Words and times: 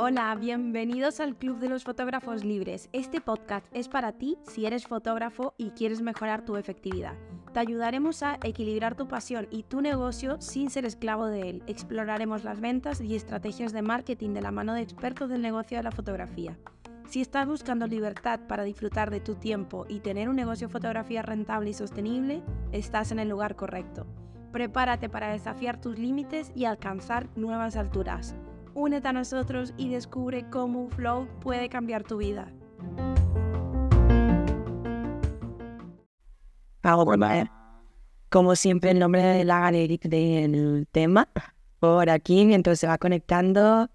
Hola, 0.00 0.34
bienvenidos 0.36 1.18
al 1.20 1.34
Club 1.36 1.58
de 1.58 1.68
los 1.68 1.84
Fotógrafos 1.84 2.44
Libres. 2.44 2.88
Este 2.92 3.20
podcast 3.20 3.66
es 3.72 3.88
para 3.88 4.12
ti 4.12 4.38
si 4.42 4.64
eres 4.64 4.86
fotógrafo 4.86 5.54
y 5.58 5.70
quieres 5.70 6.02
mejorar 6.02 6.44
tu 6.44 6.56
efectividad. 6.56 7.14
Te 7.52 7.60
ayudaremos 7.60 8.22
a 8.22 8.38
equilibrar 8.42 8.94
tu 8.94 9.08
pasión 9.08 9.48
y 9.50 9.64
tu 9.64 9.80
negocio 9.80 10.40
sin 10.40 10.70
ser 10.70 10.84
esclavo 10.84 11.26
de 11.26 11.50
él. 11.50 11.62
Exploraremos 11.66 12.44
las 12.44 12.60
ventas 12.60 13.00
y 13.00 13.16
estrategias 13.16 13.72
de 13.72 13.82
marketing 13.82 14.34
de 14.34 14.42
la 14.42 14.50
mano 14.50 14.74
de 14.74 14.82
expertos 14.82 15.30
del 15.30 15.42
negocio 15.42 15.78
de 15.78 15.82
la 15.84 15.90
fotografía. 15.90 16.56
Si 17.08 17.20
estás 17.20 17.46
buscando 17.46 17.86
libertad 17.86 18.40
para 18.46 18.62
disfrutar 18.62 19.10
de 19.10 19.20
tu 19.20 19.34
tiempo 19.34 19.86
y 19.88 20.00
tener 20.00 20.28
un 20.28 20.36
negocio 20.36 20.68
de 20.68 20.72
fotografía 20.72 21.22
rentable 21.22 21.70
y 21.70 21.74
sostenible, 21.74 22.42
estás 22.72 23.10
en 23.10 23.18
el 23.18 23.30
lugar 23.30 23.56
correcto. 23.56 24.06
Prepárate 24.52 25.08
para 25.08 25.28
desafiar 25.28 25.80
tus 25.80 25.98
límites 25.98 26.52
y 26.54 26.64
alcanzar 26.64 27.28
nuevas 27.36 27.76
alturas. 27.76 28.34
Únete 28.74 29.08
a 29.08 29.12
nosotros 29.12 29.74
y 29.76 29.90
descubre 29.90 30.48
cómo 30.50 30.82
un 30.82 30.90
flow 30.90 31.28
puede 31.40 31.68
cambiar 31.68 32.04
tu 32.04 32.18
vida. 32.18 32.52
como 38.30 38.56
siempre, 38.56 38.90
el 38.92 38.98
nombre 38.98 39.22
de 39.22 39.44
la 39.44 39.60
galería 39.60 39.98
del 40.02 40.86
tema 40.90 41.28
por 41.80 42.08
aquí 42.08 42.44
mientras 42.46 42.78
se 42.78 42.86
va 42.86 42.98
conectando 42.98 43.90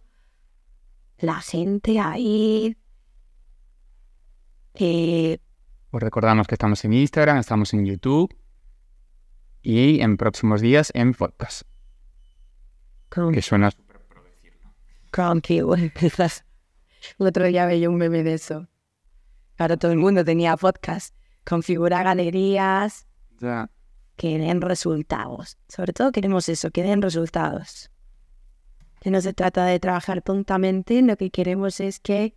la 1.17 1.41
gente 1.41 1.99
ahí. 1.99 2.77
Eh, 4.75 5.39
Os 5.91 6.01
recordamos 6.01 6.47
que 6.47 6.55
estamos 6.55 6.83
en 6.85 6.93
Instagram, 6.93 7.37
estamos 7.37 7.73
en 7.73 7.85
YouTube 7.85 8.35
y 9.63 10.01
en 10.01 10.17
próximos 10.17 10.61
días 10.61 10.91
en 10.93 11.13
podcast. 11.13 11.63
Que 13.09 13.41
suena 13.41 13.71
Tranquilo. 15.11 15.75
El 17.19 17.27
otro 17.27 17.45
día 17.45 17.65
veía 17.65 17.89
un 17.89 17.97
meme 17.97 18.23
de 18.23 18.33
eso. 18.33 18.67
Claro, 19.55 19.77
todo 19.77 19.91
el 19.91 19.97
mundo 19.97 20.25
tenía 20.25 20.57
podcast. 20.57 21.15
Configurar 21.45 22.03
galerías. 22.03 23.07
Ya. 23.39 23.69
Que 24.15 24.37
den 24.37 24.61
resultados. 24.61 25.57
Sobre 25.67 25.93
todo 25.93 26.11
queremos 26.11 26.49
eso, 26.49 26.71
que 26.71 26.83
den 26.83 27.01
resultados. 27.01 27.91
Que 29.01 29.11
no 29.11 29.21
se 29.21 29.33
trata 29.33 29.65
de 29.65 29.79
trabajar 29.79 30.21
tontamente, 30.21 31.01
lo 31.01 31.17
que 31.17 31.29
queremos 31.29 31.79
es 31.79 31.99
que 31.99 32.35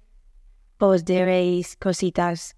os 0.79 1.05
llevéis 1.05 1.77
cositas 1.77 2.57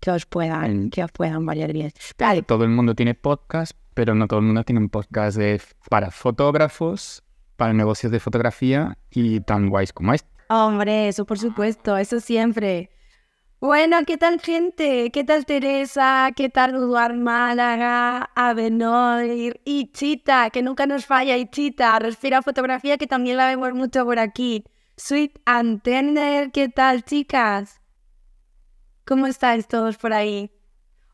que 0.00 0.10
os 0.10 0.26
puedan, 0.26 0.90
que 0.90 1.04
os 1.04 1.12
puedan 1.12 1.44
valer 1.44 1.72
bien. 1.72 1.92
Claro. 2.16 2.42
Todo 2.42 2.64
el 2.64 2.70
mundo 2.70 2.94
tiene 2.94 3.14
podcast, 3.14 3.72
pero 4.00 4.14
no 4.14 4.26
todo 4.26 4.40
el 4.40 4.46
mundo 4.46 4.64
tiene 4.64 4.80
un 4.80 4.88
podcast 4.88 5.38
para 5.90 6.10
fotógrafos 6.10 7.22
para 7.56 7.74
negocios 7.74 8.10
de 8.10 8.18
fotografía 8.18 8.96
y 9.10 9.40
tan 9.40 9.68
guays 9.68 9.92
como 9.92 10.14
este. 10.14 10.26
Hombre, 10.48 11.08
eso 11.08 11.26
por 11.26 11.38
supuesto, 11.38 11.98
eso 11.98 12.18
siempre. 12.18 12.88
Bueno, 13.60 13.98
¿qué 14.06 14.16
tal 14.16 14.40
gente? 14.40 15.10
¿Qué 15.10 15.22
tal 15.22 15.44
Teresa? 15.44 16.30
¿Qué 16.34 16.48
tal 16.48 16.76
Eduard 16.76 17.14
Málaga? 17.14 18.30
Avenoir 18.34 19.60
y 19.66 19.92
Chita, 19.92 20.48
que 20.48 20.62
nunca 20.62 20.86
nos 20.86 21.04
falla, 21.04 21.36
y 21.36 21.50
Chita, 21.50 21.98
Respira 21.98 22.40
Fotografía, 22.40 22.96
que 22.96 23.06
también 23.06 23.36
la 23.36 23.48
vemos 23.48 23.74
mucho 23.74 24.06
por 24.06 24.18
aquí. 24.18 24.64
Sweet 24.96 25.40
Antender, 25.44 26.52
¿qué 26.52 26.70
tal 26.70 27.04
chicas? 27.04 27.82
¿Cómo 29.04 29.26
estáis 29.26 29.68
todos 29.68 29.98
por 29.98 30.14
ahí? 30.14 30.50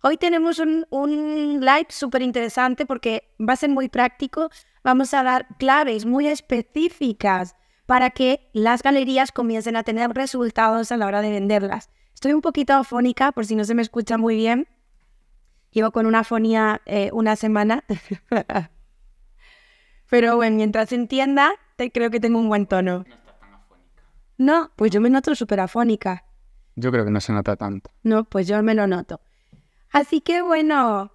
Hoy 0.08 0.18
tenemos 0.18 0.60
un, 0.60 0.86
un 0.90 1.58
live 1.60 1.88
súper 1.88 2.22
interesante 2.22 2.86
porque 2.86 3.34
va 3.40 3.54
a 3.54 3.56
ser 3.56 3.70
muy 3.70 3.88
práctico. 3.88 4.50
Vamos 4.84 5.12
a 5.12 5.24
dar 5.24 5.48
claves 5.58 6.06
muy 6.06 6.28
específicas 6.28 7.56
para 7.86 8.10
que 8.10 8.48
las 8.52 8.84
galerías 8.84 9.32
comiencen 9.32 9.74
a 9.74 9.82
tener 9.82 10.08
resultados 10.10 10.92
a 10.92 10.96
la 10.96 11.08
hora 11.08 11.22
de 11.22 11.32
venderlas. 11.32 11.90
Estoy 12.14 12.34
un 12.34 12.40
poquito 12.40 12.74
afónica, 12.74 13.32
por 13.32 13.46
si 13.46 13.56
no 13.56 13.64
se 13.64 13.74
me 13.74 13.82
escucha 13.82 14.16
muy 14.16 14.36
bien. 14.36 14.68
Llevo 15.72 15.90
con 15.90 16.06
una 16.06 16.20
afonía 16.20 16.82
eh, 16.86 17.10
una 17.12 17.34
semana. 17.34 17.82
Pero 20.08 20.36
bueno, 20.36 20.54
mientras 20.54 20.92
entienda, 20.92 21.50
te, 21.74 21.90
creo 21.90 22.12
que 22.12 22.20
tengo 22.20 22.38
un 22.38 22.48
buen 22.48 22.66
tono. 22.66 22.98
No 22.98 23.16
estás 23.16 23.40
tan 23.40 23.54
afónica. 23.54 24.04
No, 24.38 24.70
pues 24.76 24.92
yo 24.92 25.00
me 25.00 25.10
noto 25.10 25.34
súper 25.34 25.58
afónica. 25.58 26.26
Yo 26.76 26.92
creo 26.92 27.04
que 27.04 27.10
no 27.10 27.20
se 27.20 27.32
nota 27.32 27.56
tanto. 27.56 27.90
No, 28.04 28.22
pues 28.22 28.46
yo 28.46 28.62
me 28.62 28.74
lo 28.74 28.86
noto. 28.86 29.20
Así 29.90 30.20
que 30.20 30.42
bueno, 30.42 31.12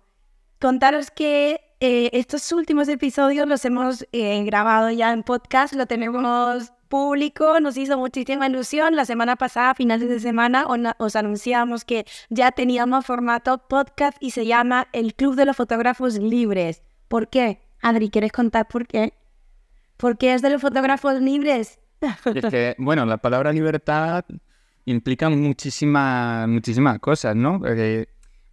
contaros 0.59 1.12
que 1.12 1.62
eh, 1.80 2.09
estos 2.14 2.52
últimos 2.52 2.88
episodios 2.88 3.48
los 3.48 3.66
hemos 3.66 4.06
eh, 4.12 4.44
grabado 4.44 4.92
ya 4.92 5.12
en 5.12 5.24
podcast, 5.24 5.74
lo 5.74 5.86
tenemos 5.86 6.72
público, 6.88 7.59
nos 7.59 7.78
hizo 7.78 7.98
muchísima 7.98 8.48
ilusión. 8.48 8.96
La 8.96 9.06
semana 9.06 9.36
pasada, 9.38 9.74
finales 9.74 10.09
de 10.09 10.20
semana, 10.20 10.66
os 10.98 11.16
anunciamos 11.16 11.86
que 11.86 12.06
ya 12.30 12.52
teníamos 12.52 13.06
formato 13.06 13.58
podcast 13.68 14.18
y 14.20 14.32
se 14.32 14.46
llama 14.46 14.88
El 14.92 15.16
Club 15.16 15.36
de 15.36 15.46
los 15.46 15.56
Fotógrafos 15.56 16.18
Libres. 16.20 16.84
¿Por 17.08 17.30
qué? 17.30 17.62
Adri, 17.82 18.09
¿quieres 18.09 18.32
contar 18.32 18.68
por 18.68 18.86
qué? 18.86 19.14
¿Por 19.98 20.18
qué 20.18 20.34
es 20.34 20.42
de 20.42 20.50
los 20.50 20.62
fotógrafos 20.62 21.22
libres? 21.22 21.80
Es 22.02 22.46
que, 22.46 22.76
bueno, 22.80 23.06
la 23.06 23.18
palabra 23.18 23.53
libertad 23.53 24.26
implica 24.86 25.30
muchísimas, 25.30 26.48
muchísimas 26.48 27.00
cosas, 27.00 27.36
¿no? 27.36 27.62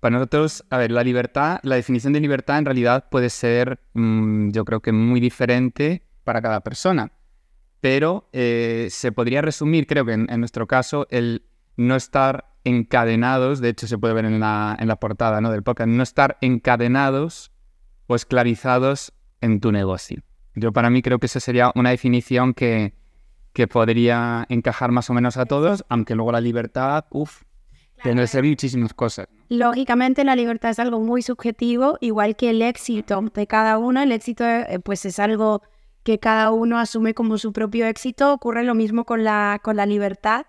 Para 0.01 0.17
nosotros, 0.17 0.65
a 0.71 0.79
ver, 0.79 0.93
la 0.93 1.03
libertad, 1.03 1.59
la 1.63 1.75
definición 1.75 2.13
de 2.13 2.21
libertad 2.21 2.59
en 2.59 2.65
realidad 2.65 3.09
puede 3.11 3.31
ser, 3.31 3.81
mm, 3.95 4.51
yo 4.51 4.65
creo 4.65 4.81
que 4.81 4.93
muy 4.93 5.21
diferente 5.21 6.03
para 6.23 6.41
cada 6.41 6.61
persona, 6.61 7.13
pero 7.81 8.29
eh, 8.33 8.89
se 8.91 9.11
podría 9.11 9.43
resumir, 9.43 9.87
creo 9.87 10.05
que 10.05 10.13
en, 10.13 10.27
nuestro 10.39 10.67
caso, 10.67 11.09
el 11.11 11.43
no 11.77 11.97
estar 11.97 12.55
encadenados, 12.65 13.61
de 13.61 13.71
hecho 13.71 13.87
se 13.89 13.99
puede 13.99 14.15
ver 14.15 14.25
en 14.25 14.39
la, 14.41 14.77
en 14.79 14.89
la 14.89 14.97
portada 14.97 15.41
¿no? 15.41 15.51
del 15.51 15.63
podcast, 15.63 15.89
no 15.89 16.03
estar 16.03 16.39
encadenados 16.41 17.51
o 18.07 18.15
esclavizados 18.15 19.13
en 19.41 19.61
tu 19.61 19.73
negocio. 19.73 20.23
Yo 20.55 20.73
para 20.73 20.91
mí 20.91 21.03
creo 21.03 21.19
que 21.19 21.27
esa 21.27 21.41
sería 21.41 21.73
una 21.75 21.91
definición 21.91 22.55
que, 22.55 22.95
que 23.53 23.67
podría 23.67 24.47
encajar 24.49 24.93
más 24.93 25.11
o 25.11 25.15
menos 25.15 25.37
a 25.37 25.47
todos, 25.47 25.85
aunque 25.89 26.15
luego 26.15 26.33
la 26.33 26.41
libertad, 26.41 27.07
uff, 27.11 27.43
tiene 28.03 28.27
ser 28.27 28.45
muchísimas 28.45 28.95
cosas. 28.95 29.27
Lógicamente 29.49 30.25
la 30.25 30.37
libertad 30.37 30.71
es 30.71 30.79
algo 30.79 31.01
muy 31.01 31.23
subjetivo, 31.23 31.99
igual 32.01 32.37
que 32.37 32.51
el 32.51 32.63
éxito 32.63 33.21
de 33.35 33.47
cada 33.47 33.79
uno. 33.79 34.03
El 34.03 34.13
éxito 34.13 34.45
eh, 34.45 34.79
pues 34.83 35.05
es 35.05 35.19
algo 35.19 35.63
que 36.03 36.19
cada 36.19 36.51
uno 36.53 36.79
asume 36.79 37.15
como 37.15 37.39
su 37.39 37.53
propio 37.53 37.87
éxito. 37.87 38.33
Ocurre 38.33 38.65
lo 38.65 38.75
mismo 38.75 39.05
con 39.05 39.25
la, 39.25 39.61
con 39.63 39.77
la 39.77 39.87
libertad. 39.87 40.47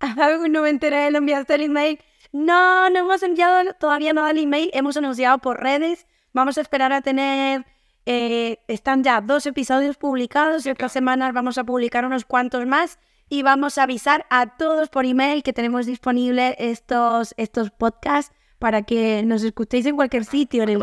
no 0.50 0.62
me 0.62 0.70
enteré, 0.70 1.10
¿le 1.10 1.18
enviaste 1.18 1.54
el 1.54 1.62
email? 1.62 1.98
No, 2.32 2.90
no 2.90 2.98
hemos 2.98 3.22
enviado 3.22 3.72
todavía 3.80 4.12
nada 4.12 4.30
el 4.30 4.38
email. 4.38 4.70
Hemos 4.72 4.96
anunciado 4.96 5.38
por 5.38 5.60
redes. 5.60 6.06
Vamos 6.32 6.58
a 6.58 6.60
esperar 6.60 6.92
a 6.92 7.02
tener... 7.02 7.64
Eh, 8.10 8.60
están 8.68 9.04
ya 9.04 9.20
dos 9.20 9.44
episodios 9.44 9.98
publicados 9.98 10.64
y 10.64 10.70
otras 10.70 10.92
semanas 10.92 11.34
vamos 11.34 11.58
a 11.58 11.64
publicar 11.64 12.06
unos 12.06 12.24
cuantos 12.24 12.64
más 12.64 12.98
y 13.28 13.42
vamos 13.42 13.78
a 13.78 13.84
avisar 13.84 14.26
a 14.30 14.56
todos 14.56 14.88
por 14.88 15.04
email 15.04 15.42
que 15.42 15.52
tenemos 15.52 15.86
disponibles 15.86 16.54
estos, 16.58 17.34
estos 17.36 17.70
podcasts 17.70 18.34
para 18.58 18.82
que 18.82 19.22
nos 19.24 19.42
escuchéis 19.42 19.86
en 19.86 19.96
cualquier 19.96 20.24
sitio. 20.24 20.64
En 20.64 20.70
el, 20.70 20.82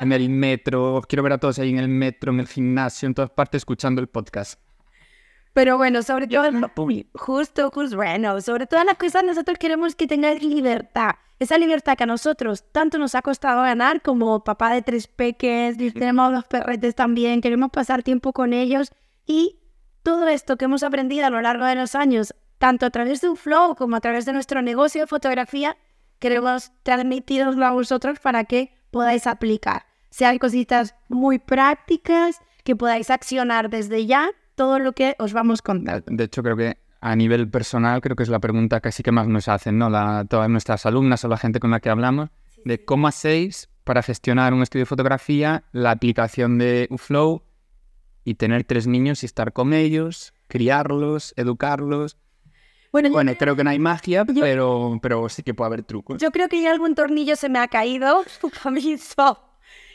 en 0.00 0.12
el 0.12 0.28
metro. 0.30 1.02
Quiero 1.06 1.22
ver 1.22 1.32
a 1.32 1.38
todos 1.38 1.58
ahí 1.58 1.70
en 1.70 1.78
el 1.78 1.88
metro, 1.88 2.32
en 2.32 2.40
el 2.40 2.48
gimnasio, 2.48 3.06
en 3.06 3.14
todas 3.14 3.30
partes 3.30 3.60
escuchando 3.60 4.00
el 4.00 4.06
podcast. 4.06 4.60
Pero 5.52 5.78
bueno, 5.78 6.02
sobre 6.02 6.26
todo, 6.26 6.50
justo, 7.14 7.70
justo, 7.70 7.96
bueno, 7.96 8.40
sobre 8.42 8.66
todas 8.66 8.84
las 8.84 8.96
cosas 8.96 9.24
nosotros 9.24 9.56
queremos 9.58 9.94
que 9.94 10.06
tengáis 10.06 10.42
libertad. 10.42 11.12
Esa 11.38 11.56
libertad 11.58 11.96
que 11.96 12.04
a 12.04 12.06
nosotros 12.06 12.64
tanto 12.72 12.98
nos 12.98 13.14
ha 13.14 13.22
costado 13.22 13.62
ganar 13.62 14.02
como 14.02 14.44
papá 14.44 14.72
de 14.72 14.82
tres 14.82 15.06
peques, 15.06 15.76
tenemos 15.94 16.32
dos 16.32 16.44
perretes 16.44 16.94
también, 16.94 17.40
queremos 17.40 17.70
pasar 17.70 18.02
tiempo 18.02 18.32
con 18.34 18.52
ellos 18.52 18.90
y 19.26 19.58
todo 20.06 20.28
esto 20.28 20.56
que 20.56 20.66
hemos 20.66 20.84
aprendido 20.84 21.26
a 21.26 21.30
lo 21.30 21.40
largo 21.40 21.64
de 21.64 21.74
los 21.74 21.96
años, 21.96 22.32
tanto 22.58 22.86
a 22.86 22.90
través 22.90 23.22
de 23.22 23.28
un 23.28 23.36
flow 23.36 23.74
como 23.74 23.96
a 23.96 24.00
través 24.00 24.24
de 24.24 24.32
nuestro 24.32 24.62
negocio 24.62 25.00
de 25.00 25.08
fotografía, 25.08 25.76
queremos 26.20 26.70
transmitiroslo 26.84 27.66
a 27.66 27.72
vosotros 27.72 28.20
para 28.20 28.44
que 28.44 28.72
podáis 28.92 29.26
aplicar. 29.26 29.86
Sean 30.10 30.38
cositas 30.38 30.94
muy 31.08 31.40
prácticas, 31.40 32.40
que 32.62 32.76
podáis 32.76 33.10
accionar 33.10 33.68
desde 33.68 34.06
ya 34.06 34.30
todo 34.54 34.78
lo 34.78 34.92
que 34.92 35.16
os 35.18 35.32
vamos 35.32 35.60
contando. 35.60 36.04
De 36.06 36.22
hecho, 36.22 36.40
creo 36.44 36.56
que 36.56 36.78
a 37.00 37.16
nivel 37.16 37.50
personal, 37.50 38.00
creo 38.00 38.14
que 38.14 38.22
es 38.22 38.28
la 38.28 38.38
pregunta 38.38 38.78
casi 38.80 39.02
que 39.02 39.10
más 39.10 39.26
nos 39.26 39.48
hacen, 39.48 39.76
¿no? 39.76 39.90
La, 39.90 40.24
todas 40.30 40.48
nuestras 40.48 40.86
alumnas 40.86 41.24
o 41.24 41.28
la 41.28 41.36
gente 41.36 41.58
con 41.58 41.72
la 41.72 41.80
que 41.80 41.90
hablamos, 41.90 42.30
de 42.64 42.84
cómo 42.84 43.08
hacéis 43.08 43.70
para 43.82 44.04
gestionar 44.04 44.54
un 44.54 44.62
estudio 44.62 44.82
de 44.82 44.86
fotografía, 44.86 45.64
la 45.72 45.90
aplicación 45.90 46.58
de 46.58 46.88
Flow 46.96 47.42
y 48.26 48.34
tener 48.34 48.64
tres 48.64 48.88
niños 48.88 49.22
y 49.22 49.26
estar 49.26 49.52
con 49.52 49.72
ellos, 49.72 50.34
criarlos, 50.48 51.32
educarlos. 51.36 52.18
Bueno, 52.90 53.10
bueno 53.10 53.32
creo 53.38 53.54
que 53.54 53.62
no 53.62 53.70
hay 53.70 53.78
magia, 53.78 54.24
pero, 54.24 54.98
pero 55.00 55.28
sí 55.28 55.44
que 55.44 55.54
puede 55.54 55.66
haber 55.68 55.82
trucos. 55.84 56.20
Yo 56.20 56.32
creo 56.32 56.48
que 56.48 56.60
ya 56.60 56.72
algún 56.72 56.96
tornillo 56.96 57.36
se 57.36 57.48
me 57.48 57.60
ha 57.60 57.68
caído, 57.68 58.24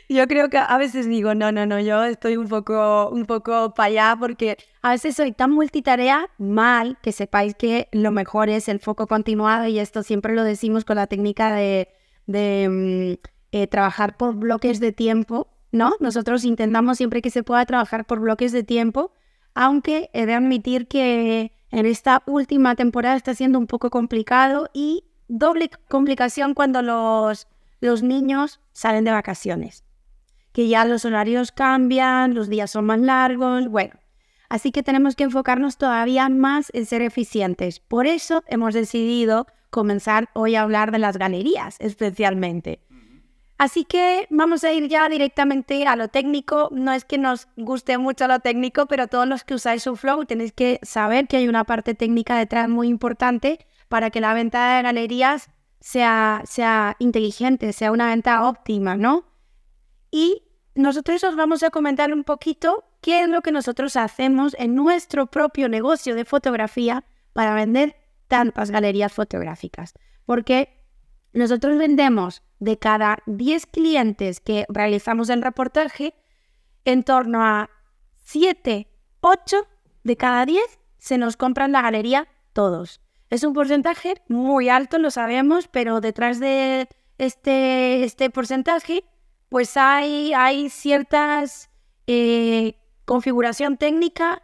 Yo 0.10 0.28
creo 0.28 0.50
que 0.50 0.57
a 0.57 0.78
veces 0.78 1.07
digo, 1.07 1.36
no, 1.36 1.51
no, 1.54 1.66
no, 1.66 1.80
yo 1.80 2.04
estoy 2.04 2.36
un 2.36 2.50
poco, 2.50 3.10
un 3.10 3.25
poco 3.25 3.74
para 3.74 3.88
allá 3.88 4.18
porque 4.19 4.57
a 4.81 4.92
veces 4.92 5.16
soy 5.16 5.31
tan 5.31 5.51
multitarea 5.51 6.30
mal 6.38 6.98
que 7.01 7.13
sepáis 7.13 7.56
que 7.56 7.88
lo 7.94 8.12
mejor 8.12 8.50
es 8.50 8.68
el 8.68 8.81
foco 8.81 9.07
continuado 9.07 9.68
y 9.68 9.80
esto 9.80 10.04
siempre 10.04 10.36
lo 10.36 10.44
decimos 10.44 10.84
con 10.84 10.98
la 10.98 11.07
técnica 11.07 11.56
de, 11.56 11.88
de 12.27 12.68
mm, 12.69 13.27
eh, 13.54 13.68
trabajar 13.68 14.18
por 14.18 14.36
bloques 14.36 14.81
de 14.81 14.92
tiempo, 14.92 15.48
¿no? 15.71 15.95
Nosotros 16.00 16.44
intentamos 16.45 16.97
siempre 16.97 17.21
que 17.21 17.29
se 17.29 17.44
pueda 17.44 17.65
trabajar 17.65 18.06
por 18.06 18.19
bloques 18.19 18.51
de 18.51 18.63
tiempo, 18.63 19.13
aunque 19.53 20.09
he 20.13 20.25
de 20.25 20.33
admitir 20.33 20.88
que 20.88 21.51
en 21.71 21.85
esta 21.85 22.23
última 22.25 22.75
temporada 22.75 23.15
está 23.15 23.33
siendo 23.33 23.59
un 23.59 23.68
poco 23.68 23.89
complicado 23.89 24.69
y 24.73 25.06
doble 25.27 25.69
complicación 25.89 26.53
cuando 26.53 26.81
los, 26.81 27.47
los 27.79 28.03
niños 28.03 28.59
salen 28.73 29.06
de 29.06 29.12
vacaciones 29.12 29.83
que 30.51 30.68
ya 30.68 30.85
los 30.85 31.06
horarios 31.06 31.51
cambian, 31.51 32.33
los 32.33 32.50
días 32.50 32.71
son 32.71 32.85
más 32.85 33.00
largos, 33.00 33.67
bueno. 33.67 33.94
Así 34.50 34.71
que 34.71 34.83
tenemos 34.83 35.15
que 35.15 35.24
enfocarnos 35.24 35.77
todavía 35.77 36.27
más 36.27 36.71
en 36.74 36.85
ser 36.85 37.01
eficientes. 37.01 37.79
Por 37.79 38.06
eso 38.06 38.44
hemos 38.47 38.74
decidido 38.74 39.47
comenzar 39.69 40.29
hoy 40.33 40.56
a 40.56 40.63
hablar 40.63 40.91
de 40.91 41.00
las 41.00 41.17
galerías 41.17 41.77
especialmente. 41.79 42.81
Así 43.62 43.86
que 43.86 44.25
vamos 44.31 44.63
a 44.63 44.72
ir 44.74 44.88
ya 44.88 45.08
directamente 45.08 45.86
a 45.86 45.96
lo 45.96 46.08
técnico. 46.08 46.69
No 46.72 46.94
es 46.94 47.06
que 47.06 47.19
nos 47.19 47.48
guste 47.58 48.00
mucho 48.00 48.28
lo 48.28 48.40
técnico, 48.40 48.88
pero 48.88 49.06
todos 49.08 49.28
los 49.28 49.44
que 49.44 49.54
usáis 49.54 49.88
flow 49.96 50.25
tenéis 50.25 50.52
que 50.52 50.80
saber 50.81 51.28
que 51.28 51.38
hay 51.38 51.48
una 51.48 51.63
parte 51.63 51.94
técnica 51.94 52.36
detrás 52.40 52.68
muy 52.68 52.88
importante 52.88 53.60
para 53.88 54.10
que 54.10 54.19
la 54.19 54.34
venta 54.34 54.78
de 54.78 54.81
galerías 54.81 55.52
sea, 55.80 56.42
sea 56.46 56.96
inteligente, 56.98 57.72
sea 57.72 57.92
una 57.92 58.08
venta 58.08 58.48
óptima, 58.48 58.96
¿no? 58.96 59.25
y 60.12 60.44
nosotros 60.75 61.24
os 61.24 61.36
vamos 61.36 61.63
a 61.63 61.69
comentar 61.69 62.13
un 62.13 62.24
poquito 62.24 62.84
qué 63.02 63.22
es 63.22 63.30
lo 63.30 63.42
que 63.42 63.52
nosotros 63.52 63.96
hacemos 63.96 64.56
en 64.60 64.75
nuestro 64.75 65.28
propio 65.28 65.69
negocio 65.69 66.16
de 66.16 66.25
fotografía 66.25 67.06
para 67.34 67.56
vender 67.56 67.96
tantas 68.28 68.72
galerías 68.72 69.13
fotográficas. 69.13 69.94
Porque 70.25 70.81
nosotros 71.33 71.78
vendemos 71.78 72.44
de 72.60 72.78
cada 72.78 73.19
10 73.25 73.66
clientes 73.68 74.39
que 74.39 74.66
realizamos 74.69 75.30
el 75.30 75.42
reportaje, 75.42 76.13
en 76.86 77.04
torno 77.04 77.44
a 77.44 77.69
7, 78.24 78.88
8 79.22 79.68
de 80.04 80.18
cada 80.18 80.45
10 80.45 80.63
se 80.98 81.18
nos 81.18 81.38
compran 81.38 81.72
la 81.72 81.81
galería 81.81 82.28
todos. 82.54 83.01
Es 83.30 83.44
un 83.44 83.54
porcentaje 83.54 84.16
muy 84.28 84.69
alto, 84.69 84.98
lo 84.98 85.10
sabemos, 85.10 85.68
pero 85.68 86.01
detrás 86.01 86.39
de 86.39 86.89
este, 87.18 88.04
este 88.04 88.30
porcentaje 88.30 89.06
pues 89.50 89.75
hay, 89.75 90.34
hay 90.34 90.69
ciertas 90.69 91.69
eh, 92.07 92.75
configuración 93.04 93.77
técnica, 93.77 94.42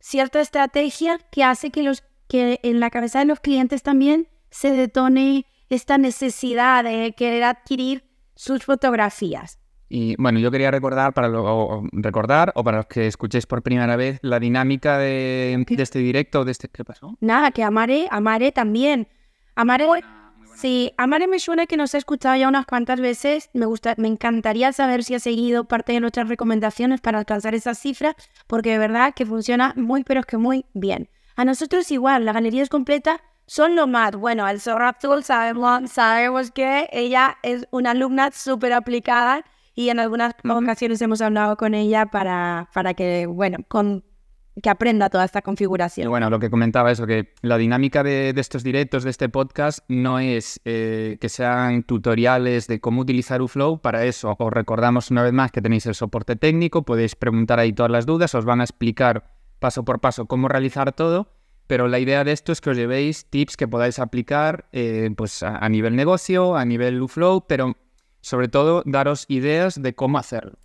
cierta 0.00 0.40
estrategia 0.40 1.18
que 1.30 1.44
hace 1.44 1.70
que, 1.70 1.82
los, 1.82 2.04
que 2.26 2.58
en 2.62 2.80
la 2.80 2.88
cabeza 2.88 3.18
de 3.18 3.26
los 3.26 3.40
clientes 3.40 3.82
también 3.82 4.28
se 4.50 4.70
detone 4.70 5.44
esta 5.68 5.98
necesidad 5.98 6.84
de 6.84 7.14
querer 7.16 7.44
adquirir 7.44 8.04
sus 8.34 8.64
fotografías. 8.64 9.58
Y 9.90 10.16
bueno, 10.20 10.38
yo 10.38 10.50
quería 10.50 10.70
recordar 10.70 11.14
para 11.14 11.28
lo, 11.28 11.82
recordar 11.92 12.52
o 12.54 12.62
para 12.62 12.78
los 12.78 12.86
que 12.86 13.06
escuchéis 13.06 13.46
por 13.46 13.62
primera 13.62 13.96
vez 13.96 14.18
la 14.22 14.38
dinámica 14.38 14.98
de, 14.98 15.64
este 15.78 15.98
directo, 16.00 16.44
de 16.44 16.52
este 16.52 16.68
¿qué 16.68 16.84
pasó? 16.84 17.16
Nada, 17.20 17.50
que 17.52 17.62
Amare, 17.62 18.06
Amare 18.10 18.52
también. 18.52 19.08
Amare 19.54 19.86
Sí, 20.58 20.92
a 20.96 21.06
Mare 21.06 21.28
me 21.28 21.38
suena 21.38 21.66
que 21.66 21.76
nos 21.76 21.94
ha 21.94 21.98
escuchado 21.98 22.34
ya 22.34 22.48
unas 22.48 22.66
cuantas 22.66 23.00
veces. 23.00 23.48
Me, 23.54 23.64
gusta, 23.64 23.94
me 23.96 24.08
encantaría 24.08 24.72
saber 24.72 25.04
si 25.04 25.14
ha 25.14 25.20
seguido 25.20 25.68
parte 25.68 25.92
de 25.92 26.00
nuestras 26.00 26.28
recomendaciones 26.28 27.00
para 27.00 27.20
alcanzar 27.20 27.54
esa 27.54 27.74
cifra, 27.74 28.16
porque 28.48 28.72
de 28.72 28.78
verdad 28.78 29.14
que 29.14 29.24
funciona 29.24 29.72
muy, 29.76 30.02
pero 30.02 30.18
es 30.18 30.26
que 30.26 30.36
muy 30.36 30.66
bien. 30.74 31.10
A 31.36 31.44
nosotros 31.44 31.88
igual, 31.92 32.24
las 32.24 32.34
galerías 32.34 32.68
completas 32.68 33.20
son 33.48 33.74
lo 33.74 33.86
más. 33.86 34.14
Bueno, 34.14 34.44
al 34.44 34.60
Zorro 34.60 34.92
sabemos, 35.22 35.90
sabemos 35.90 36.50
que 36.50 36.88
ella 36.92 37.38
es 37.42 37.66
una 37.70 37.90
alumna 37.92 38.30
súper 38.30 38.72
aplicada 38.74 39.42
y 39.74 39.88
en 39.88 39.98
algunas 39.98 40.34
ocasiones 40.44 41.00
hemos 41.02 41.20
hablado 41.20 41.56
con 41.56 41.74
ella 41.74 42.06
para, 42.06 42.68
para 42.74 42.94
que, 42.94 43.26
bueno, 43.26 43.58
con 43.66 44.04
que 44.62 44.70
aprenda 44.70 45.08
toda 45.08 45.24
esta 45.24 45.40
configuración. 45.40 46.08
bueno, 46.08 46.30
lo 46.30 46.40
que 46.40 46.50
comentaba 46.50 46.90
eso, 46.90 47.06
que 47.06 47.32
la 47.42 47.56
dinámica 47.56 48.02
de, 48.02 48.34
estos 48.36 48.64
directos, 48.64 49.04
de 49.04 49.10
este 49.10 49.28
podcast, 49.28 49.78
no 49.88 50.18
es 50.18 50.60
eh, 50.64 51.16
que 51.20 51.28
sean 51.28 51.84
tutoriales 51.84 52.66
de 52.66 52.80
cómo 52.80 53.02
utilizar 53.02 53.40
UFlow. 53.40 53.80
Para 53.80 54.04
eso 54.04 54.34
os 54.36 54.52
recordamos 54.52 55.10
una 55.10 55.22
vez 55.22 55.32
más 55.32 55.52
que 55.52 55.62
tenéis 55.62 55.86
el 55.86 55.94
soporte 55.94 56.36
técnico, 56.36 56.82
podéis 56.82 57.14
preguntar 57.14 57.60
ahí 57.60 57.72
todas 57.72 57.92
las 57.92 58.04
dudas, 58.04 58.34
os 58.34 58.44
van 58.44 58.60
a 58.60 58.64
explicar 58.64 59.30
paso 59.58 59.84
por 59.84 60.00
paso 60.00 60.26
cómo 60.26 60.48
realizar 60.48 60.92
todo. 60.92 61.37
Pero 61.68 61.86
la 61.86 62.00
idea 62.00 62.24
de 62.24 62.32
esto 62.32 62.50
es 62.50 62.60
que 62.60 62.70
os 62.70 62.76
llevéis 62.76 63.26
tips 63.26 63.56
que 63.56 63.68
podáis 63.68 64.00
aplicar 64.00 64.68
eh, 64.72 65.10
pues 65.16 65.44
a, 65.44 65.58
a, 65.58 65.68
nivel 65.68 65.94
negocio, 65.94 66.56
a 66.56 66.64
nivel 66.64 67.00
UFlow, 67.00 67.46
pero 67.46 67.76
sobre 68.20 68.48
todo 68.48 68.82
daros 68.84 69.24
ideas 69.28 69.80
de 69.80 69.94
cómo 69.94 70.18
hacerlo. 70.18 70.58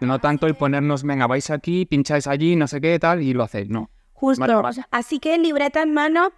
No, 0.00 0.18
tanto 0.20 0.46
el 0.46 0.54
ponernos, 0.54 1.02
venga, 1.02 1.26
vais 1.26 1.50
aquí, 1.50 1.86
pincháis 1.86 2.26
allí, 2.26 2.56
no 2.56 2.66
sé 2.66 2.80
qué, 2.80 2.98
tal, 2.98 3.22
y 3.22 3.34
lo 3.34 3.42
hacéis, 3.42 3.68
no. 3.68 3.90
Justo. 4.12 4.44
Así 4.90 5.18
que 5.18 5.38
libreta 5.38 5.82
en 5.82 5.94
mano, 5.94 6.32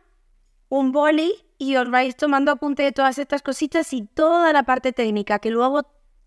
un 0.69 0.93
boli, 0.93 1.35
y 1.59 1.77
os 1.77 1.91
vais 1.91 2.17
tomando 2.17 2.53
apunte 2.53 2.83
de 2.83 2.93
todas 2.93 3.19
estas 3.19 3.43
cositas 3.43 3.93
y 3.93 4.03
toda 4.03 4.53
la 4.53 4.63
parte 4.65 4.93
técnica 4.93 5.39
que 5.39 5.51
luego 5.51 5.83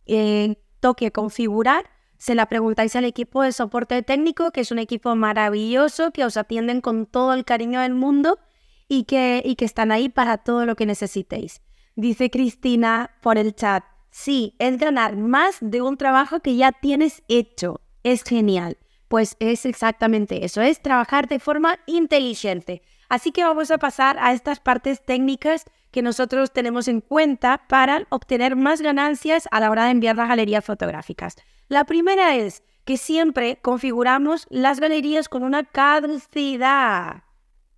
eh, 0.06 0.56
toque 0.80 1.12
configurar, 1.12 1.90
se 2.26 2.34
la 2.34 2.48
preguntáis 2.48 2.96
al 2.96 3.06
equipo 3.06 3.44
de 3.44 3.52
soporte 3.52 4.02
técnico, 4.02 4.50
que 4.50 4.62
es 4.62 4.72
un 4.72 4.80
equipo 4.80 5.16
maravilloso, 5.16 6.10
que 6.10 6.26
os 6.26 6.38
atienden 6.38 6.82
con 6.82 7.06
todo 7.06 7.36
el 7.36 7.46
cariño 7.46 7.82
del 7.82 7.94
mundo 7.94 8.40
y 8.88 9.04
que, 9.04 9.44
y 9.46 9.56
que 9.56 9.66
están 9.66 9.92
ahí 9.92 10.10
para 10.10 10.40
todo 10.40 10.66
lo 10.66 10.76
que 10.76 10.88
necesitéis. 10.88 11.62
Dice 11.96 12.32
Cristina 12.32 13.12
por 13.22 13.38
el 13.38 13.54
chat, 13.54 13.84
Sí, 14.10 14.56
es 14.58 14.80
ganar 14.80 15.18
más 15.18 15.58
de 15.62 15.84
un 15.84 15.98
trabajo 15.98 16.40
que 16.40 16.56
ya 16.56 16.72
tienes 16.72 17.22
hecho. 17.28 17.82
Es 18.02 18.24
genial. 18.24 18.80
Pues 19.08 19.38
es 19.40 19.68
exactamente 19.68 20.46
eso, 20.46 20.64
es 20.64 20.82
trabajar 20.82 21.28
de 21.28 21.38
forma 21.38 21.78
inteligente. 21.86 22.82
Así 23.08 23.32
que 23.32 23.44
vamos 23.44 23.70
a 23.70 23.78
pasar 23.78 24.18
a 24.20 24.34
estas 24.34 24.60
partes 24.60 25.06
técnicas 25.06 25.66
que 25.96 26.02
nosotros 26.02 26.52
tenemos 26.52 26.90
en 26.90 27.00
cuenta 27.00 27.64
para 27.70 28.06
obtener 28.10 28.58
más 28.58 28.82
ganancias 28.82 29.48
a 29.50 29.62
la 29.62 29.72
hora 29.72 29.86
de 29.86 29.92
enviar 29.92 30.18
las 30.18 30.28
galerías 30.28 30.66
fotográficas. 30.66 31.38
La 31.70 31.86
primera 31.86 32.36
es 32.36 32.64
que 32.84 32.98
siempre 32.98 33.60
configuramos 33.62 34.46
las 34.50 34.82
galerías 34.82 35.30
con 35.30 35.42
una 35.42 35.64
caducidad. 35.64 37.24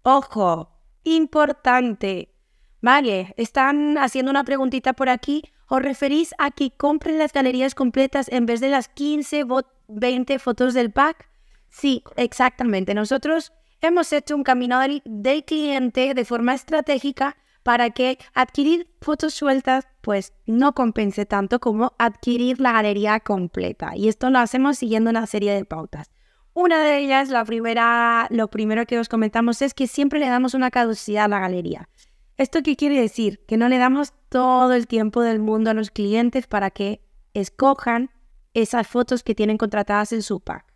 Ojo, 0.02 0.72
importante. 1.04 2.34
Vale, 2.82 3.36
están 3.38 4.00
haciendo 4.00 4.32
una 4.32 4.44
preguntita 4.44 4.94
por 4.94 5.10
aquí. 5.10 5.44
¿Os 5.68 5.84
referís 5.84 6.34
a 6.40 6.50
que 6.50 6.72
compren 6.72 7.20
las 7.20 7.34
galerías 7.34 7.76
completas 7.76 8.30
en 8.30 8.48
vez 8.48 8.62
de 8.62 8.70
las 8.70 8.90
15 8.90 9.44
o 9.44 9.62
20 9.90 10.40
fotos 10.40 10.74
del 10.74 10.92
pack? 10.92 11.30
Sí, 11.70 12.04
exactamente. 12.16 12.96
Nosotros 12.96 13.54
hemos 13.80 14.12
hecho 14.12 14.36
un 14.36 14.44
camino 14.44 14.80
del, 14.80 15.04
cliente 15.46 16.16
de 16.16 16.26
forma 16.26 16.56
estratégica 16.56 17.38
para 17.68 17.90
que 17.90 18.18
adquirir 18.34 18.88
fotos 19.02 19.34
sueltas 19.34 19.90
pues 20.00 20.32
no 20.46 20.74
compense 20.74 21.26
tanto 21.26 21.60
como 21.60 21.92
adquirir 22.00 22.62
la 22.62 22.72
galería 22.72 23.20
completa. 23.20 23.92
Y 23.94 24.08
esto 24.08 24.30
lo 24.30 24.40
hacemos 24.40 24.78
siguiendo 24.78 25.10
una 25.10 25.28
serie 25.28 25.52
de 25.52 25.66
pautas. 25.66 26.10
Una 26.54 26.82
de 26.82 27.00
ellas, 27.00 27.28
la 27.28 27.44
primera, 27.44 28.28
lo 28.30 28.48
primero 28.48 28.86
que 28.86 28.98
os 29.00 29.10
comentamos 29.10 29.62
es 29.62 29.74
que 29.74 29.88
siempre 29.88 30.18
le 30.18 30.30
damos 30.30 30.54
una 30.54 30.72
caducidad 30.72 31.26
a 31.26 31.28
la 31.28 31.42
galería. 31.42 31.90
¿Esto 32.38 32.64
qué 32.64 32.78
quiere 32.78 33.02
decir? 33.02 33.44
Que 33.46 33.58
no 33.58 33.68
le 33.68 33.80
damos 33.80 34.14
todo 34.30 34.72
el 34.72 34.88
tiempo 34.88 35.22
del 35.22 35.40
mundo 35.40 35.70
a 35.70 35.74
los 35.74 35.92
clientes 35.92 36.48
para 36.48 36.72
que 36.72 37.02
escojan 37.34 38.12
esas 38.54 38.88
fotos 38.88 39.24
que 39.24 39.36
tienen 39.36 39.58
contratadas 39.58 40.14
en 40.14 40.22
su 40.22 40.40
pack. 40.40 40.67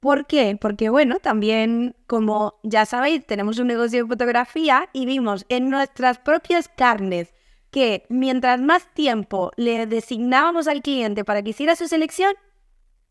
¿Por 0.00 0.26
qué? 0.26 0.56
Porque 0.60 0.90
bueno, 0.90 1.18
también 1.18 1.96
como 2.06 2.54
ya 2.62 2.86
sabéis, 2.86 3.26
tenemos 3.26 3.58
un 3.58 3.66
negocio 3.66 4.02
de 4.02 4.08
fotografía 4.08 4.88
y 4.92 5.06
vimos 5.06 5.44
en 5.48 5.70
nuestras 5.70 6.18
propias 6.18 6.68
carnes 6.68 7.34
que 7.70 8.06
mientras 8.08 8.60
más 8.60 8.86
tiempo 8.94 9.50
le 9.56 9.86
designábamos 9.86 10.68
al 10.68 10.82
cliente 10.82 11.24
para 11.24 11.42
que 11.42 11.50
hiciera 11.50 11.76
su 11.76 11.88
selección, 11.88 12.34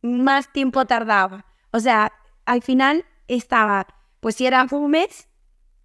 más 0.02 0.52
tiempo 0.52 0.86
tardaba. 0.86 1.46
O 1.72 1.80
sea, 1.80 2.12
al 2.46 2.62
final 2.62 3.06
estaba, 3.28 3.88
pues 4.20 4.36
si 4.36 4.46
era 4.46 4.66
un 4.72 4.92
mes, 4.92 5.28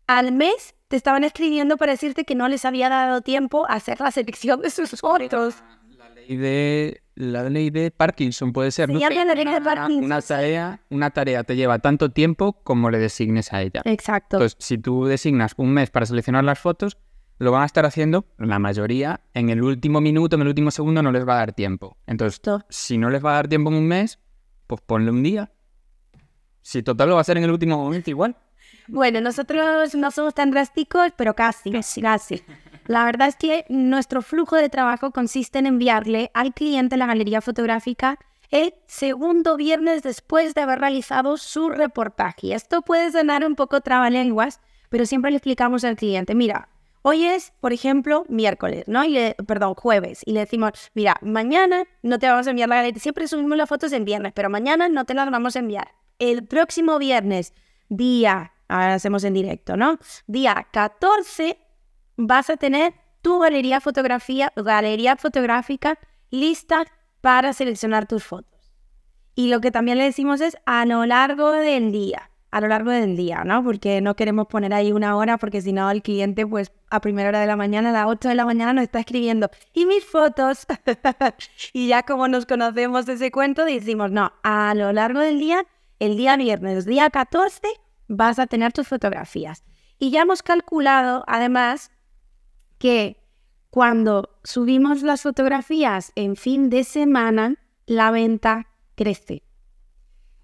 al 0.07 0.33
mes 0.33 0.75
te 0.89 0.97
estaban 0.97 1.25
escribiendo 1.25 1.77
para 1.77 1.93
decirte 1.93 2.25
que 2.25 2.35
no 2.35 2.49
les 2.49 2.65
había 2.65 2.89
dado 2.89 3.23
tiempo 3.23 3.67
a 3.69 3.75
hacer 3.75 4.01
la 4.01 4.11
selección 4.11 4.61
de 4.61 4.71
sus 4.71 4.91
fotos. 5.01 5.57
La 6.23 6.29
ley 6.29 6.37
de, 6.37 7.03
la 7.15 7.51
ley 7.51 7.71
de 7.71 7.91
Parkinson 7.91 8.53
puede 8.53 8.71
ser. 8.71 8.89
¿no? 8.89 8.99
la 8.99 9.35
ley 9.35 9.45
de 9.45 9.61
Parkinson. 9.61 10.05
Una 10.05 10.21
tarea, 10.23 10.81
una 10.91 11.11
tarea 11.11 11.45
te 11.45 11.57
lleva 11.57 11.79
tanto 11.79 12.11
tiempo 12.11 12.53
como 12.65 12.91
le 12.91 12.99
designes 12.99 13.53
a 13.53 13.63
ella. 13.63 13.83
Exacto. 13.85 14.37
Entonces, 14.37 14.57
si 14.59 14.79
tú 14.79 15.05
designas 15.07 15.55
un 15.57 15.73
mes 15.73 15.91
para 15.91 16.07
seleccionar 16.07 16.45
las 16.45 16.59
fotos, 16.59 16.99
lo 17.39 17.51
van 17.51 17.63
a 17.63 17.67
estar 17.67 17.85
haciendo, 17.87 18.27
la 18.39 18.59
mayoría, 18.59 19.21
en 19.35 19.51
el 19.51 19.63
último 19.63 20.01
minuto, 20.01 20.37
en 20.37 20.43
el 20.43 20.49
último 20.49 20.71
segundo, 20.71 21.03
no 21.03 21.11
les 21.11 21.27
va 21.27 21.35
a 21.35 21.39
dar 21.39 21.53
tiempo. 21.53 21.97
Entonces, 22.07 22.41
To- 22.41 22.65
si 22.69 22.99
no 22.99 23.11
les 23.11 23.25
va 23.25 23.33
a 23.33 23.35
dar 23.35 23.49
tiempo 23.49 23.71
en 23.71 23.77
un 23.77 23.89
mes, 23.89 24.21
pues 24.69 24.81
ponle 24.83 25.11
un 25.11 25.23
día. 25.23 25.51
Si 26.61 26.83
total 26.85 27.09
lo 27.09 27.15
va 27.17 27.21
a 27.21 27.23
hacer 27.23 27.37
en 27.39 27.45
el 27.45 27.51
último 27.51 27.77
momento 27.77 28.11
igual. 28.11 28.37
Bueno, 28.87 29.21
nosotros 29.21 29.95
no 29.97 30.11
somos 30.13 30.35
tan 30.35 30.51
drásticos, 30.53 31.13
pero 31.17 31.35
casi, 31.35 31.73
casi. 32.01 32.43
La 32.87 33.05
verdad 33.05 33.29
es 33.29 33.37
que 33.37 33.65
nuestro 33.69 34.23
flujo 34.23 34.57
de 34.57 34.69
trabajo 34.69 35.13
consiste 35.13 35.59
en 35.59 35.67
enviarle 35.67 36.31
al 36.35 36.53
cliente 36.53 36.97
la 36.97 37.07
galería 37.07 37.41
fotográfica 37.41 38.19
el 38.51 38.75
segundo 38.87 39.57
viernes 39.57 40.03
después 40.03 40.55
de 40.55 40.61
haber 40.61 40.81
realizado 40.81 41.37
su 41.39 41.71
reportaje. 41.71 42.53
Esto 42.55 42.83
puede 42.83 43.11
sonar 43.11 43.47
un 43.47 43.55
poco 43.55 43.81
trabalenguas, 43.81 44.61
pero 44.91 45.07
siempre 45.07 45.31
le 45.31 45.39
explicamos 45.39 45.85
al 45.85 45.97
cliente, 45.97 46.35
mira, 46.35 46.69
hoy 47.01 47.25
es, 47.25 47.53
por 47.61 47.73
ejemplo, 47.73 48.27
miércoles, 48.29 48.85
¿no? 48.89 49.05
Y 49.05 49.09
le- 49.11 49.35
perdón, 49.47 49.75
jueves. 49.75 50.21
Y 50.27 50.33
le 50.33 50.41
decimos, 50.41 50.73
mira, 50.93 51.17
mañana 51.23 51.85
no 52.03 52.19
te 52.19 52.29
vamos 52.29 52.47
a 52.47 52.51
enviar 52.51 52.69
la 52.69 52.77
galería. 52.77 53.01
Siempre 53.01 53.27
subimos 53.27 53.57
las 53.57 53.69
fotos 53.69 53.91
en 53.93 54.05
viernes, 54.05 54.33
pero 54.35 54.51
mañana 54.51 54.89
no 54.91 55.07
te 55.07 55.15
las 55.15 55.31
vamos 55.31 55.57
a 55.57 55.61
enviar. 55.61 55.89
El 56.19 56.47
próximo 56.47 56.99
viernes, 56.99 57.55
día, 57.89 58.53
ahora 58.69 58.95
hacemos 58.95 59.25
en 59.25 59.33
directo, 59.33 59.79
¿no? 59.79 59.99
Día 60.27 60.67
14, 60.73 61.59
vas 62.17 62.51
a 62.51 62.57
tener 62.57 62.95
tu 63.23 63.39
galería, 63.39 63.81
fotografía, 63.81 64.53
galería 64.57 65.17
fotográfica 65.17 65.99
lista 66.31 66.85
para 67.21 67.53
seleccionar 67.53 68.07
tus 68.07 68.25
fotos. 68.25 68.53
Y 69.35 69.49
lo 69.49 69.61
que 69.61 69.71
también 69.71 69.99
le 69.99 70.05
decimos 70.05 70.41
es 70.41 70.57
a 70.67 70.85
lo 70.85 71.07
largo 71.07 71.53
del 71.53 71.93
día, 71.93 72.31
a 72.51 72.61
lo 72.61 72.69
largo 72.69 72.91
del 72.91 73.17
día, 73.17 73.45
¿no? 73.45 73.65
Porque 73.65 74.01
no 74.03 74.15
queremos 74.15 74.47
poner 74.47 74.75
ahí 74.75 74.93
una 74.93 75.17
hora 75.17 75.39
porque 75.39 75.63
si 75.63 75.73
no 75.73 75.91
el 75.91 76.03
cliente 76.03 76.47
pues 76.47 76.71
a 76.91 77.01
primera 77.01 77.31
hora 77.31 77.41
de 77.41 77.47
la 77.47 77.57
mañana, 77.57 77.91
a 77.91 77.93
las 77.93 78.07
8 78.07 78.29
de 78.29 78.35
la 78.35 78.45
mañana 78.45 78.75
nos 78.75 78.83
está 78.83 78.99
escribiendo 78.99 79.51
y 79.73 79.87
mis 79.87 80.05
fotos. 80.05 80.67
y 81.73 81.89
ya 81.89 82.03
como 82.03 82.29
nos 82.29 82.45
conocemos 82.45 83.09
ese 83.09 83.31
cuento 83.31 83.65
decimos, 83.65 84.11
no, 84.11 84.33
a 84.43 84.75
lo 84.75 84.93
largo 84.93 85.21
del 85.21 85.39
día, 85.39 85.65
el 85.99 86.17
día 86.17 86.37
viernes, 86.37 86.85
día 86.85 87.09
14, 87.09 87.61
vas 88.09 88.39
a 88.39 88.47
tener 88.47 88.73
tus 88.73 88.89
fotografías. 88.89 89.65
Y 89.99 90.11
ya 90.11 90.23
hemos 90.23 90.43
calculado 90.43 91.25
además 91.27 91.91
que 92.83 93.23
cuando 93.71 94.41
subimos 94.43 95.05
las 95.05 95.23
fotografías 95.23 96.11
en 96.17 96.35
fin 96.35 96.69
de 96.69 96.83
semana, 96.83 97.55
la 97.87 98.11
venta 98.11 98.67
crece. 98.97 99.45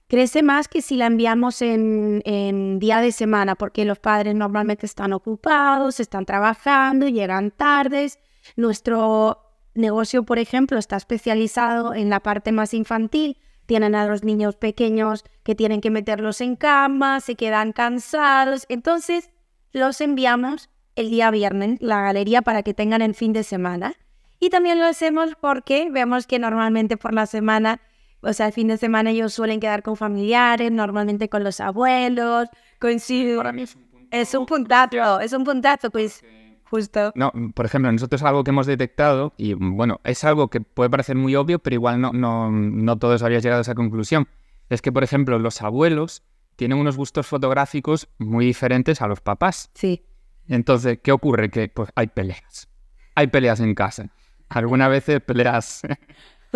Crece 0.07 0.45
más 0.45 0.69
que 0.69 0.81
si 0.81 0.97
la 0.97 1.07
enviamos 1.07 1.63
en, 1.63 2.23
en 2.25 2.79
día 2.79 3.01
de 3.01 3.11
semana, 3.11 3.57
porque 3.57 3.85
los 3.85 3.99
padres 3.99 4.37
normalmente 4.37 4.87
están 4.87 5.13
ocupados, 5.13 5.99
están 5.99 6.27
trabajando, 6.27 7.09
llegan 7.09 7.51
tardes. 7.51 8.21
Nuestro 8.55 9.43
negocio, 9.75 10.23
por 10.23 10.39
ejemplo, 10.39 10.79
está 10.79 10.95
especializado 10.95 11.95
en 11.95 12.11
la 12.11 12.21
parte 12.21 12.53
más 12.53 12.73
infantil. 12.73 13.37
Tienen 13.67 13.97
a 13.97 14.07
los 14.07 14.23
niños 14.23 14.55
pequeños 14.55 15.25
que 15.43 15.57
tienen 15.57 15.81
que 15.81 15.91
meterlos 15.91 16.41
en 16.41 16.55
cama, 16.55 17.19
se 17.19 17.35
quedan 17.35 17.73
cansados. 17.73 18.65
Entonces, 18.69 19.29
los 19.73 20.01
enviamos 20.01 20.71
el 20.99 21.11
día 21.11 21.31
viernes, 21.31 21.81
la 21.81 22.03
galería, 22.03 22.43
para 22.43 22.63
que 22.63 22.75
tengan 22.75 23.03
el 23.03 23.15
fin 23.15 23.33
de 23.33 23.45
semana. 23.45 23.95
Y 24.41 24.51
también 24.51 24.79
lo 24.79 24.85
hacemos 24.85 25.35
porque 25.41 25.89
vemos 25.91 26.27
que 26.27 26.39
normalmente 26.39 26.97
por 26.97 27.15
la 27.15 27.27
semana, 27.27 27.81
o 28.21 28.33
sea, 28.33 28.47
el 28.47 28.53
fin 28.53 28.69
de 28.69 28.77
semana 28.77 29.11
ellos 29.11 29.33
suelen 29.33 29.61
quedar 29.61 29.83
con 29.83 29.97
familiares, 29.97 30.71
normalmente 30.71 31.29
con 31.29 31.45
los 31.45 31.61
abuelos, 31.61 32.49
coinciden. 32.79 33.37
Para 33.37 33.53
mí 33.53 33.63
es 33.63 33.75
un 33.75 33.83
punto. 33.83 34.09
Es 34.11 34.35
un 34.35 34.47
puntazo, 34.47 35.21
es 35.21 35.33
un 35.33 35.45
puntazo, 35.45 35.91
pues 35.91 36.23
justo. 36.65 37.13
No, 37.15 37.33
por 37.55 37.67
ejemplo, 37.67 37.91
nosotros 37.91 38.23
algo 38.23 38.45
que 38.45 38.51
hemos 38.51 38.67
detectado, 38.67 39.33
y 39.37 39.55
bueno, 39.55 40.01
es 40.05 40.23
algo 40.25 40.49
que 40.49 40.61
puede 40.61 40.91
parecer 40.91 41.17
muy 41.17 41.35
obvio, 41.35 41.59
pero 41.59 41.75
igual 41.75 42.01
no, 42.01 42.13
no, 42.13 42.51
no 42.51 42.99
todos 42.99 43.23
habrían 43.23 43.43
llegado 43.43 43.61
a 43.61 43.63
esa 43.63 43.75
conclusión. 43.75 44.29
Es 44.69 44.83
que, 44.83 44.93
por 44.93 45.03
ejemplo, 45.03 45.39
los 45.39 45.63
abuelos 45.63 46.23
tienen 46.57 46.79
unos 46.79 46.97
gustos 46.97 47.27
fotográficos 47.27 48.09
muy 48.19 48.45
diferentes 48.45 49.01
a 49.01 49.07
los 49.07 49.21
papás. 49.21 49.71
Sí. 49.75 50.05
Entonces, 50.49 50.99
¿qué 51.03 51.13
ocurre? 51.13 51.51
Que 51.51 51.69
pues 51.69 51.91
hay 51.95 52.09
peleas. 52.09 52.69
Hay 53.15 53.27
peleas 53.29 53.61
en 53.61 53.75
casa. 53.75 54.09
Algunas 54.49 54.89
veces 54.91 55.21
peleas 55.21 55.83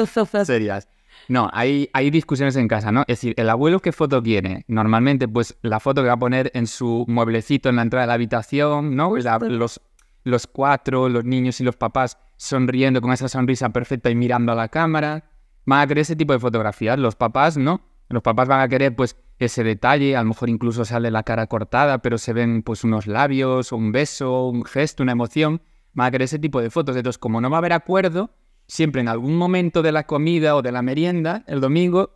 serias. 0.46 0.88
No, 1.28 1.48
hay, 1.52 1.88
hay 1.92 2.10
discusiones 2.10 2.56
en 2.56 2.66
casa, 2.68 2.90
¿no? 2.90 3.02
Es 3.02 3.18
decir, 3.18 3.34
el 3.36 3.48
abuelo 3.48 3.80
qué 3.80 3.92
foto 3.92 4.22
quiere. 4.22 4.64
Normalmente, 4.66 5.28
pues 5.28 5.56
la 5.62 5.78
foto 5.78 6.02
que 6.02 6.08
va 6.08 6.14
a 6.14 6.18
poner 6.18 6.50
en 6.54 6.66
su 6.66 7.04
mueblecito 7.06 7.68
en 7.68 7.76
la 7.76 7.82
entrada 7.82 8.04
de 8.04 8.08
la 8.08 8.14
habitación, 8.14 8.96
¿no? 8.96 9.16
La- 9.16 9.38
los, 9.38 9.80
los 10.24 10.46
cuatro, 10.46 11.08
los 11.08 11.24
niños 11.24 11.60
y 11.60 11.64
los 11.64 11.76
papás 11.76 12.18
sonriendo 12.36 13.00
con 13.00 13.12
esa 13.12 13.28
sonrisa 13.28 13.68
perfecta 13.70 14.10
y 14.10 14.14
mirando 14.14 14.52
a 14.52 14.54
la 14.56 14.68
cámara. 14.68 15.24
Van 15.64 15.80
a 15.80 15.86
querer 15.86 16.02
ese 16.02 16.16
tipo 16.16 16.32
de 16.32 16.40
fotografías. 16.40 16.98
Los 16.98 17.14
papás, 17.14 17.56
¿no? 17.56 17.82
Los 18.08 18.22
papás 18.22 18.48
van 18.48 18.60
a 18.60 18.68
querer, 18.68 18.96
pues, 18.96 19.16
ese 19.46 19.64
detalle. 19.64 20.16
A 20.16 20.22
lo 20.22 20.28
mejor 20.28 20.48
incluso 20.48 20.84
sale 20.84 21.10
la 21.10 21.22
cara 21.22 21.46
cortada, 21.46 21.98
pero 21.98 22.18
se 22.18 22.32
ven, 22.32 22.62
pues, 22.62 22.84
unos 22.84 23.06
labios, 23.06 23.72
un 23.72 23.92
beso, 23.92 24.48
un 24.48 24.64
gesto, 24.64 25.02
una 25.02 25.12
emoción. 25.12 25.62
Van 25.94 26.08
a 26.08 26.10
querer 26.10 26.24
ese 26.24 26.38
tipo 26.38 26.60
de 26.60 26.70
fotos. 26.70 26.96
Entonces, 26.96 27.18
como 27.18 27.40
no 27.40 27.50
va 27.50 27.56
a 27.56 27.58
haber 27.58 27.72
acuerdo, 27.72 28.30
siempre 28.66 29.00
en 29.00 29.08
algún 29.08 29.36
momento 29.36 29.82
de 29.82 29.92
la 29.92 30.06
comida 30.06 30.56
o 30.56 30.62
de 30.62 30.72
la 30.72 30.82
merienda, 30.82 31.44
el 31.46 31.60
domingo, 31.60 32.14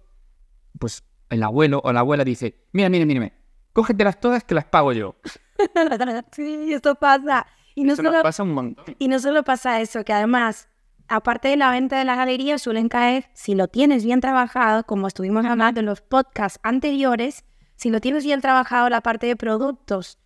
pues 0.78 1.04
el 1.30 1.42
abuelo 1.42 1.80
o 1.84 1.92
la 1.92 2.00
abuela 2.00 2.24
dice, 2.24 2.66
mira, 2.72 2.88
mira, 2.88 3.04
mira, 3.04 3.32
cógetelas 3.72 4.20
todas 4.20 4.44
que 4.44 4.54
las 4.54 4.64
pago 4.64 4.92
yo. 4.92 5.16
sí, 6.32 6.72
esto 6.72 6.94
pasa. 6.94 7.46
Y 7.74 7.84
no 7.84 7.92
Eso 7.92 8.02
solo 8.02 8.22
pasa 8.22 8.42
un 8.42 8.52
montón. 8.54 8.96
Y 8.98 9.08
no 9.08 9.18
solo 9.18 9.42
pasa 9.42 9.80
eso, 9.80 10.02
que 10.04 10.12
además, 10.12 10.68
aparte 11.08 11.48
de 11.48 11.56
la 11.56 11.70
venta 11.70 11.98
de 11.98 12.04
las 12.04 12.16
galerías, 12.16 12.62
suelen 12.62 12.88
caer, 12.88 13.28
si 13.34 13.54
lo 13.54 13.68
tienes 13.68 14.04
bien 14.04 14.20
trabajado, 14.20 14.84
como 14.84 15.06
estuvimos 15.06 15.44
hablando 15.44 15.80
en 15.80 15.86
los 15.86 16.00
podcasts 16.00 16.60
anteriores, 16.62 17.44
si 17.76 17.90
lo 17.90 18.00
tienes 18.00 18.24
bien 18.24 18.40
trabajado 18.40 18.88
la 18.88 19.00
parte 19.00 19.26
de 19.26 19.36
productos, 19.36 20.18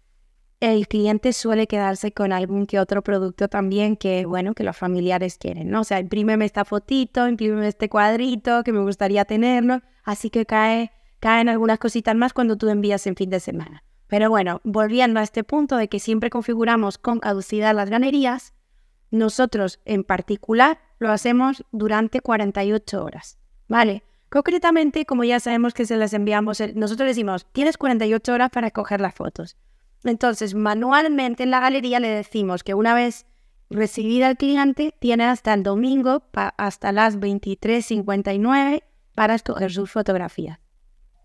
el 0.61 0.89
cliente 0.89 1.33
suele 1.33 1.67
quedarse 1.67 2.13
con 2.13 2.33
algún 2.33 2.67
que 2.67 2.79
otro 2.79 3.03
producto 3.03 3.49
también 3.49 3.97
que, 3.97 4.27
bueno, 4.27 4.55
que 4.55 4.63
los 4.63 4.77
familiares 4.77 5.39
quieren, 5.39 5.71
¿no? 5.71 5.81
O 5.81 5.85
sea, 5.85 6.01
imprímeme 6.01 6.45
esta 6.45 6.67
fotito, 6.67 7.27
imprímeme 7.27 7.67
este 7.67 7.89
cuadrito, 7.89 8.63
que 8.63 8.73
me 8.73 8.81
gustaría 8.81 9.25
tenerlo, 9.25 9.81
así 10.05 10.29
que 10.29 10.45
cae, 10.45 10.93
caen 11.19 11.49
algunas 11.49 11.79
cositas 11.79 12.15
más 12.15 12.35
cuando 12.35 12.57
tú 12.57 12.69
envías 12.69 13.07
en 13.07 13.17
fin 13.17 13.31
de 13.31 13.41
semana. 13.41 13.85
Pero 14.07 14.29
bueno, 14.29 14.61
volviendo 14.65 15.19
a 15.21 15.23
este 15.23 15.45
punto 15.45 15.77
de 15.77 15.89
que 15.89 15.99
siempre 15.99 16.31
configuramos 16.31 16.99
con 16.99 17.21
caducidad 17.21 17.75
las 17.75 17.89
galerías, 17.89 18.53
nosotros 19.11 19.81
en 19.85 20.05
particular 20.05 20.79
lo 20.99 21.11
hacemos 21.11 21.65
durante 21.73 22.21
48 22.21 23.05
horas, 23.05 23.39
¿vale? 23.69 24.05
Concretamente, 24.29 25.07
como 25.07 25.25
ya 25.25 25.41
sabemos 25.41 25.75
que 25.75 25.87
se 25.87 25.97
las 25.97 26.13
enviamos, 26.13 26.61
eh, 26.61 26.73
nosotros 26.77 27.09
decimos, 27.09 27.47
tienes 27.53 27.77
48 27.77 28.33
horas 28.33 28.51
para 28.51 28.71
coger 28.71 29.01
las 29.01 29.15
fotos. 29.15 29.57
Entonces, 30.05 30.55
manualmente 30.55 31.43
en 31.43 31.51
la 31.51 31.61
galería 31.61 31.99
le 32.01 32.09
decimos 32.09 32.63
que 32.63 32.75
una 32.75 32.95
vez 32.95 33.27
recibida 33.71 34.29
el 34.29 34.37
cliente, 34.37 34.95
tiene 34.99 35.25
hasta 35.25 35.55
el 35.55 35.63
domingo, 35.63 36.25
hasta 36.33 36.93
las 36.93 37.19
23.59 37.19 38.83
para 39.15 39.35
escoger 39.35 39.73
sus 39.73 39.91
fotografías. 39.91 40.59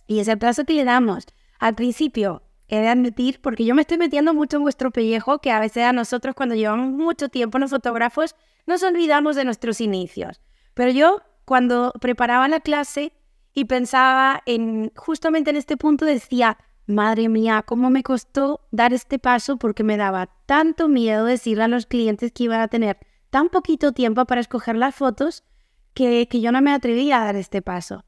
Y 0.08 0.20
es 0.20 0.28
el 0.28 0.38
plazo 0.38 0.64
que 0.66 0.74
le 0.74 0.84
damos. 0.84 1.26
Al 1.60 1.74
principio, 1.76 2.44
he 2.68 2.80
de 2.80 2.88
admitir, 2.88 3.40
porque 3.42 3.66
yo 3.66 3.76
me 3.76 3.82
estoy 3.82 3.98
metiendo 3.98 4.34
mucho 4.34 4.58
en 4.58 4.64
vuestro 4.64 4.92
pellejo, 4.92 5.40
que 5.40 5.52
a 5.52 5.60
veces 5.60 5.84
a 5.84 5.94
nosotros 5.94 6.36
cuando 6.36 6.56
llevamos 6.56 6.92
mucho 6.92 7.30
tiempo 7.30 7.60
los 7.60 7.70
fotógrafos 7.70 8.36
nos 8.66 8.84
olvidamos 8.84 9.36
de 9.36 9.46
nuestros 9.46 9.82
inicios. 9.82 10.42
Pero 10.74 10.92
yo 10.92 11.22
cuando 11.46 11.94
preparaba 12.02 12.48
la 12.48 12.60
clase 12.60 13.14
y 13.54 13.66
pensaba 13.66 14.42
en 14.46 14.92
justamente 14.96 15.52
en 15.52 15.56
este 15.56 15.78
punto 15.78 16.06
decía, 16.06 16.58
madre 16.88 17.30
mía, 17.30 17.64
cómo 17.66 17.90
me 17.90 18.04
costó 18.04 18.68
dar 18.72 18.94
este 18.94 19.20
paso 19.20 19.58
porque 19.58 19.84
me 19.84 19.98
daba 19.98 20.30
tanto 20.46 20.88
miedo 20.88 21.26
decirle 21.26 21.64
a 21.64 21.68
los 21.68 21.86
clientes 21.86 22.32
que 22.32 22.44
iban 22.46 22.62
a 22.62 22.68
tener 22.68 22.98
tan 23.30 23.50
poquito 23.50 23.92
tiempo 23.92 24.26
para 24.26 24.42
escoger 24.42 24.76
las 24.76 24.96
fotos 24.96 25.44
que, 25.94 26.28
que 26.28 26.42
yo 26.42 26.52
no 26.52 26.62
me 26.62 26.74
atrevía 26.74 27.22
a 27.22 27.26
dar 27.26 27.36
este 27.36 27.62
paso. 27.62 28.04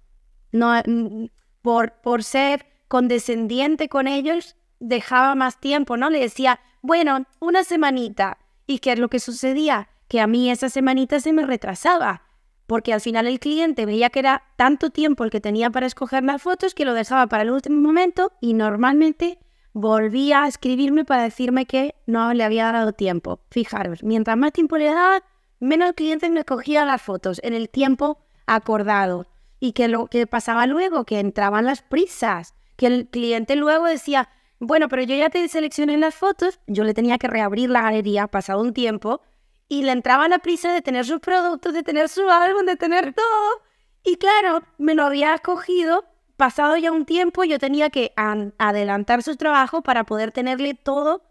No, 0.51 0.73
mm, 0.85 1.25
por, 1.61 1.93
por 2.01 2.23
ser 2.23 2.65
condescendiente 2.87 3.89
con 3.89 4.07
ellos, 4.07 4.55
dejaba 4.79 5.35
más 5.35 5.59
tiempo, 5.59 5.97
¿no? 5.97 6.09
Le 6.09 6.19
decía, 6.19 6.59
bueno, 6.81 7.25
una 7.39 7.63
semanita. 7.63 8.37
¿Y 8.65 8.79
qué 8.79 8.93
es 8.93 8.99
lo 8.99 9.09
que 9.09 9.19
sucedía? 9.19 9.89
Que 10.07 10.21
a 10.21 10.27
mí 10.27 10.49
esa 10.49 10.69
semanita 10.69 11.19
se 11.19 11.33
me 11.33 11.45
retrasaba, 11.45 12.23
porque 12.65 12.93
al 12.93 13.01
final 13.01 13.27
el 13.27 13.39
cliente 13.39 13.85
veía 13.85 14.09
que 14.09 14.19
era 14.19 14.43
tanto 14.57 14.89
tiempo 14.89 15.23
el 15.23 15.29
que 15.29 15.41
tenía 15.41 15.69
para 15.69 15.87
escoger 15.87 16.23
las 16.23 16.41
fotos 16.41 16.75
que 16.75 16.85
lo 16.85 16.93
dejaba 16.93 17.27
para 17.27 17.43
el 17.43 17.51
último 17.51 17.81
momento 17.81 18.33
y 18.41 18.53
normalmente 18.53 19.39
volvía 19.73 20.43
a 20.43 20.47
escribirme 20.47 21.05
para 21.05 21.23
decirme 21.23 21.65
que 21.65 21.95
no 22.05 22.33
le 22.33 22.43
había 22.43 22.71
dado 22.71 22.93
tiempo. 22.93 23.39
Fijaros, 23.49 24.03
mientras 24.03 24.37
más 24.37 24.51
tiempo 24.51 24.77
le 24.77 24.85
daba, 24.85 25.23
menos 25.59 25.89
el 25.89 25.95
cliente 25.95 26.29
me 26.29 26.45
cogía 26.45 26.85
las 26.85 27.01
fotos 27.01 27.39
en 27.43 27.53
el 27.53 27.69
tiempo 27.69 28.19
acordado. 28.45 29.27
Y 29.59 29.71
que 29.71 29.87
lo 29.87 30.07
que 30.07 30.27
pasaba 30.27 30.67
luego, 30.67 31.05
que 31.05 31.19
entraban 31.19 31.65
las 31.65 31.81
prisas, 31.81 32.53
que 32.77 32.87
el 32.87 33.09
cliente 33.09 33.55
luego 33.55 33.85
decía, 33.85 34.29
bueno, 34.59 34.87
pero 34.87 35.03
yo 35.03 35.15
ya 35.15 35.29
te 35.29 35.47
seleccioné 35.47 35.97
las 35.97 36.15
fotos, 36.15 36.59
yo 36.67 36.83
le 36.83 36.93
tenía 36.93 37.17
que 37.17 37.27
reabrir 37.27 37.69
la 37.69 37.81
galería 37.81 38.27
pasado 38.27 38.61
un 38.61 38.73
tiempo 38.73 39.21
y 39.67 39.83
le 39.83 39.91
entraba 39.91 40.27
la 40.27 40.39
prisa 40.39 40.71
de 40.71 40.81
tener 40.81 41.05
sus 41.05 41.19
productos, 41.19 41.73
de 41.73 41.83
tener 41.83 42.09
su 42.09 42.29
álbum, 42.29 42.65
de 42.65 42.77
tener 42.77 43.13
todo. 43.13 43.61
Y 44.03 44.15
claro, 44.15 44.63
me 44.77 44.95
lo 44.95 45.03
había 45.03 45.35
escogido, 45.35 46.05
pasado 46.37 46.77
ya 46.77 46.91
un 46.91 47.05
tiempo, 47.05 47.43
yo 47.43 47.59
tenía 47.59 47.89
que 47.89 48.13
adelantar 48.15 49.21
su 49.23 49.35
trabajo 49.35 49.81
para 49.81 50.05
poder 50.05 50.31
tenerle 50.31 50.73
todo 50.73 51.23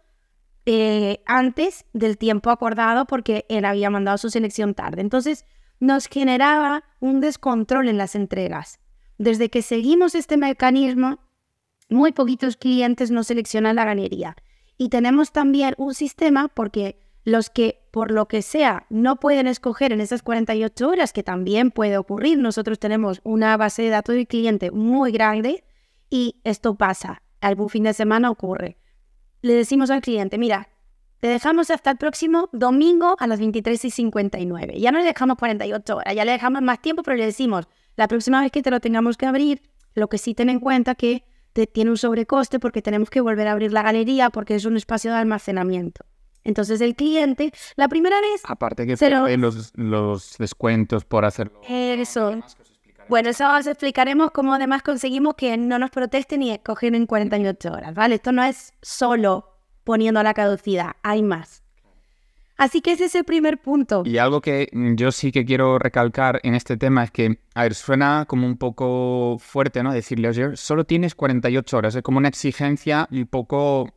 eh, 0.65 1.23
antes 1.25 1.85
del 1.93 2.17
tiempo 2.17 2.49
acordado 2.49 3.05
porque 3.05 3.45
él 3.49 3.65
había 3.65 3.89
mandado 3.89 4.17
su 4.17 4.29
selección 4.29 4.75
tarde. 4.75 5.01
Entonces 5.01 5.45
nos 5.79 6.07
generaba 6.07 6.83
un 6.99 7.19
descontrol 7.21 7.87
en 7.87 7.97
las 7.97 8.15
entregas. 8.15 8.79
Desde 9.17 9.49
que 9.49 9.61
seguimos 9.61 10.13
este 10.13 10.37
mecanismo, 10.37 11.19
muy 11.89 12.11
poquitos 12.11 12.57
clientes 12.57 13.11
nos 13.11 13.27
seleccionan 13.27 13.75
la 13.75 13.85
galería. 13.85 14.35
Y 14.77 14.89
tenemos 14.89 15.31
también 15.31 15.73
un 15.77 15.93
sistema 15.93 16.47
porque 16.47 16.99
los 17.23 17.49
que 17.49 17.81
por 17.91 18.11
lo 18.11 18.27
que 18.27 18.41
sea 18.41 18.85
no 18.89 19.17
pueden 19.17 19.47
escoger 19.47 19.91
en 19.91 20.01
esas 20.01 20.23
48 20.23 20.87
horas, 20.87 21.13
que 21.13 21.23
también 21.23 21.71
puede 21.71 21.97
ocurrir, 21.97 22.37
nosotros 22.37 22.79
tenemos 22.79 23.19
una 23.23 23.57
base 23.57 23.81
de 23.81 23.89
datos 23.89 24.15
de 24.15 24.27
cliente 24.27 24.71
muy 24.71 25.11
grande 25.11 25.63
y 26.09 26.39
esto 26.43 26.75
pasa, 26.75 27.21
algún 27.41 27.69
fin 27.69 27.83
de 27.83 27.93
semana 27.93 28.31
ocurre. 28.31 28.77
Le 29.41 29.53
decimos 29.53 29.89
al 29.89 30.01
cliente, 30.01 30.37
mira, 30.37 30.69
te 31.19 31.27
dejamos 31.27 31.71
hasta 31.71 31.91
el 31.91 31.97
próximo 31.97 32.49
domingo 32.53 33.15
a 33.19 33.27
las 33.27 33.39
23 33.39 33.83
y 33.85 33.91
59. 33.91 34.79
Ya 34.79 34.91
no 34.91 34.99
le 34.99 35.05
dejamos 35.05 35.37
48 35.37 35.97
horas, 35.97 36.15
ya 36.15 36.23
le 36.25 36.31
dejamos 36.31 36.61
más 36.61 36.81
tiempo, 36.81 37.03
pero 37.03 37.17
le 37.17 37.25
decimos, 37.25 37.67
la 37.95 38.07
próxima 38.07 38.41
vez 38.41 38.51
que 38.51 38.61
te 38.61 38.71
lo 38.71 38.79
tengamos 38.79 39.17
que 39.17 39.25
abrir, 39.25 39.63
lo 39.95 40.07
que 40.07 40.17
sí 40.17 40.35
ten 40.35 40.49
en 40.49 40.59
cuenta 40.59 40.95
que 40.95 41.23
tiene 41.65 41.89
un 41.89 41.97
sobrecoste 41.97 42.59
porque 42.59 42.83
tenemos 42.83 43.09
que 43.09 43.21
volver 43.21 43.47
a 43.47 43.53
abrir 43.53 43.73
la 43.73 43.81
galería 43.81 44.29
porque 44.29 44.53
es 44.55 44.65
un 44.65 44.77
espacio 44.77 45.11
de 45.11 45.17
almacenamiento. 45.17 46.05
Entonces 46.43 46.79
el 46.81 46.95
cliente, 46.95 47.51
la 47.75 47.87
primera 47.87 48.21
vez... 48.21 48.41
Aparte 48.45 48.85
que 48.85 49.37
los, 49.37 49.73
los 49.75 50.37
descuentos 50.37 51.03
por 51.03 51.25
hacerlo. 51.25 51.59
Eso. 51.67 52.39
Bueno, 53.09 53.29
eso 53.29 53.49
os 53.53 53.67
explicaremos 53.67 54.31
cómo 54.31 54.53
además 54.53 54.83
conseguimos 54.83 55.35
que 55.35 55.57
no 55.57 55.79
nos 55.79 55.89
protesten 55.89 56.43
y 56.43 56.51
escogen 56.51 56.93
en 56.93 57.05
48 57.05 57.71
horas, 57.71 57.93
¿vale? 57.93 58.15
Esto 58.15 58.31
no 58.31 58.43
es 58.43 58.73
solo 58.81 59.57
poniendo 59.83 60.21
la 60.23 60.33
caducidad, 60.33 60.91
hay 61.03 61.23
más. 61.23 61.63
Así 62.57 62.81
que 62.81 62.93
ese 62.93 63.05
es 63.05 63.13
el 63.13 63.23
primer 63.23 63.59
punto. 63.59 64.01
Y 64.03 64.17
algo 64.17 64.41
que 64.41 64.69
yo 64.95 65.11
sí 65.11 65.31
que 65.31 65.45
quiero 65.45 65.77
recalcar 65.77 66.39
en 66.43 66.55
este 66.55 66.75
tema 66.75 67.03
es 67.03 67.11
que, 67.11 67.39
a 67.53 67.63
ver, 67.63 67.75
suena 67.75 68.25
como 68.27 68.47
un 68.47 68.57
poco 68.57 69.37
fuerte, 69.39 69.83
¿no? 69.83 69.93
Decirle, 69.93 70.29
oye, 70.29 70.57
solo 70.57 70.83
tienes 70.83 71.13
48 71.13 71.77
horas, 71.77 71.95
es 71.95 72.01
como 72.01 72.17
una 72.17 72.29
exigencia 72.29 73.07
un 73.11 73.27
poco 73.27 73.93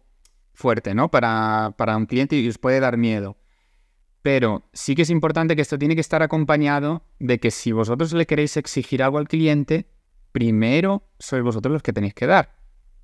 fuerte, 0.52 0.95
¿no? 0.95 1.11
Para, 1.11 1.75
para 1.79 1.97
un 1.97 2.05
cliente 2.05 2.37
y 2.37 2.47
os 2.49 2.59
puede 2.59 2.81
dar 2.81 2.99
miedo. 2.99 3.38
Pero 4.21 4.69
sí 4.75 4.95
que 4.95 5.02
es 5.02 5.11
importante 5.11 5.57
que 5.57 5.62
esto 5.62 5.79
tiene 5.79 5.95
que 5.95 6.02
estar 6.02 6.23
acompañado 6.23 7.02
de 7.19 7.38
que 7.38 7.50
si 7.50 7.73
vosotros 7.73 8.12
le 8.12 8.26
queréis 8.26 8.59
exigir 8.59 9.02
algo 9.02 9.17
al 9.17 9.29
cliente, 9.29 9.87
primero 10.33 11.09
sois 11.19 11.43
vosotros 11.43 11.73
los 11.73 11.83
que 11.83 11.95
tenéis 11.95 12.12
que 12.12 12.26
dar. 12.26 12.55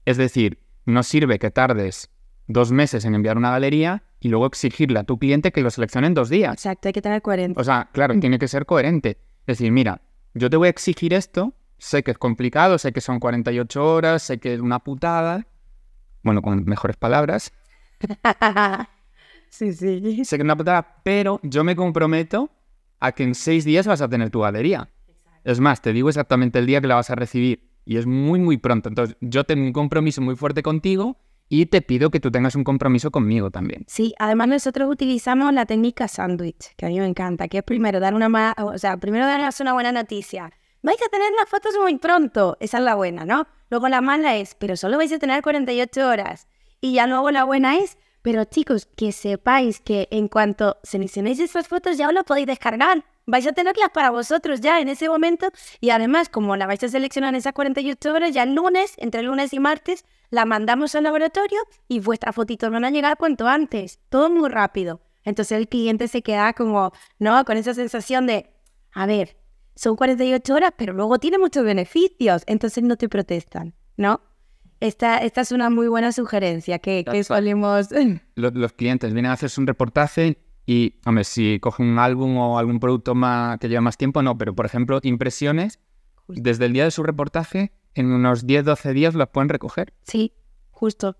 Es 0.04 0.18
decir, 0.18 0.60
no 0.84 1.02
sirve 1.02 1.38
que 1.38 1.50
tardes 1.50 2.10
dos 2.46 2.72
meses 2.72 3.04
en 3.04 3.14
enviar 3.14 3.36
una 3.36 3.50
galería 3.50 4.02
y 4.20 4.28
luego 4.28 4.46
exigirle 4.46 4.98
a 4.98 5.04
tu 5.04 5.18
cliente 5.18 5.52
que 5.52 5.62
lo 5.62 5.70
seleccione 5.70 6.06
en 6.06 6.14
dos 6.14 6.28
días. 6.28 6.52
Exacto, 6.54 6.88
hay 6.88 6.92
que 6.92 7.02
tener 7.02 7.22
coherencia. 7.22 7.60
O 7.60 7.64
sea, 7.64 7.88
claro, 7.92 8.14
mm. 8.14 8.20
tiene 8.20 8.38
que 8.38 8.48
ser 8.48 8.66
coherente. 8.66 9.18
Es 9.46 9.58
decir, 9.58 9.72
mira, 9.72 10.00
yo 10.34 10.50
te 10.50 10.56
voy 10.56 10.66
a 10.66 10.70
exigir 10.70 11.14
esto, 11.14 11.54
sé 11.78 12.02
que 12.02 12.10
es 12.10 12.18
complicado, 12.18 12.78
sé 12.78 12.92
que 12.92 13.00
son 13.00 13.20
48 13.20 13.84
horas, 13.84 14.22
sé 14.22 14.38
que 14.38 14.54
es 14.54 14.60
una 14.60 14.80
putada, 14.80 15.46
bueno, 16.22 16.42
con 16.42 16.64
mejores 16.64 16.96
palabras. 16.96 17.52
sí, 19.48 19.72
sí. 19.72 20.24
Sé 20.24 20.36
que 20.36 20.42
es 20.42 20.44
una 20.44 20.56
putada, 20.56 21.00
pero 21.02 21.40
yo 21.42 21.64
me 21.64 21.76
comprometo 21.76 22.50
a 23.00 23.12
que 23.12 23.22
en 23.22 23.34
seis 23.34 23.64
días 23.64 23.86
vas 23.86 24.00
a 24.00 24.08
tener 24.08 24.30
tu 24.30 24.40
galería. 24.40 24.88
Es 25.44 25.60
más, 25.60 25.80
te 25.80 25.92
digo 25.92 26.08
exactamente 26.08 26.58
el 26.58 26.66
día 26.66 26.80
que 26.80 26.88
la 26.88 26.96
vas 26.96 27.10
a 27.10 27.14
recibir 27.14 27.70
y 27.84 27.98
es 27.98 28.06
muy, 28.06 28.40
muy 28.40 28.56
pronto. 28.56 28.88
Entonces, 28.88 29.16
yo 29.20 29.44
tengo 29.44 29.64
un 29.64 29.72
compromiso 29.72 30.20
muy 30.20 30.34
fuerte 30.34 30.62
contigo 30.62 31.16
y 31.49 31.67
te 31.67 31.82
pido 31.82 32.11
que 32.11 32.21
tú 32.21 32.30
tengas 32.30 32.54
un 32.54 32.65
compromiso 32.65 33.11
conmigo 33.11 33.50
también. 33.50 33.85
Sí, 33.87 34.15
además 34.19 34.49
nosotros 34.49 34.91
utilizamos 34.91 35.52
la 35.52 35.67
técnica 35.67 36.09
sándwich, 36.09 36.75
que 36.76 36.87
a 36.87 36.89
mí 36.89 36.99
me 36.99 37.06
encanta, 37.06 37.49
que 37.49 37.59
es 37.59 37.65
primero 37.65 38.00
dar 38.00 38.15
una 38.15 38.54
o 38.59 38.78
sea, 38.78 38.97
primero 38.97 39.26
una 39.61 39.73
buena 39.73 39.93
noticia. 39.93 40.52
Vais 40.82 41.00
a 41.02 41.09
tener 41.09 41.30
las 41.39 41.49
fotos 41.49 41.75
muy 41.80 41.97
pronto, 41.99 42.56
esa 42.61 42.78
es 42.78 42.85
la 42.85 42.95
buena, 42.95 43.25
¿no? 43.25 43.47
Luego 43.71 43.89
la 43.89 44.00
mala 44.00 44.37
es, 44.37 44.54
pero 44.54 44.76
solo 44.76 44.99
vais 44.99 45.13
a 45.13 45.19
tener 45.19 45.43
48 45.43 46.09
horas. 46.09 46.49
Y 46.80 46.95
ya 46.95 47.06
luego 47.06 47.30
la 47.30 47.45
buena 47.45 47.76
es, 47.76 47.99
pero 48.23 48.45
chicos, 48.45 48.87
que 48.97 49.13
sepáis 49.13 49.80
que 49.80 50.09
en 50.11 50.28
cuanto 50.28 50.76
seleccionéis 50.82 51.41
esas 51.41 51.69
fotos 51.69 51.97
ya 51.97 52.09
os 52.09 52.15
las 52.15 52.25
podéis 52.25 52.47
descargar 52.47 53.04
vais 53.26 53.47
a 53.47 53.52
tenerlas 53.52 53.91
para 53.91 54.11
vosotros 54.11 54.61
ya 54.61 54.80
en 54.80 54.89
ese 54.89 55.09
momento 55.09 55.49
y 55.80 55.91
además 55.91 56.28
como 56.28 56.56
la 56.56 56.67
vais 56.67 56.82
a 56.85 56.89
seleccionar 56.89 57.30
en 57.30 57.37
esas 57.37 57.52
48 57.52 58.13
horas, 58.13 58.32
ya 58.32 58.45
el 58.45 58.54
lunes, 58.54 58.95
entre 58.99 59.23
lunes 59.23 59.52
y 59.52 59.59
martes, 59.59 60.04
la 60.30 60.45
mandamos 60.45 60.95
al 60.95 61.04
laboratorio 61.04 61.58
y 61.89 62.00
vuestras 62.00 62.34
fotitos 62.34 62.71
van 62.71 62.84
a 62.84 62.91
llegar 62.91 63.17
cuanto 63.17 63.47
antes, 63.47 64.00
todo 64.08 64.30
muy 64.30 64.49
rápido. 64.49 65.00
Entonces 65.25 65.58
el 65.58 65.69
cliente 65.69 66.08
se 66.08 66.23
queda 66.23 66.52
como, 66.52 66.93
¿no? 67.19 67.45
Con 67.45 67.56
esa 67.56 67.75
sensación 67.75 68.26
de, 68.26 68.50
a 68.93 69.06
ver, 69.06 69.36
son 69.75 69.97
48 69.97 70.54
horas, 70.54 70.73
pero 70.76 70.93
luego 70.93 71.19
tiene 71.19 71.39
muchos 71.39 71.65
beneficios, 71.65 72.43
entonces 72.47 72.82
no 72.84 72.97
te 72.97 73.08
protestan, 73.08 73.75
¿no? 73.97 74.21
Esta, 74.80 75.19
esta 75.19 75.41
es 75.41 75.52
una 75.52 75.71
muy 75.71 75.89
buena 75.89 76.12
sugerencia 76.12 76.78
que, 76.78 77.04
que 77.10 77.25
solemos... 77.25 77.89
Los, 78.34 78.54
los 78.54 78.73
clientes 78.75 79.12
vienen 79.15 79.30
a 79.30 79.34
hacerse 79.34 79.60
un 79.60 79.67
reportaje 79.67 80.39
y, 80.67 80.97
hombre, 81.06 81.25
si 81.25 81.60
cogen 81.60 81.86
un 81.86 81.99
álbum 81.99 82.36
o 82.36 82.58
algún 82.58 82.80
producto 82.80 83.15
más, 83.15 83.58
que 83.58 83.69
lleva 83.69 83.80
más 83.80 83.97
tiempo, 83.97 84.21
no, 84.23 84.36
pero 84.36 84.54
por 84.54 84.67
ejemplo, 84.67 84.99
impresiones, 85.02 85.78
desde 86.28 86.67
el 86.67 86.73
día 86.73 86.84
de 86.84 86.91
su 86.91 87.04
reportaje, 87.04 87.73
en 87.97 88.13
unos 88.13 88.47
10-12 88.47 88.93
días 88.93 89.15
las 89.15 89.28
pueden 89.28 89.49
recoger. 89.49 89.93
Sí, 90.02 90.32
justo. 90.71 91.17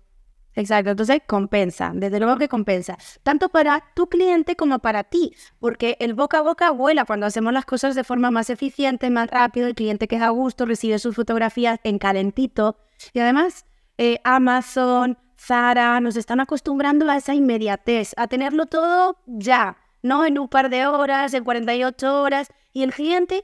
Exacto, 0.53 0.89
entonces 0.89 1.21
compensa, 1.27 1.91
desde 1.93 2.19
luego 2.19 2.37
que 2.39 2.49
compensa, 2.49 2.97
tanto 3.21 3.49
para 3.49 3.83
tu 3.93 4.07
cliente 4.09 4.55
como 4.55 4.79
para 4.79 5.03
ti, 5.03 5.35
porque 5.59 5.97
el 5.99 6.15
boca 6.15 6.39
a 6.39 6.41
boca 6.41 6.71
vuela 6.71 7.05
cuando 7.05 7.27
hacemos 7.27 7.53
las 7.53 7.65
cosas 7.65 7.93
de 7.93 8.03
forma 8.03 8.31
más 8.31 8.49
eficiente, 8.49 9.11
más 9.11 9.29
rápido, 9.29 9.67
el 9.67 9.75
cliente 9.75 10.07
queda 10.07 10.27
a 10.27 10.31
gusto, 10.31 10.65
recibe 10.65 10.97
sus 10.97 11.15
fotografías 11.15 11.79
en 11.83 11.99
calentito 11.99 12.79
y 13.13 13.19
además 13.19 13.65
eh, 13.99 14.19
Amazon, 14.23 15.17
Zara, 15.39 15.99
nos 15.99 16.15
están 16.15 16.39
acostumbrando 16.39 17.09
a 17.09 17.17
esa 17.17 17.35
inmediatez, 17.35 18.13
a 18.17 18.27
tenerlo 18.27 18.65
todo 18.65 19.17
ya, 19.25 19.77
no 20.03 20.25
en 20.25 20.37
un 20.39 20.47
par 20.47 20.69
de 20.69 20.85
horas, 20.85 21.33
en 21.33 21.43
48 21.43 22.21
horas. 22.21 22.49
Y 22.73 22.83
el 22.83 22.93
cliente, 22.93 23.43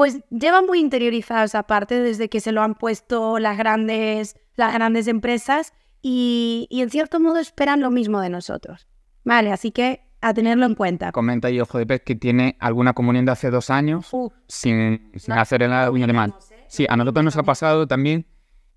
pues 0.00 0.20
lleva 0.30 0.62
muy 0.62 0.80
interiorizado 0.80 1.44
esa 1.44 1.64
parte 1.64 2.00
desde 2.00 2.30
que 2.30 2.40
se 2.40 2.52
lo 2.52 2.62
han 2.62 2.74
puesto 2.74 3.38
las 3.38 3.58
grandes, 3.58 4.34
las 4.56 4.72
grandes 4.72 5.08
empresas 5.08 5.74
y, 6.00 6.68
en 6.70 6.88
cierto 6.88 7.20
modo 7.20 7.38
esperan 7.38 7.82
lo 7.82 7.90
mismo 7.90 8.18
de 8.22 8.30
nosotros. 8.30 8.88
Vale, 9.24 9.52
así 9.52 9.72
que 9.72 10.06
a 10.22 10.32
tenerlo 10.32 10.64
en 10.64 10.74
cuenta. 10.74 11.12
Comenta 11.12 11.48
ahí 11.48 11.60
Ojo 11.60 11.76
de 11.76 11.84
Pez 11.84 12.00
que 12.00 12.14
tiene 12.14 12.56
alguna 12.60 12.94
comunión 12.94 13.26
de 13.26 13.32
hace 13.32 13.50
dos 13.50 13.68
años 13.68 14.10
sin, 14.48 15.12
hacer 15.28 15.64
el 15.64 15.70
uña 15.90 16.06
de 16.06 16.14
mal. 16.14 16.34
Sí, 16.66 16.86
a 16.88 16.96
nosotros 16.96 17.22
nos 17.22 17.36
ha 17.36 17.42
pasado 17.42 17.86
también 17.86 18.26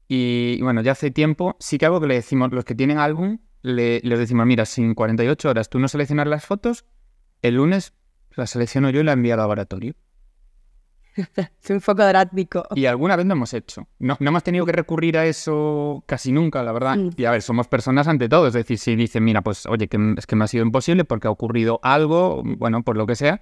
y, 0.10 0.62
bueno, 0.62 0.82
ya 0.82 0.92
hace 0.92 1.10
tiempo, 1.10 1.56
sí 1.58 1.78
que 1.78 1.86
algo 1.86 2.02
que 2.02 2.08
le 2.08 2.16
decimos, 2.16 2.52
los 2.52 2.66
que 2.66 2.76
tienen 2.76 2.98
álbum, 2.98 3.38
le, 3.62 4.02
les 4.02 4.20
decimos, 4.20 4.46
mira, 4.46 4.66
sin 4.66 4.94
48 4.94 5.50
horas 5.50 5.70
tú 5.70 5.80
no 5.80 5.88
seleccionas 5.88 6.28
las 6.28 6.46
fotos, 6.46 6.84
el 7.42 7.56
lunes 7.56 7.94
la 8.36 8.46
selecciono 8.46 8.90
yo 8.90 9.00
y 9.00 9.04
la 9.06 9.14
envío 9.14 9.36
al 9.36 9.40
laboratorio. 9.40 9.96
es 11.64 11.70
un 11.70 11.80
poco 11.82 12.06
drástico. 12.06 12.64
Y 12.76 12.86
alguna 12.86 13.16
vez 13.16 13.26
lo 13.26 13.34
hemos 13.34 13.54
hecho. 13.54 13.88
No, 14.00 14.18
no 14.20 14.30
hemos 14.30 14.44
tenido 14.44 14.66
que 14.66 14.72
recurrir 14.72 15.18
a 15.18 15.26
eso 15.26 16.04
casi 16.06 16.32
nunca, 16.32 16.64
la 16.64 16.72
verdad. 16.72 16.98
Y 17.16 17.26
a 17.26 17.32
ver, 17.32 17.42
somos 17.42 17.68
personas 17.68 18.08
ante 18.08 18.30
todo. 18.30 18.48
Es 18.48 18.54
decir, 18.54 18.78
si 18.78 18.96
dicen, 18.96 19.24
mira, 19.24 19.42
pues 19.42 19.66
oye, 19.66 19.88
que 19.88 20.16
es 20.18 20.26
que 20.26 20.36
me 20.36 20.46
ha 20.46 20.48
sido 20.48 20.66
imposible 20.66 21.06
porque 21.06 21.28
ha 21.28 21.32
ocurrido 21.32 21.80
algo, 21.84 22.42
bueno, 22.44 22.84
por 22.84 22.98
lo 22.98 23.06
que 23.06 23.16
sea, 23.16 23.42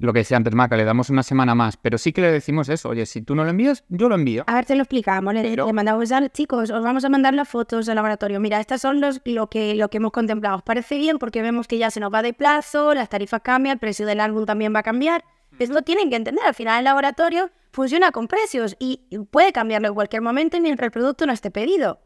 lo 0.00 0.14
que 0.14 0.20
decía 0.20 0.38
antes 0.38 0.54
Maca, 0.54 0.76
le 0.76 0.84
damos 0.84 1.10
una 1.10 1.22
semana 1.22 1.54
más, 1.54 1.76
pero 1.76 1.98
sí 1.98 2.12
que 2.12 2.22
le 2.22 2.32
decimos 2.32 2.70
eso, 2.70 2.88
oye, 2.88 3.04
si 3.04 3.20
tú 3.20 3.34
no 3.34 3.44
lo 3.44 3.50
envías, 3.50 3.84
yo 3.88 4.08
lo 4.08 4.14
envío. 4.14 4.44
A 4.46 4.54
ver, 4.54 4.64
te 4.64 4.74
lo 4.74 4.82
explicamos, 4.82 5.34
le, 5.34 5.72
mandamos 5.72 6.10
a 6.10 6.26
chicos, 6.30 6.70
os 6.70 6.82
vamos 6.82 7.04
a 7.04 7.10
mandar 7.10 7.34
las 7.34 7.48
fotos 7.48 7.88
al 7.88 7.96
laboratorio, 7.96 8.40
mira, 8.40 8.60
estas 8.60 8.80
son 8.80 9.00
los, 9.00 9.20
lo, 9.26 9.48
que, 9.48 9.74
lo 9.74 9.90
que 9.90 9.98
hemos 9.98 10.12
contemplado, 10.12 10.56
os 10.56 10.62
parece 10.62 10.96
bien 10.96 11.18
porque 11.18 11.42
vemos 11.42 11.68
que 11.68 11.76
ya 11.76 11.90
se 11.90 12.00
nos 12.00 12.12
va 12.12 12.22
de 12.22 12.32
plazo, 12.32 12.94
las 12.94 13.10
tarifas 13.10 13.42
cambian, 13.42 13.74
el 13.74 13.78
precio 13.78 14.06
del 14.06 14.20
álbum 14.20 14.46
también 14.46 14.74
va 14.74 14.78
a 14.78 14.84
cambiar, 14.84 15.22
eso 15.64 15.82
tienen 15.82 16.10
que 16.10 16.16
entender, 16.16 16.44
al 16.44 16.54
final 16.54 16.78
el 16.78 16.84
laboratorio 16.84 17.50
funciona 17.72 18.12
con 18.12 18.28
precios 18.28 18.76
y 18.78 19.06
puede 19.30 19.52
cambiarlo 19.52 19.88
en 19.88 19.94
cualquier 19.94 20.22
momento 20.22 20.60
mientras 20.60 20.86
el 20.86 20.92
producto 20.92 21.26
no 21.26 21.32
esté 21.32 21.50
pedido. 21.50 22.00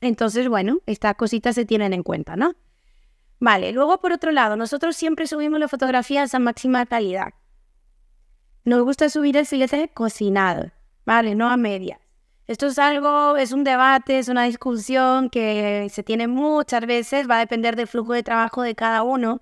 Entonces, 0.00 0.48
bueno, 0.48 0.78
estas 0.86 1.14
cositas 1.14 1.54
se 1.54 1.64
tienen 1.64 1.92
en 1.92 2.02
cuenta, 2.02 2.36
¿no? 2.36 2.54
Vale, 3.38 3.72
luego 3.72 3.98
por 4.00 4.12
otro 4.12 4.32
lado, 4.32 4.56
nosotros 4.56 4.96
siempre 4.96 5.26
subimos 5.26 5.58
las 5.58 5.70
fotografías 5.70 6.34
a 6.34 6.38
máxima 6.38 6.84
calidad. 6.86 7.32
Nos 8.64 8.82
gusta 8.82 9.08
subir 9.08 9.36
el 9.36 9.46
filete 9.46 9.88
cocinado, 9.88 10.70
¿vale? 11.06 11.34
No 11.34 11.48
a 11.48 11.56
medias. 11.56 11.98
Esto 12.46 12.66
es 12.66 12.78
algo, 12.78 13.36
es 13.36 13.52
un 13.52 13.64
debate, 13.64 14.18
es 14.18 14.28
una 14.28 14.44
discusión 14.44 15.30
que 15.30 15.86
se 15.90 16.02
tiene 16.02 16.26
muchas 16.26 16.84
veces, 16.84 17.30
va 17.30 17.36
a 17.36 17.40
depender 17.40 17.76
del 17.76 17.86
flujo 17.86 18.12
de 18.12 18.22
trabajo 18.22 18.62
de 18.62 18.74
cada 18.74 19.02
uno. 19.02 19.40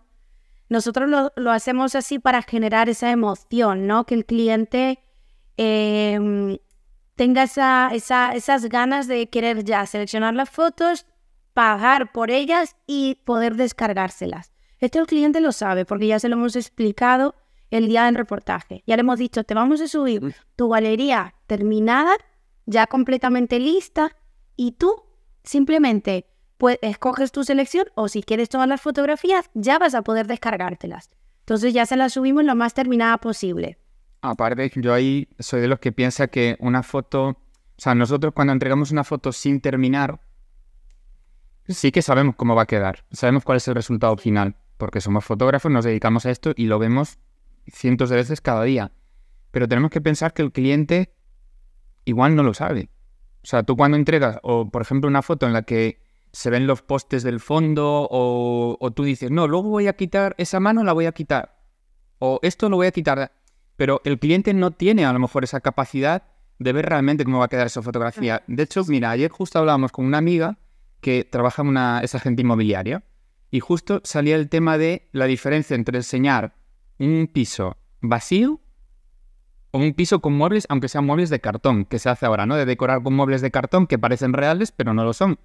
Nosotros 0.68 1.32
lo, 1.34 1.50
hacemos 1.50 1.94
así 1.94 2.18
para 2.18 2.42
generar 2.42 2.88
esa 2.88 3.10
emoción, 3.10 3.86
¿no? 3.86 4.04
Que 4.04 4.14
el 4.14 4.26
cliente 4.26 4.98
em, 5.56 6.58
tenga 7.14 7.44
esa, 7.44 7.90
esas 7.94 8.64
ganas 8.66 9.08
de 9.08 9.28
querer 9.28 9.64
ya 9.64 9.86
seleccionar 9.86 10.34
las 10.34 10.50
fotos, 10.50 11.06
pagar 11.54 12.12
por 12.12 12.30
ellas 12.30 12.76
y 12.86 13.16
poder 13.24 13.56
descargárselas. 13.56 14.52
Esto 14.78 15.00
el 15.00 15.06
cliente 15.06 15.40
lo 15.40 15.52
sabe 15.52 15.84
porque 15.84 16.06
ya 16.06 16.20
se 16.20 16.28
lo 16.28 16.36
hemos 16.36 16.54
explicado 16.54 17.34
el 17.70 17.88
día 17.88 18.04
del 18.04 18.14
reportaje. 18.14 18.82
Ya 18.86 18.96
le 18.96 19.00
hemos 19.00 19.18
dicho, 19.18 19.44
te 19.44 19.54
vamos 19.54 19.80
a 19.80 19.88
subir 19.88 20.34
tu 20.56 20.68
galería 20.68 21.34
terminada, 21.46 22.12
ya 22.66 22.86
completamente 22.86 23.58
lista, 23.58 24.14
y 24.56 24.72
tú 24.72 25.02
simplemente 25.44 26.26
pues, 26.58 26.78
escoges 26.82 27.32
tu 27.32 27.44
selección 27.44 27.86
o 27.94 28.08
si 28.08 28.22
quieres 28.22 28.48
todas 28.48 28.68
las 28.68 28.80
fotografías, 28.80 29.48
ya 29.54 29.78
vas 29.78 29.94
a 29.94 30.02
poder 30.02 30.26
descargártelas. 30.26 31.10
Entonces 31.40 31.72
ya 31.72 31.86
se 31.86 31.96
las 31.96 32.12
subimos 32.12 32.44
lo 32.44 32.54
más 32.54 32.74
terminada 32.74 33.16
posible. 33.18 33.78
Aparte, 34.20 34.70
yo 34.74 34.92
ahí 34.92 35.28
soy 35.38 35.60
de 35.60 35.68
los 35.68 35.78
que 35.78 35.92
piensa 35.92 36.26
que 36.26 36.56
una 36.58 36.82
foto, 36.82 37.28
o 37.28 37.36
sea, 37.78 37.94
nosotros 37.94 38.34
cuando 38.34 38.52
entregamos 38.52 38.90
una 38.90 39.04
foto 39.04 39.32
sin 39.32 39.60
terminar, 39.60 40.20
sí 41.68 41.92
que 41.92 42.02
sabemos 42.02 42.34
cómo 42.36 42.54
va 42.54 42.62
a 42.62 42.66
quedar, 42.66 43.04
sabemos 43.12 43.44
cuál 43.44 43.56
es 43.56 43.68
el 43.68 43.76
resultado 43.76 44.16
final, 44.16 44.56
porque 44.76 45.00
somos 45.00 45.24
fotógrafos, 45.24 45.70
nos 45.70 45.84
dedicamos 45.84 46.26
a 46.26 46.30
esto 46.30 46.52
y 46.56 46.66
lo 46.66 46.78
vemos 46.78 47.18
cientos 47.68 48.10
de 48.10 48.16
veces 48.16 48.40
cada 48.40 48.64
día. 48.64 48.92
Pero 49.52 49.68
tenemos 49.68 49.90
que 49.90 50.00
pensar 50.00 50.34
que 50.34 50.42
el 50.42 50.52
cliente 50.52 51.14
igual 52.04 52.34
no 52.34 52.42
lo 52.42 52.52
sabe. 52.52 52.90
O 53.42 53.46
sea, 53.46 53.62
tú 53.62 53.76
cuando 53.76 53.96
entregas, 53.96 54.38
o 54.42 54.68
por 54.68 54.82
ejemplo, 54.82 55.08
una 55.08 55.22
foto 55.22 55.46
en 55.46 55.52
la 55.52 55.62
que 55.62 56.00
se 56.32 56.50
ven 56.50 56.66
los 56.66 56.82
postes 56.82 57.22
del 57.22 57.40
fondo, 57.40 58.08
o, 58.10 58.76
o 58.80 58.90
tú 58.90 59.04
dices, 59.04 59.30
no, 59.30 59.48
luego 59.48 59.68
voy 59.68 59.86
a 59.86 59.94
quitar 59.94 60.34
esa 60.38 60.60
mano, 60.60 60.84
la 60.84 60.92
voy 60.92 61.06
a 61.06 61.12
quitar. 61.12 61.58
O 62.18 62.40
esto 62.42 62.68
lo 62.68 62.76
voy 62.76 62.88
a 62.88 62.92
quitar. 62.92 63.32
Pero 63.76 64.00
el 64.04 64.18
cliente 64.18 64.54
no 64.54 64.72
tiene 64.72 65.04
a 65.04 65.12
lo 65.12 65.18
mejor 65.18 65.44
esa 65.44 65.60
capacidad 65.60 66.24
de 66.58 66.72
ver 66.72 66.86
realmente 66.86 67.24
cómo 67.24 67.38
va 67.38 67.46
a 67.46 67.48
quedar 67.48 67.66
esa 67.66 67.82
fotografía. 67.82 68.42
De 68.46 68.64
hecho, 68.64 68.84
mira, 68.86 69.10
ayer 69.10 69.30
justo 69.30 69.58
hablábamos 69.58 69.92
con 69.92 70.04
una 70.04 70.18
amiga 70.18 70.58
que 71.00 71.24
trabaja 71.24 71.62
en 71.62 71.68
una, 71.68 72.00
es 72.02 72.14
agente 72.14 72.42
inmobiliaria 72.42 73.04
y 73.50 73.60
justo 73.60 74.00
salía 74.04 74.36
el 74.36 74.48
tema 74.48 74.78
de 74.78 75.08
la 75.12 75.26
diferencia 75.26 75.74
entre 75.74 75.98
enseñar 75.98 76.54
un 76.98 77.30
piso 77.32 77.76
vacío 78.00 78.60
o 79.70 79.78
un 79.78 79.94
piso 79.94 80.20
con 80.20 80.32
muebles, 80.32 80.66
aunque 80.68 80.88
sean 80.88 81.06
muebles 81.06 81.30
de 81.30 81.40
cartón, 81.40 81.84
que 81.84 81.98
se 81.98 82.08
hace 82.08 82.26
ahora, 82.26 82.46
¿no? 82.46 82.56
De 82.56 82.64
decorar 82.64 83.02
con 83.02 83.14
muebles 83.14 83.42
de 83.42 83.50
cartón 83.50 83.86
que 83.86 83.98
parecen 83.98 84.32
reales, 84.32 84.72
pero 84.72 84.94
no 84.94 85.04
lo 85.04 85.12
son. 85.12 85.38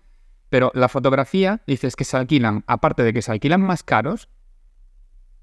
Pero 0.54 0.72
la 0.76 0.88
fotografía, 0.88 1.63
dices 1.66 1.96
que 1.96 2.04
se 2.04 2.16
alquilan, 2.16 2.63
aparte 2.68 3.02
de 3.02 3.12
que 3.12 3.24
se 3.24 3.32
alquilan 3.32 3.60
más 3.60 3.82
caros, 3.82 4.30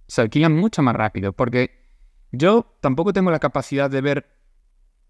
se 0.07 0.21
alquilan 0.21 0.55
mucho 0.55 0.83
más 0.83 0.95
rápido, 0.95 1.33
porque 1.33 1.85
yo 2.31 2.77
tampoco 2.81 3.13
tengo 3.13 3.33
la 3.33 3.41
capacidad 3.41 3.91
de 3.91 4.03
ver 4.03 4.31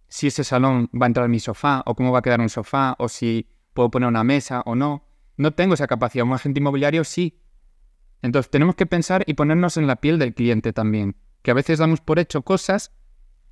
si 0.08 0.28
ese 0.28 0.42
salón 0.42 0.88
va 0.94 1.04
a 1.04 1.08
entrar 1.08 1.26
en 1.26 1.32
mi 1.32 1.38
sofá, 1.38 1.82
o 1.84 1.94
cómo 1.94 2.12
va 2.12 2.20
a 2.20 2.22
quedar 2.22 2.40
un 2.40 2.48
sofá, 2.48 2.96
o 2.98 3.10
si 3.10 3.50
puedo 3.74 3.90
poner 3.90 4.08
una 4.08 4.24
mesa 4.24 4.62
o 4.64 4.74
no. 4.74 5.04
No 5.36 5.52
tengo 5.52 5.74
esa 5.74 5.86
capacidad. 5.86 6.24
Un 6.24 6.32
agente 6.32 6.60
inmobiliario 6.60 7.04
sí, 7.04 7.38
entonces 8.22 8.50
tenemos 8.50 8.76
que 8.76 8.86
pensar 8.86 9.22
y 9.26 9.34
ponernos 9.34 9.76
en 9.76 9.86
la 9.86 9.96
piel 9.96 10.18
del 10.18 10.32
cliente 10.32 10.72
también, 10.72 11.14
que 11.42 11.50
a 11.50 11.54
veces 11.54 11.78
damos 11.78 12.00
por 12.00 12.18
hecho 12.18 12.40
cosas 12.40 12.90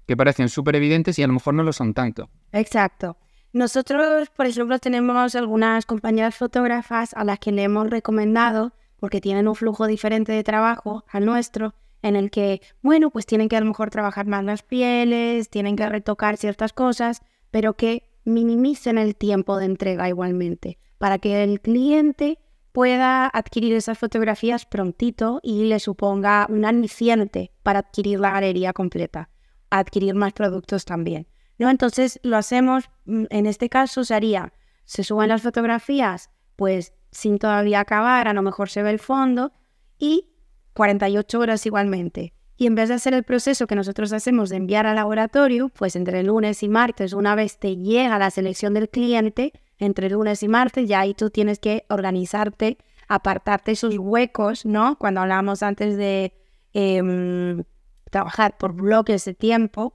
que 0.06 0.16
parecen 0.16 0.48
súper 0.48 0.76
evidentes 0.76 1.18
y 1.18 1.22
a 1.22 1.26
lo 1.26 1.34
mejor 1.34 1.52
no 1.52 1.62
lo 1.62 1.74
son 1.74 1.92
tanto. 1.92 2.30
Exacto. 2.52 3.18
Nosotros, 3.52 4.28
por 4.30 4.46
ejemplo, 4.46 4.78
tenemos 4.78 5.34
algunas 5.34 5.86
compañías 5.86 6.34
fotógrafas 6.34 7.14
a 7.14 7.24
las 7.24 7.38
que 7.38 7.50
le 7.50 7.62
hemos 7.62 7.88
recomendado, 7.88 8.72
porque 9.00 9.20
tienen 9.20 9.48
un 9.48 9.54
flujo 9.54 9.86
diferente 9.86 10.32
de 10.32 10.44
trabajo 10.44 11.04
al 11.08 11.24
nuestro, 11.24 11.74
en 12.02 12.14
el 12.14 12.30
que, 12.30 12.60
bueno, 12.82 13.10
pues 13.10 13.24
tienen 13.24 13.48
que 13.48 13.56
a 13.56 13.60
lo 13.60 13.66
mejor 13.66 13.90
trabajar 13.90 14.26
más 14.26 14.44
las 14.44 14.62
pieles, 14.62 15.48
tienen 15.48 15.76
que 15.76 15.88
retocar 15.88 16.36
ciertas 16.36 16.74
cosas, 16.74 17.22
pero 17.50 17.74
que 17.74 18.10
minimicen 18.24 18.98
el 18.98 19.16
tiempo 19.16 19.56
de 19.56 19.64
entrega 19.64 20.08
igualmente, 20.08 20.78
para 20.98 21.18
que 21.18 21.42
el 21.42 21.60
cliente 21.60 22.38
pueda 22.72 23.26
adquirir 23.26 23.72
esas 23.74 23.98
fotografías 23.98 24.66
prontito 24.66 25.40
y 25.42 25.64
le 25.64 25.80
suponga 25.80 26.46
un 26.50 26.66
aliciente 26.66 27.50
para 27.62 27.78
adquirir 27.80 28.20
la 28.20 28.30
galería 28.30 28.74
completa, 28.74 29.30
adquirir 29.70 30.14
más 30.14 30.34
productos 30.34 30.84
también. 30.84 31.26
¿No? 31.58 31.70
Entonces 31.70 32.20
lo 32.22 32.36
hacemos, 32.36 32.90
mm, 33.04 33.24
en 33.30 33.46
este 33.46 33.68
caso 33.68 34.04
se 34.04 34.14
haría, 34.14 34.52
se 34.84 35.04
suben 35.04 35.28
las 35.28 35.42
fotografías, 35.42 36.30
pues 36.56 36.94
sin 37.10 37.38
todavía 37.38 37.80
acabar, 37.80 38.28
a 38.28 38.32
lo 38.32 38.42
mejor 38.42 38.70
se 38.70 38.82
ve 38.82 38.90
el 38.90 38.98
fondo 38.98 39.52
y 39.98 40.30
48 40.74 41.38
horas 41.38 41.66
igualmente. 41.66 42.34
Y 42.56 42.66
en 42.66 42.74
vez 42.74 42.88
de 42.88 42.96
hacer 42.96 43.14
el 43.14 43.22
proceso 43.22 43.66
que 43.66 43.76
nosotros 43.76 44.12
hacemos 44.12 44.50
de 44.50 44.56
enviar 44.56 44.86
al 44.86 44.96
laboratorio, 44.96 45.68
pues 45.68 45.94
entre 45.94 46.24
lunes 46.24 46.62
y 46.62 46.68
martes, 46.68 47.12
una 47.12 47.36
vez 47.36 47.58
te 47.58 47.76
llega 47.76 48.18
la 48.18 48.30
selección 48.30 48.74
del 48.74 48.88
cliente, 48.88 49.52
entre 49.78 50.10
lunes 50.10 50.42
y 50.42 50.48
martes, 50.48 50.88
ya 50.88 51.00
ahí 51.00 51.14
tú 51.14 51.30
tienes 51.30 51.60
que 51.60 51.84
organizarte, 51.88 52.78
apartarte 53.06 53.72
esos 53.72 53.96
huecos, 53.96 54.66
¿no? 54.66 54.98
Cuando 54.98 55.20
hablábamos 55.20 55.62
antes 55.62 55.96
de 55.96 56.34
em, 56.72 57.62
trabajar 58.10 58.58
por 58.58 58.72
bloques 58.72 59.24
de 59.24 59.34
tiempo, 59.34 59.94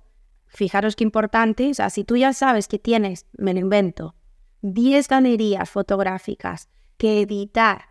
fijaros 0.54 0.96
qué 0.96 1.04
importante, 1.04 1.70
o 1.70 1.74
sea, 1.74 1.90
si 1.90 2.04
tú 2.04 2.16
ya 2.16 2.34
sabes 2.34 2.68
que 2.68 2.80
tienes, 2.80 3.26
me 3.38 3.54
lo 3.54 3.60
invento, 3.60 4.16
10 4.62 5.08
galerías 5.08 5.70
fotográficas 5.70 6.70
que 6.98 7.22
editar 7.22 7.90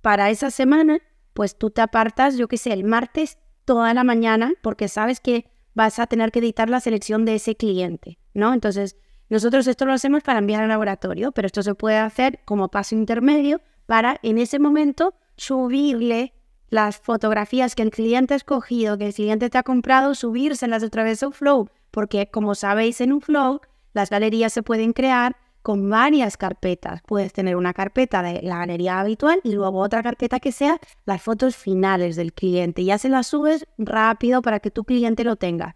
para 0.00 0.30
esa 0.30 0.50
semana, 0.50 0.98
pues 1.34 1.58
tú 1.58 1.70
te 1.70 1.82
apartas, 1.82 2.36
yo 2.36 2.48
qué 2.48 2.56
sé, 2.56 2.72
el 2.72 2.84
martes 2.84 3.38
toda 3.64 3.92
la 3.94 4.04
mañana, 4.04 4.52
porque 4.62 4.88
sabes 4.88 5.20
que 5.20 5.50
vas 5.74 5.98
a 5.98 6.06
tener 6.06 6.32
que 6.32 6.38
editar 6.38 6.70
la 6.70 6.80
selección 6.80 7.24
de 7.24 7.34
ese 7.34 7.56
cliente, 7.56 8.18
¿no? 8.32 8.54
Entonces, 8.54 8.96
nosotros 9.28 9.66
esto 9.66 9.84
lo 9.84 9.92
hacemos 9.92 10.22
para 10.22 10.38
enviar 10.38 10.62
al 10.62 10.68
laboratorio, 10.68 11.32
pero 11.32 11.46
esto 11.46 11.62
se 11.62 11.74
puede 11.74 11.98
hacer 11.98 12.40
como 12.44 12.70
paso 12.70 12.94
intermedio 12.94 13.60
para 13.84 14.18
en 14.22 14.38
ese 14.38 14.58
momento 14.58 15.14
subirle 15.36 16.32
las 16.68 16.98
fotografías 16.98 17.74
que 17.74 17.82
el 17.82 17.90
cliente 17.90 18.34
ha 18.34 18.36
escogido, 18.36 18.98
que 18.98 19.06
el 19.06 19.14
cliente 19.14 19.50
te 19.50 19.58
ha 19.58 19.62
comprado, 19.62 20.14
subírselas 20.14 20.82
otra 20.82 21.04
vez 21.04 21.22
a 21.22 21.30
Flow, 21.30 21.68
porque 21.90 22.28
como 22.30 22.54
sabéis 22.54 23.00
en 23.00 23.12
un 23.12 23.20
Flow, 23.20 23.60
las 23.92 24.10
galerías 24.10 24.52
se 24.52 24.62
pueden 24.62 24.92
crear 24.92 25.36
con 25.62 25.90
varias 25.90 26.36
carpetas. 26.36 27.02
Puedes 27.06 27.32
tener 27.32 27.56
una 27.56 27.72
carpeta 27.72 28.22
de 28.22 28.40
la 28.42 28.58
galería 28.58 29.00
habitual 29.00 29.40
y 29.42 29.52
luego 29.52 29.80
otra 29.80 30.02
carpeta 30.02 30.38
que 30.38 30.52
sea 30.52 30.78
las 31.06 31.22
fotos 31.22 31.56
finales 31.56 32.14
del 32.14 32.32
cliente. 32.32 32.84
Ya 32.84 32.98
se 32.98 33.08
las 33.08 33.26
subes 33.26 33.66
rápido 33.76 34.42
para 34.42 34.60
que 34.60 34.70
tu 34.70 34.84
cliente 34.84 35.24
lo 35.24 35.34
tenga. 35.34 35.74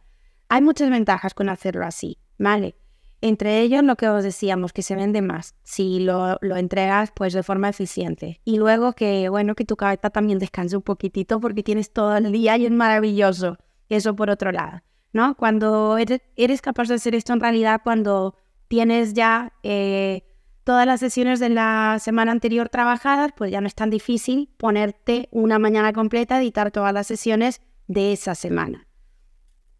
Hay 0.48 0.62
muchas 0.62 0.90
ventajas 0.90 1.34
con 1.34 1.48
hacerlo 1.48 1.84
así, 1.84 2.18
¿vale? 2.38 2.76
Entre 3.22 3.60
ellos 3.60 3.82
lo 3.82 3.96
que 3.96 4.08
os 4.08 4.24
decíamos, 4.24 4.72
que 4.72 4.82
se 4.82 4.96
vende 4.96 5.20
más 5.20 5.54
si 5.62 6.00
lo, 6.00 6.38
lo, 6.40 6.56
entregas 6.56 7.12
pues 7.14 7.34
de 7.34 7.42
forma 7.42 7.68
eficiente. 7.68 8.40
Y 8.44 8.56
luego 8.56 8.94
que, 8.94 9.28
bueno, 9.28 9.54
que 9.54 9.66
tu 9.66 9.76
cabeza 9.76 10.08
también 10.08 10.38
descanse 10.38 10.76
un 10.76 10.82
poquitito 10.82 11.38
porque 11.38 11.62
tienes 11.62 11.92
todo 11.92 12.16
el 12.16 12.32
día 12.32 12.56
y 12.56 12.64
es 12.64 12.72
maravilloso. 12.72 13.58
Eso 13.90 14.16
por 14.16 14.30
otro 14.30 14.52
lado, 14.52 14.80
¿no? 15.12 15.36
Cuando 15.36 15.98
eres, 15.98 16.62
capaz 16.62 16.88
de 16.88 16.94
hacer 16.94 17.14
esto 17.14 17.34
en 17.34 17.40
realidad, 17.40 17.82
cuando 17.84 18.36
tienes 18.68 19.12
ya 19.12 19.52
eh, 19.62 20.22
todas 20.64 20.86
las 20.86 21.00
sesiones 21.00 21.40
de 21.40 21.50
la 21.50 21.98
semana 22.00 22.32
anterior 22.32 22.70
trabajadas, 22.70 23.32
pues 23.36 23.50
ya 23.50 23.60
no 23.60 23.66
es 23.66 23.74
tan 23.74 23.90
difícil 23.90 24.48
ponerte 24.56 25.28
una 25.30 25.58
mañana 25.58 25.92
completa, 25.92 26.40
editar 26.40 26.70
todas 26.70 26.94
las 26.94 27.06
sesiones 27.06 27.60
de 27.86 28.12
esa 28.12 28.34
semana. 28.34 28.86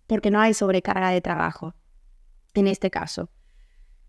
Porque 0.09 0.31
no 0.31 0.40
hay 0.40 0.53
sobrecarga 0.53 1.11
de 1.11 1.20
trabajo 1.20 1.74
en 2.54 2.66
este 2.66 2.90
caso. 2.90 3.30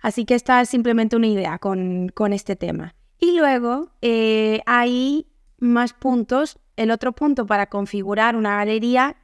Así 0.01 0.25
que 0.25 0.35
esta 0.35 0.61
es 0.61 0.69
simplemente 0.69 1.15
una 1.15 1.27
idea 1.27 1.59
con, 1.59 2.09
con 2.09 2.33
este 2.33 2.55
tema. 2.55 2.95
Y 3.19 3.37
luego 3.37 3.91
eh, 4.01 4.61
hay 4.65 5.27
más 5.59 5.93
puntos. 5.93 6.59
El 6.75 6.89
otro 6.89 7.13
punto 7.13 7.45
para 7.45 7.67
configurar 7.67 8.35
una 8.35 8.57
galería 8.57 9.15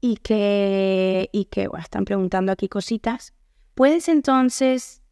y 0.00 0.16
que, 0.16 1.28
y 1.32 1.44
que 1.46 1.68
están 1.78 2.04
preguntando 2.04 2.50
aquí 2.50 2.68
cositas. 2.68 3.34
¿Puedes 3.74 4.08
entonces 4.08 5.02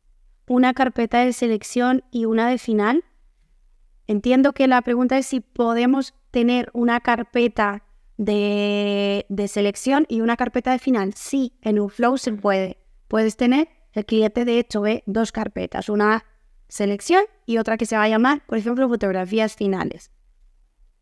una 0.46 0.72
carpeta 0.72 1.20
de 1.20 1.32
selección 1.32 2.02
y 2.10 2.24
una 2.24 2.48
de 2.48 2.58
final? 2.58 3.04
Entiendo 4.06 4.52
que 4.52 4.66
la 4.66 4.80
pregunta 4.82 5.18
es 5.18 5.26
si 5.26 5.40
podemos 5.40 6.14
tener 6.30 6.70
una 6.72 7.00
carpeta 7.00 7.84
de, 8.16 9.26
de 9.28 9.48
selección 9.48 10.06
y 10.08 10.22
una 10.22 10.36
carpeta 10.36 10.72
de 10.72 10.78
final. 10.78 11.14
Sí, 11.14 11.52
en 11.60 11.78
un 11.78 11.90
flow 11.90 12.16
se 12.18 12.32
puede 12.32 12.79
puedes 13.10 13.36
tener, 13.36 13.68
el 13.92 14.06
cliente 14.06 14.44
de 14.44 14.60
hecho 14.60 14.80
ve 14.80 15.02
dos 15.04 15.32
carpetas, 15.32 15.88
una 15.88 16.24
selección 16.68 17.24
y 17.44 17.58
otra 17.58 17.76
que 17.76 17.84
se 17.84 17.96
va 17.96 18.04
a 18.04 18.08
llamar, 18.08 18.42
por 18.46 18.56
ejemplo, 18.56 18.88
fotografías 18.88 19.56
finales. 19.56 20.12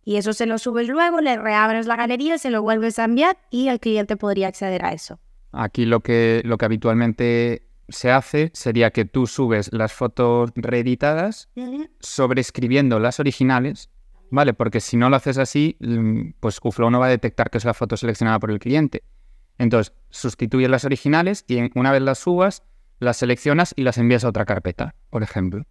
Y 0.04 0.16
eso 0.16 0.32
se 0.32 0.46
lo 0.46 0.56
subes 0.56 0.88
luego, 0.88 1.20
le 1.20 1.36
reabres 1.36 1.86
la 1.86 1.96
galería, 1.96 2.38
se 2.38 2.50
lo 2.50 2.62
vuelves 2.62 2.98
a 2.98 3.04
enviar 3.04 3.36
y 3.50 3.68
el 3.68 3.78
cliente 3.78 4.16
podría 4.16 4.48
acceder 4.48 4.86
a 4.86 4.94
eso. 4.94 5.20
Aquí 5.52 5.84
lo 5.84 6.00
que, 6.00 6.40
lo 6.46 6.56
que 6.56 6.64
habitualmente 6.64 7.68
se 7.90 8.10
hace 8.10 8.50
sería 8.54 8.90
que 8.90 9.04
tú 9.04 9.26
subes 9.26 9.70
las 9.72 9.92
fotos 9.92 10.50
reeditadas 10.54 11.50
sobreescribiendo 12.00 12.98
las 13.00 13.20
originales, 13.20 13.90
¿vale? 14.30 14.54
Porque 14.54 14.80
si 14.80 14.96
no 14.96 15.10
lo 15.10 15.16
haces 15.16 15.36
así, 15.36 15.76
mm, 15.80 16.30
pues 16.40 16.58
Uflow 16.62 16.90
no 16.90 17.00
va 17.00 17.06
a 17.06 17.10
detectar 17.10 17.50
que 17.50 17.58
es 17.58 17.66
la 17.66 17.74
foto 17.74 17.98
seleccionada 17.98 18.38
por 18.38 18.50
el 18.50 18.58
cliente. 18.58 19.02
Entonces, 19.58 19.92
sustituyes 20.10 20.70
las 20.70 20.84
originales 20.84 21.44
y 21.48 21.58
una 21.78 21.92
vez 21.92 22.02
las 22.02 22.18
subas, 22.18 22.62
las 23.00 23.16
seleccionas 23.16 23.74
y 23.76 23.82
las 23.82 23.98
envías 23.98 24.24
a 24.24 24.28
otra 24.28 24.44
carpeta, 24.44 24.94
por 25.10 25.22
ejemplo. 25.22 25.64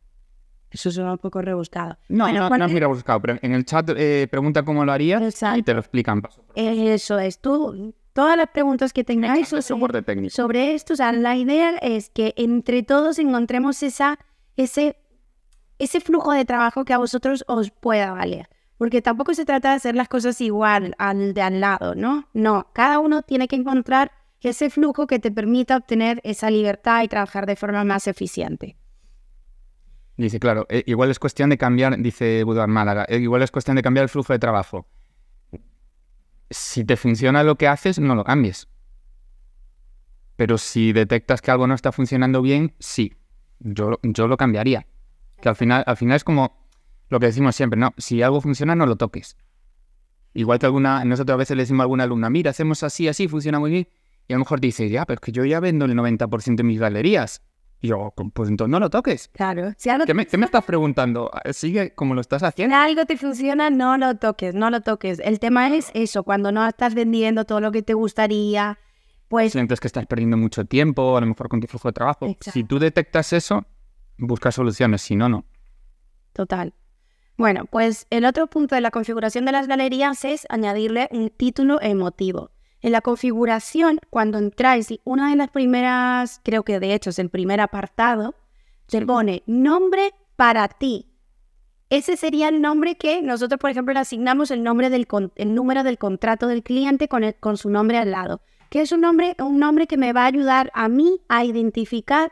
Eso 0.70 0.92
suena 0.92 1.14
un 1.14 1.18
poco 1.18 1.42
rebuscado. 1.42 1.98
No, 2.10 2.26
Bueno, 2.26 2.42
no, 2.42 2.48
¿cuál 2.50 2.60
no 2.60 2.66
es? 2.66 2.70
es 2.70 2.74
muy 2.74 2.82
rebuscado, 2.82 3.22
pero 3.22 3.40
en 3.42 3.54
el 3.54 3.66
chat 3.66 3.90
eh, 3.96 4.28
pregunta 4.30 4.64
cómo 4.64 4.84
lo 4.84 4.92
harías 4.92 5.42
y 5.56 5.64
te 5.64 5.74
lo 5.74 5.80
explican. 5.80 6.22
Eso 6.56 7.18
es. 7.20 7.40
Tú, 7.40 7.96
todas 8.12 8.36
las 8.36 8.48
preguntas 8.50 8.92
que 8.92 9.06
tengáis 9.06 9.48
sobre, 9.48 9.62
soporte 9.62 10.02
técnico. 10.02 10.36
sobre 10.36 10.74
esto, 10.74 10.94
o 10.94 10.96
sea, 10.98 11.14
la 11.14 11.38
idea 11.38 11.78
es 11.78 12.10
que 12.10 12.34
entre 12.36 12.84
todos 12.84 13.18
encontremos 13.18 13.82
esa, 13.82 14.20
ese, 14.58 14.98
ese 15.80 16.02
flujo 16.02 16.34
de 16.34 16.44
trabajo 16.44 16.84
que 16.84 16.94
a 16.94 16.98
vosotros 16.98 17.46
os 17.48 17.72
pueda 17.72 18.12
valer. 18.12 18.50
Porque 18.78 19.02
tampoco 19.02 19.34
se 19.34 19.46
trata 19.46 19.72
de 19.72 19.76
hacer 19.76 19.96
las 19.96 20.08
cosas 20.08 20.40
igual 20.42 20.96
al 20.98 21.34
de 21.34 21.42
al 21.42 21.60
lado, 21.60 21.96
¿no? 21.96 22.28
No, 22.34 22.68
cada 22.74 23.00
uno 23.00 23.24
tiene 23.24 23.48
que 23.48 23.56
encontrar 23.56 24.12
ese 24.42 24.70
flujo 24.70 25.08
que 25.08 25.20
te 25.20 25.32
permita 25.32 25.78
obtener 25.78 26.22
esa 26.24 26.50
libertad 26.50 27.04
y 27.04 27.08
trabajar 27.08 27.46
de 27.46 27.56
forma 27.56 27.84
más 27.84 28.08
eficiente. 28.08 28.78
Dice, 30.16 30.40
claro, 30.40 30.66
eh, 30.70 30.84
igual 30.88 31.12
es 31.12 31.20
cuestión 31.20 31.50
de 31.50 31.58
cambiar, 31.58 31.98
dice 32.00 32.44
Budvar 32.44 32.68
Málaga, 32.68 33.06
eh, 33.08 33.18
igual 33.18 33.44
es 33.44 33.52
cuestión 33.52 33.76
de 33.76 33.84
cambiar 33.84 34.04
el 34.04 34.10
flujo 34.10 34.34
de 34.34 34.40
trabajo. 34.40 34.88
Si 36.50 36.84
te 36.86 36.96
funciona 36.96 37.44
lo 37.44 37.56
que 37.56 37.68
haces, 37.68 38.00
no 38.00 38.16
lo 38.16 38.24
cambies. 38.24 38.68
Pero 40.36 40.58
si 40.58 40.94
detectas 40.94 41.42
que 41.42 41.52
algo 41.52 41.68
no 41.68 41.76
está 41.76 41.92
funcionando 41.92 42.42
bien, 42.42 42.74
sí, 42.80 43.14
yo, 43.60 44.00
yo 44.02 44.28
lo 44.28 44.38
cambiaría. 44.38 44.88
Que 45.42 45.50
al 45.50 45.56
final, 45.56 45.84
al 45.86 45.98
final 45.98 46.16
es 46.16 46.24
como 46.24 46.67
lo 47.10 47.20
que 47.20 47.28
decimos 47.28 47.56
siempre, 47.56 47.80
¿no? 47.80 47.94
Si 47.98 48.22
algo 48.22 48.42
funciona, 48.42 48.76
no 48.76 48.86
lo 48.86 48.96
toques. 48.96 49.38
Igual 50.34 50.60
que 50.60 50.66
alguna, 50.66 51.04
nosotros 51.06 51.34
a 51.34 51.38
veces 51.38 51.58
le 51.58 51.64
decimos 51.64 51.82
a 51.82 51.84
alguna 51.84 52.04
alumna, 52.04 52.30
mira, 52.30 52.52
hacemos 52.52 52.84
así, 52.84 53.08
así, 53.08 53.28
funciona 53.28 53.60
muy 53.60 53.72
bien. 53.72 53.88
Y 54.28 54.34
a 54.34 54.36
lo 54.36 54.40
mejor 54.40 54.60
dice, 54.60 54.90
ya, 54.90 55.06
pero 55.06 55.16
es 55.16 55.22
que 55.22 55.32
yo 55.32 55.46
ya 55.46 55.60
vendo 55.60 55.86
el 55.86 55.96
90% 55.96 56.56
de 56.56 56.64
mis 56.64 56.80
galerías. 56.80 57.42
Y 57.80 57.90
yo, 57.90 58.14
pues 58.34 58.50
entonces 58.50 58.72
no 58.72 58.80
lo 58.80 58.90
toques. 58.90 59.30
Claro. 59.30 59.72
Si 59.78 59.90
algo, 59.90 60.06
¿Qué 60.06 60.14
me, 60.14 60.26
qué 60.26 60.38
me 60.38 60.46
estás 60.46 60.66
preguntando? 60.66 61.32
¿Sigue 61.52 61.94
como 61.94 62.14
lo 62.16 62.22
estás 62.22 62.42
si 62.42 62.48
haciendo? 62.48 62.76
algo 62.76 63.06
te 63.06 63.18
funciona, 63.18 63.70
no 63.70 63.98
lo 63.98 64.16
toques, 64.16 64.54
no 64.54 64.70
lo 64.70 64.82
toques. 64.82 65.20
El 65.20 65.40
tema 65.40 65.74
es 65.76 65.92
eso, 65.94 66.24
cuando 66.24 66.52
no 66.52 66.68
estás 66.68 66.96
vendiendo 66.96 67.46
todo 67.46 67.62
lo 67.62 67.72
que 67.72 67.84
te 67.84 67.94
gustaría, 67.94 68.80
pues 69.28 69.52
Sientes 69.52 69.80
que 69.80 69.88
estás 69.88 70.06
perdiendo 70.06 70.38
mucho 70.38 70.66
tiempo, 70.66 71.18
a 71.18 71.22
lo 71.22 71.28
mejor 71.28 71.50
con 71.50 71.60
tu 71.60 71.68
flujo 71.68 71.90
de 71.90 71.94
trabajo. 71.94 72.26
Exacto. 72.26 72.52
Si 72.52 72.64
tú 72.64 72.80
detectas 72.80 73.34
eso, 73.34 73.66
busca 74.18 74.52
soluciones, 74.52 75.02
si 75.02 75.16
no, 75.16 75.30
no. 75.30 75.46
Total. 76.34 76.74
Bueno, 77.38 77.66
pues 77.66 78.08
el 78.10 78.26
otro 78.26 78.48
punto 78.48 78.74
de 78.76 78.82
la 78.82 78.90
configuración 78.92 79.46
de 79.46 79.52
las 79.52 79.68
galerías 79.68 80.26
es 80.26 80.48
añadirle 80.50 81.08
un 81.12 81.30
título 81.30 81.80
emotivo. 81.82 82.50
En 82.82 82.92
la 82.92 83.02
configuración, 83.02 84.00
cuando 84.10 84.38
entráis, 84.40 84.88
una 85.04 85.30
de 85.30 85.36
las 85.36 85.50
primeras, 85.50 86.42
creo 86.44 86.64
que 86.64 86.80
de 86.80 86.94
hecho 86.94 87.12
es 87.12 87.20
el 87.20 87.30
primer 87.30 87.62
apartado, 87.62 88.34
se 88.88 89.06
pone 89.06 89.44
nombre 89.46 90.14
para 90.36 90.68
ti. 90.68 91.12
Ese 91.90 92.18
sería 92.18 92.50
el 92.50 92.62
nombre 92.62 92.96
que 92.96 93.22
nosotros, 93.22 93.60
por 93.60 93.70
ejemplo, 93.70 93.94
le 93.94 94.00
asignamos 94.00 94.52
el, 94.52 94.64
nombre 94.64 94.90
del 94.90 95.08
con- 95.08 95.32
el 95.36 95.54
número 95.56 95.84
del 95.84 95.98
contrato 95.98 96.48
del 96.48 96.64
cliente 96.64 97.08
con, 97.08 97.24
el- 97.24 97.36
con 97.36 97.58
su 97.58 97.70
nombre 97.70 97.98
al 97.98 98.12
lado. 98.12 98.42
Que 98.70 98.82
es 98.82 98.92
un 98.92 99.02
nombre, 99.02 99.36
un 99.40 99.60
nombre 99.60 99.88
que 99.88 99.98
me 99.98 100.12
va 100.12 100.24
a 100.24 100.28
ayudar 100.28 100.72
a 100.74 100.90
mí 100.90 101.22
a 101.30 101.46
identificar 101.46 102.32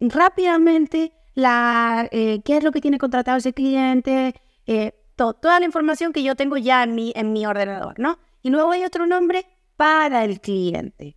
rápidamente 0.00 1.12
la, 1.34 2.08
eh, 2.12 2.40
qué 2.44 2.56
es 2.58 2.64
lo 2.64 2.72
que 2.72 2.80
tiene 2.80 2.98
contratado 2.98 3.38
ese 3.38 3.52
cliente, 3.52 4.34
eh, 4.66 4.92
to- 5.16 5.34
toda 5.34 5.58
la 5.60 5.66
información 5.66 6.12
que 6.12 6.22
yo 6.22 6.34
tengo 6.36 6.56
ya 6.56 6.82
en 6.82 6.94
mi, 6.94 7.12
en 7.16 7.32
mi 7.32 7.44
ordenador, 7.46 7.98
¿no? 7.98 8.18
Y 8.42 8.50
luego 8.50 8.70
hay 8.72 8.84
otro 8.84 9.06
nombre 9.06 9.46
para 9.76 10.24
el 10.24 10.40
cliente. 10.40 11.16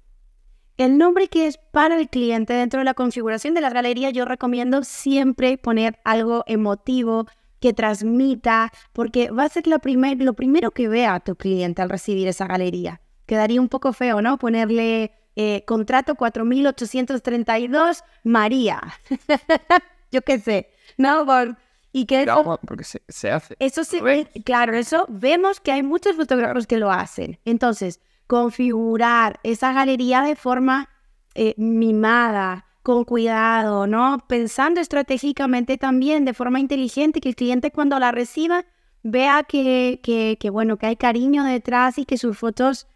El 0.78 0.98
nombre 0.98 1.28
que 1.28 1.48
es 1.48 1.58
para 1.58 2.00
el 2.00 2.08
cliente 2.10 2.54
dentro 2.54 2.80
de 2.80 2.84
la 2.86 2.94
configuración 2.94 3.54
de 3.56 3.62
la 3.62 3.70
galería, 3.72 4.10
yo 4.12 4.26
recomiendo 4.26 4.84
siempre 4.84 5.58
poner 5.58 6.00
algo 6.04 6.44
emotivo 6.48 7.26
que 7.60 7.74
transmita, 7.74 8.72
porque 8.94 9.32
va 9.32 9.46
a 9.46 9.50
ser 9.50 9.66
la 9.66 9.80
primer, 9.80 10.22
lo 10.22 10.34
primero 10.34 10.70
que 10.72 10.88
vea 10.88 11.20
tu 11.20 11.36
cliente 11.36 11.82
al 11.82 11.90
recibir 11.90 12.28
esa 12.28 12.46
galería. 12.46 13.02
Quedaría 13.26 13.60
un 13.60 13.70
poco 13.70 13.92
feo, 13.94 14.22
¿no? 14.22 14.38
Ponerle 14.38 15.12
eh, 15.36 15.64
contrato 15.66 16.14
4832 16.16 18.04
María. 18.24 18.80
yo 20.12 20.22
qué 20.22 20.40
sé, 20.40 20.70
¿no? 20.98 21.26
Por- 21.26 21.58
y 21.94 22.06
que 22.06 22.24
eso- 22.24 22.36
Pero, 22.44 22.60
porque 22.66 22.84
se, 22.84 23.02
se 23.08 23.32
hace. 23.32 23.56
eso 23.60 23.84
sí, 23.84 24.00
eh, 24.06 24.28
claro, 24.46 24.76
eso 24.76 25.06
vemos 25.10 25.60
que 25.60 25.72
hay 25.72 25.84
muchos 25.84 26.16
fotógrafos 26.16 26.68
que 26.68 26.78
lo 26.78 26.92
hacen. 26.92 27.40
Entonces, 27.46 28.02
configurar 28.28 29.40
esa 29.44 29.74
galería 29.74 30.22
de 30.22 30.36
forma 30.36 30.90
eh, 31.36 31.54
mimada, 31.58 32.66
con 32.84 33.04
cuidado, 33.04 33.86
¿no? 33.86 34.24
Pensando 34.28 34.80
estratégicamente 34.82 35.78
también, 35.78 36.26
de 36.26 36.34
forma 36.34 36.60
inteligente, 36.60 37.20
que 37.22 37.30
el 37.30 37.36
cliente 37.36 37.70
cuando 37.72 38.00
la 38.00 38.12
reciba 38.12 38.66
vea 39.04 39.44
que, 39.44 40.00
que, 40.04 40.38
que, 40.40 40.50
bueno, 40.50 40.78
que 40.78 40.88
hay 40.88 40.96
cariño 40.96 41.44
detrás 41.44 41.98
y 42.00 42.06
que 42.06 42.18
sus 42.18 42.38
fotos 42.38 42.88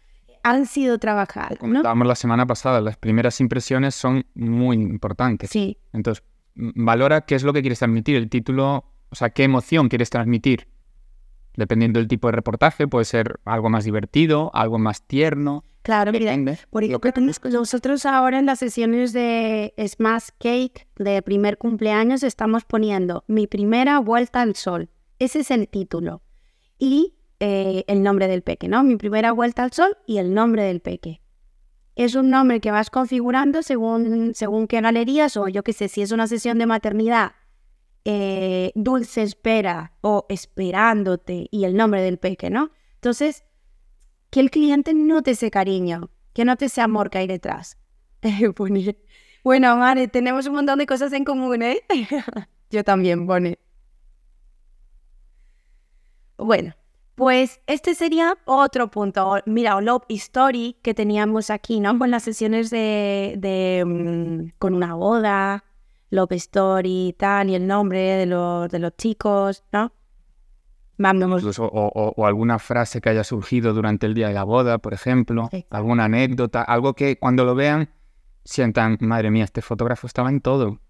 han 0.42 0.66
sido 0.66 0.98
trabajadas, 0.98 1.52
¿no? 1.52 1.58
Comentábamos 1.58 2.06
la 2.08 2.14
semana 2.16 2.46
pasada, 2.46 2.80
las 2.80 2.96
primeras 2.96 3.40
impresiones 3.40 3.94
son 3.94 4.24
muy 4.34 4.76
importantes. 4.76 5.50
Sí, 5.50 5.78
Entonces, 5.92 6.24
valora 6.54 7.22
qué 7.22 7.34
es 7.34 7.42
lo 7.42 7.52
que 7.52 7.60
quieres 7.60 7.78
transmitir, 7.78 8.16
el 8.16 8.28
título, 8.28 8.84
o 9.10 9.14
sea, 9.14 9.30
qué 9.30 9.44
emoción 9.44 9.88
quieres 9.88 10.10
transmitir. 10.10 10.68
Dependiendo 11.54 12.00
del 12.00 12.08
tipo 12.08 12.28
de 12.28 12.32
reportaje, 12.32 12.88
puede 12.88 13.04
ser 13.04 13.40
algo 13.44 13.68
más 13.68 13.84
divertido, 13.84 14.50
algo 14.54 14.78
más 14.78 15.02
tierno. 15.06 15.64
claro, 15.82 16.10
mira. 16.12 16.34
Por 16.70 16.82
Lo 16.82 17.00
que 17.00 17.08
ejemplo, 17.10 17.50
nosotros 17.50 18.06
ahora 18.06 18.38
en 18.38 18.46
las 18.46 18.58
sesiones 18.58 19.12
de 19.12 19.74
Smash 19.86 20.28
Cake 20.38 20.88
de 20.96 21.20
primer 21.20 21.58
cumpleaños 21.58 22.22
estamos 22.22 22.64
poniendo 22.64 23.24
mi 23.26 23.46
primera 23.46 23.98
vuelta 23.98 24.40
al 24.40 24.56
sol. 24.56 24.88
Ese 25.18 25.40
es 25.40 25.50
el 25.50 25.68
título. 25.68 26.22
Y 26.78 27.14
eh, 27.38 27.84
el 27.86 28.02
nombre 28.02 28.28
del 28.28 28.42
peque, 28.42 28.68
¿no? 28.68 28.82
Mi 28.82 28.96
primera 28.96 29.32
vuelta 29.32 29.64
al 29.64 29.72
sol 29.72 29.96
y 30.06 30.18
el 30.18 30.32
nombre 30.32 30.62
del 30.62 30.80
peque. 30.80 31.21
Es 31.94 32.14
un 32.14 32.30
nombre 32.30 32.60
que 32.60 32.70
vas 32.70 32.90
configurando 32.90 33.62
según, 33.62 34.34
según 34.34 34.66
qué 34.66 34.80
galerías 34.80 35.36
o 35.36 35.48
yo 35.48 35.62
qué 35.62 35.72
sé, 35.72 35.88
si 35.88 36.02
es 36.02 36.10
una 36.12 36.26
sesión 36.26 36.58
de 36.58 36.66
maternidad, 36.66 37.32
eh, 38.04 38.72
dulce 38.74 39.22
espera 39.22 39.92
o 40.00 40.26
esperándote 40.28 41.48
y 41.50 41.64
el 41.64 41.76
nombre 41.76 42.02
del 42.02 42.18
peque, 42.18 42.50
¿no? 42.50 42.70
Entonces, 42.94 43.44
que 44.30 44.40
el 44.40 44.50
cliente 44.50 44.94
note 44.94 45.32
ese 45.32 45.50
cariño, 45.50 46.10
que 46.32 46.44
note 46.44 46.64
ese 46.64 46.80
amor 46.80 47.10
que 47.10 47.18
hay 47.18 47.26
detrás. 47.26 47.76
Pone, 48.56 48.96
Bueno, 49.44 49.76
Mare, 49.76 50.08
tenemos 50.08 50.46
un 50.46 50.54
montón 50.54 50.78
de 50.78 50.86
cosas 50.86 51.12
en 51.12 51.24
común, 51.24 51.62
¿eh? 51.62 51.82
Yo 52.70 52.82
también, 52.84 53.26
pone. 53.26 53.58
Bueno, 56.38 56.74
pues 57.22 57.60
este 57.68 57.94
sería 57.94 58.36
otro 58.46 58.90
punto. 58.90 59.36
Mira, 59.46 59.80
Love 59.80 60.02
Story 60.08 60.76
que 60.82 60.92
teníamos 60.92 61.50
aquí, 61.50 61.78
¿no? 61.78 61.96
Con 61.96 62.10
las 62.10 62.24
sesiones 62.24 62.68
de, 62.70 63.36
de, 63.38 63.84
mm, 63.86 64.58
con 64.58 64.74
una 64.74 64.94
boda, 64.94 65.62
Love 66.10 66.32
Story 66.32 67.08
y 67.10 67.12
tal, 67.12 67.48
y 67.50 67.54
el 67.54 67.64
nombre 67.68 68.00
de 68.00 68.26
los, 68.26 68.68
de 68.68 68.80
los 68.80 68.96
chicos, 68.96 69.62
¿no? 69.72 69.92
Vamos, 70.98 71.42
Incluso, 71.42 71.64
o, 71.66 71.92
o- 71.94 72.12
o 72.16 72.26
alguna 72.26 72.58
frase 72.58 73.00
que 73.00 73.10
haya 73.10 73.22
surgido 73.22 73.72
durante 73.72 74.06
el 74.06 74.14
día 74.14 74.26
de 74.26 74.34
la 74.34 74.42
boda, 74.42 74.78
por 74.78 74.92
ejemplo, 74.92 75.48
alguna 75.70 76.06
anécdota, 76.06 76.62
algo 76.62 76.94
que 76.94 77.18
cuando 77.20 77.44
lo 77.44 77.54
vean 77.54 77.88
sientan, 78.44 78.98
madre 79.00 79.30
mía, 79.30 79.44
este 79.44 79.62
fotógrafo 79.62 80.08
estaba 80.08 80.28
en 80.28 80.40
todo. 80.40 80.80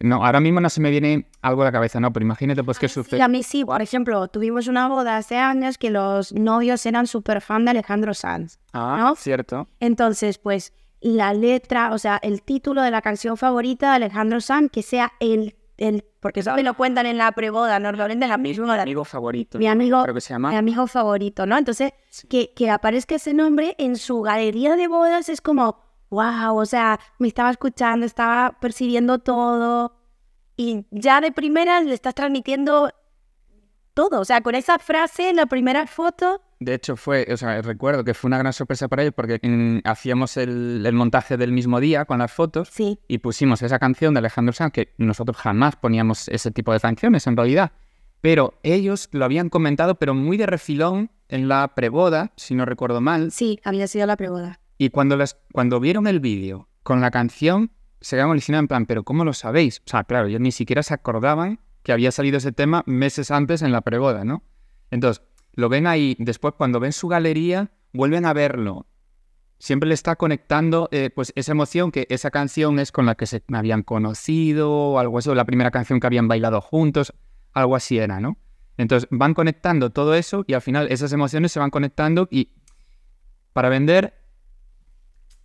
No, 0.00 0.24
ahora 0.24 0.40
mismo 0.40 0.60
no 0.60 0.68
se 0.70 0.80
me 0.80 0.90
viene 0.90 1.26
algo 1.40 1.62
a 1.62 1.64
la 1.66 1.72
cabeza, 1.72 1.98
no, 1.98 2.12
pero 2.12 2.24
imagínate 2.24 2.62
pues 2.62 2.78
qué 2.78 2.88
Sí, 2.88 2.94
sucede. 2.94 3.22
a 3.22 3.28
mí 3.28 3.42
sí, 3.42 3.64
por 3.64 3.80
ejemplo, 3.82 4.28
tuvimos 4.28 4.68
una 4.68 4.86
boda 4.88 5.16
hace 5.16 5.36
años 5.38 5.78
que 5.78 5.90
los 5.90 6.32
novios 6.32 6.84
eran 6.86 7.06
súper 7.06 7.40
fan 7.40 7.64
de 7.64 7.70
Alejandro 7.72 8.14
Sanz. 8.14 8.58
Ah, 8.72 8.96
¿no? 9.00 9.16
cierto. 9.16 9.68
Entonces, 9.80 10.38
pues 10.38 10.72
la 11.00 11.34
letra, 11.34 11.92
o 11.92 11.98
sea, 11.98 12.18
el 12.22 12.42
título 12.42 12.82
de 12.82 12.90
la 12.90 13.02
canción 13.02 13.36
favorita 13.36 13.90
de 13.90 13.96
Alejandro 13.96 14.40
Sanz, 14.40 14.70
que 14.70 14.82
sea 14.82 15.12
el, 15.18 15.56
el 15.78 16.04
porque 16.20 16.40
eso 16.40 16.54
me 16.54 16.62
lo 16.62 16.74
cuentan 16.74 17.06
en 17.06 17.18
la 17.18 17.32
preboda, 17.32 17.80
normalmente 17.80 18.28
la 18.28 18.38
misma 18.38 18.66
boda. 18.66 18.82
Amigo 18.82 19.04
favorito. 19.04 19.58
Mi 19.58 19.66
amigo, 19.66 20.02
Creo 20.04 20.14
que 20.14 20.20
se 20.20 20.32
llama. 20.34 20.50
mi 20.50 20.56
amigo 20.56 20.86
favorito, 20.86 21.44
¿no? 21.46 21.58
Entonces, 21.58 21.92
que, 22.28 22.52
que 22.54 22.70
aparezca 22.70 23.16
ese 23.16 23.34
nombre 23.34 23.74
en 23.78 23.96
su 23.96 24.20
galería 24.22 24.76
de 24.76 24.86
bodas 24.86 25.28
es 25.28 25.40
como, 25.40 25.80
wow, 26.12 26.56
o 26.58 26.66
sea, 26.66 27.00
me 27.18 27.26
estaba 27.28 27.50
escuchando, 27.50 28.04
estaba 28.04 28.58
percibiendo 28.60 29.18
todo 29.18 29.96
y 30.56 30.84
ya 30.90 31.20
de 31.22 31.32
primera 31.32 31.80
le 31.80 31.94
estás 31.94 32.14
transmitiendo 32.14 32.90
todo. 33.94 34.20
O 34.20 34.24
sea, 34.24 34.42
con 34.42 34.54
esa 34.54 34.78
frase 34.78 35.30
en 35.30 35.36
la 35.36 35.46
primera 35.46 35.86
foto, 35.86 36.42
de 36.60 36.74
hecho 36.74 36.96
fue, 36.96 37.26
o 37.32 37.36
sea, 37.36 37.60
recuerdo 37.62 38.04
que 38.04 38.14
fue 38.14 38.28
una 38.28 38.38
gran 38.38 38.52
sorpresa 38.52 38.88
para 38.88 39.02
ellos 39.02 39.14
porque 39.16 39.40
mm, 39.42 39.80
hacíamos 39.88 40.36
el, 40.36 40.84
el 40.84 40.92
montaje 40.94 41.36
del 41.36 41.50
mismo 41.50 41.80
día 41.80 42.04
con 42.04 42.18
las 42.18 42.30
fotos 42.30 42.68
Sí. 42.70 43.00
y 43.08 43.18
pusimos 43.18 43.62
esa 43.62 43.78
canción 43.78 44.14
de 44.14 44.18
Alejandro 44.18 44.52
Sanz, 44.52 44.72
que 44.72 44.94
nosotros 44.98 45.36
jamás 45.38 45.76
poníamos 45.76 46.28
ese 46.28 46.50
tipo 46.50 46.72
de 46.72 46.80
canciones 46.80 47.26
en 47.26 47.36
realidad. 47.36 47.72
Pero 48.20 48.54
ellos 48.62 49.08
lo 49.12 49.24
habían 49.24 49.48
comentado, 49.48 49.96
pero 49.96 50.14
muy 50.14 50.36
de 50.36 50.46
refilón 50.46 51.10
en 51.28 51.48
la 51.48 51.74
preboda, 51.74 52.32
si 52.36 52.54
no 52.54 52.64
recuerdo 52.64 53.00
mal. 53.00 53.32
Sí, 53.32 53.58
había 53.64 53.88
sido 53.88 54.06
la 54.06 54.16
pregunta. 54.16 54.60
Y 54.78 54.90
cuando, 54.90 55.16
les, 55.16 55.36
cuando 55.52 55.80
vieron 55.80 56.06
el 56.06 56.20
vídeo 56.20 56.68
con 56.82 57.00
la 57.00 57.10
canción, 57.10 57.70
se 58.00 58.16
quedaron 58.16 58.32
alucinados 58.32 58.64
en 58.64 58.68
plan, 58.68 58.86
¿pero 58.86 59.04
cómo 59.04 59.24
lo 59.24 59.32
sabéis? 59.32 59.80
O 59.86 59.90
sea, 59.90 60.04
claro, 60.04 60.26
ellos 60.26 60.40
ni 60.40 60.52
siquiera 60.52 60.82
se 60.82 60.94
acordaban 60.94 61.60
que 61.82 61.92
había 61.92 62.12
salido 62.12 62.38
ese 62.38 62.52
tema 62.52 62.82
meses 62.86 63.30
antes 63.30 63.62
en 63.62 63.72
la 63.72 63.80
preboda, 63.80 64.24
¿no? 64.24 64.42
Entonces, 64.90 65.22
lo 65.54 65.68
ven 65.68 65.86
ahí, 65.86 66.16
después 66.18 66.54
cuando 66.56 66.80
ven 66.80 66.92
su 66.92 67.08
galería, 67.08 67.70
vuelven 67.92 68.24
a 68.24 68.32
verlo. 68.32 68.86
Siempre 69.58 69.88
le 69.88 69.94
está 69.94 70.16
conectando 70.16 70.88
eh, 70.90 71.10
pues 71.14 71.32
esa 71.36 71.52
emoción 71.52 71.92
que 71.92 72.06
esa 72.10 72.30
canción 72.30 72.78
es 72.78 72.90
con 72.90 73.06
la 73.06 73.14
que 73.14 73.26
se 73.26 73.44
habían 73.52 73.82
conocido 73.82 74.70
o 74.72 74.98
algo 74.98 75.18
así, 75.18 75.32
la 75.34 75.44
primera 75.44 75.70
canción 75.70 76.00
que 76.00 76.06
habían 76.06 76.26
bailado 76.26 76.60
juntos, 76.60 77.14
algo 77.52 77.76
así 77.76 77.98
era, 77.98 78.18
¿no? 78.20 78.38
Entonces 78.76 79.08
van 79.12 79.34
conectando 79.34 79.90
todo 79.90 80.14
eso 80.14 80.44
y 80.48 80.54
al 80.54 80.62
final 80.62 80.90
esas 80.90 81.12
emociones 81.12 81.52
se 81.52 81.60
van 81.60 81.70
conectando 81.70 82.26
y 82.30 82.50
para 83.52 83.68
vender 83.68 84.21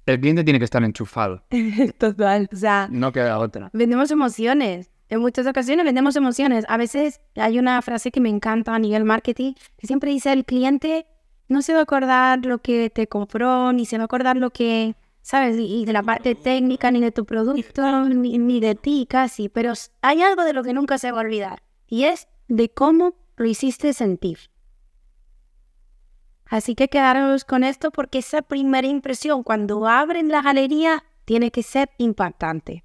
el 0.07 0.19
cliente 0.19 0.43
tiene 0.43 0.59
que 0.59 0.65
estar 0.65 0.83
enchufado, 0.83 1.43
Total. 1.97 2.49
O 2.51 2.55
sea, 2.55 2.87
no 2.91 3.11
queda 3.11 3.37
otra. 3.39 3.69
vendemos 3.73 4.09
emociones. 4.11 4.89
En 5.09 5.21
muchas 5.21 5.47
ocasiones 5.47 5.85
vendemos 5.85 6.15
emociones. 6.15 6.65
A 6.67 6.75
veces 6.77 7.21
hay 7.35 7.59
una 7.59 7.81
frase 7.81 8.11
que 8.11 8.19
me 8.19 8.29
encanta 8.29 8.75
a 8.75 8.79
nivel 8.79 9.05
marketing, 9.05 9.53
que 9.77 9.87
siempre 9.87 10.11
dice 10.11 10.33
el 10.33 10.43
cliente 10.43 11.05
no 11.49 11.61
se 11.61 11.73
va 11.73 11.79
a 11.79 11.83
acordar 11.83 12.45
lo 12.45 12.57
que 12.59 12.89
te 12.89 13.07
compró, 13.07 13.71
ni 13.71 13.85
se 13.85 13.97
va 13.97 14.03
a 14.03 14.05
acordar 14.05 14.35
lo 14.35 14.49
que, 14.49 14.95
¿sabes? 15.21 15.55
Y 15.57 15.85
de 15.85 15.93
la 15.93 16.03
parte 16.03 16.35
técnica, 16.35 16.91
ni 16.91 16.99
de 16.99 17.11
tu 17.13 17.25
producto, 17.25 18.09
ni, 18.09 18.37
ni 18.37 18.59
de 18.59 18.75
ti 18.75 19.07
casi. 19.09 19.47
Pero 19.47 19.71
hay 20.01 20.21
algo 20.21 20.43
de 20.43 20.53
lo 20.53 20.63
que 20.63 20.73
nunca 20.73 20.97
se 20.97 21.11
va 21.11 21.19
a 21.19 21.23
olvidar. 21.23 21.63
Y 21.87 22.03
es 22.03 22.27
de 22.49 22.69
cómo 22.69 23.15
lo 23.37 23.45
hiciste 23.45 23.93
sentir. 23.93 24.39
Así 26.49 26.75
que 26.75 26.87
quedaros 26.87 27.43
con 27.45 27.63
esto 27.63 27.91
porque 27.91 28.19
esa 28.19 28.41
primera 28.41 28.87
impresión 28.87 29.43
cuando 29.43 29.87
abren 29.87 30.29
la 30.29 30.41
galería 30.41 31.03
tiene 31.25 31.51
que 31.51 31.63
ser 31.63 31.89
impactante. 31.97 32.83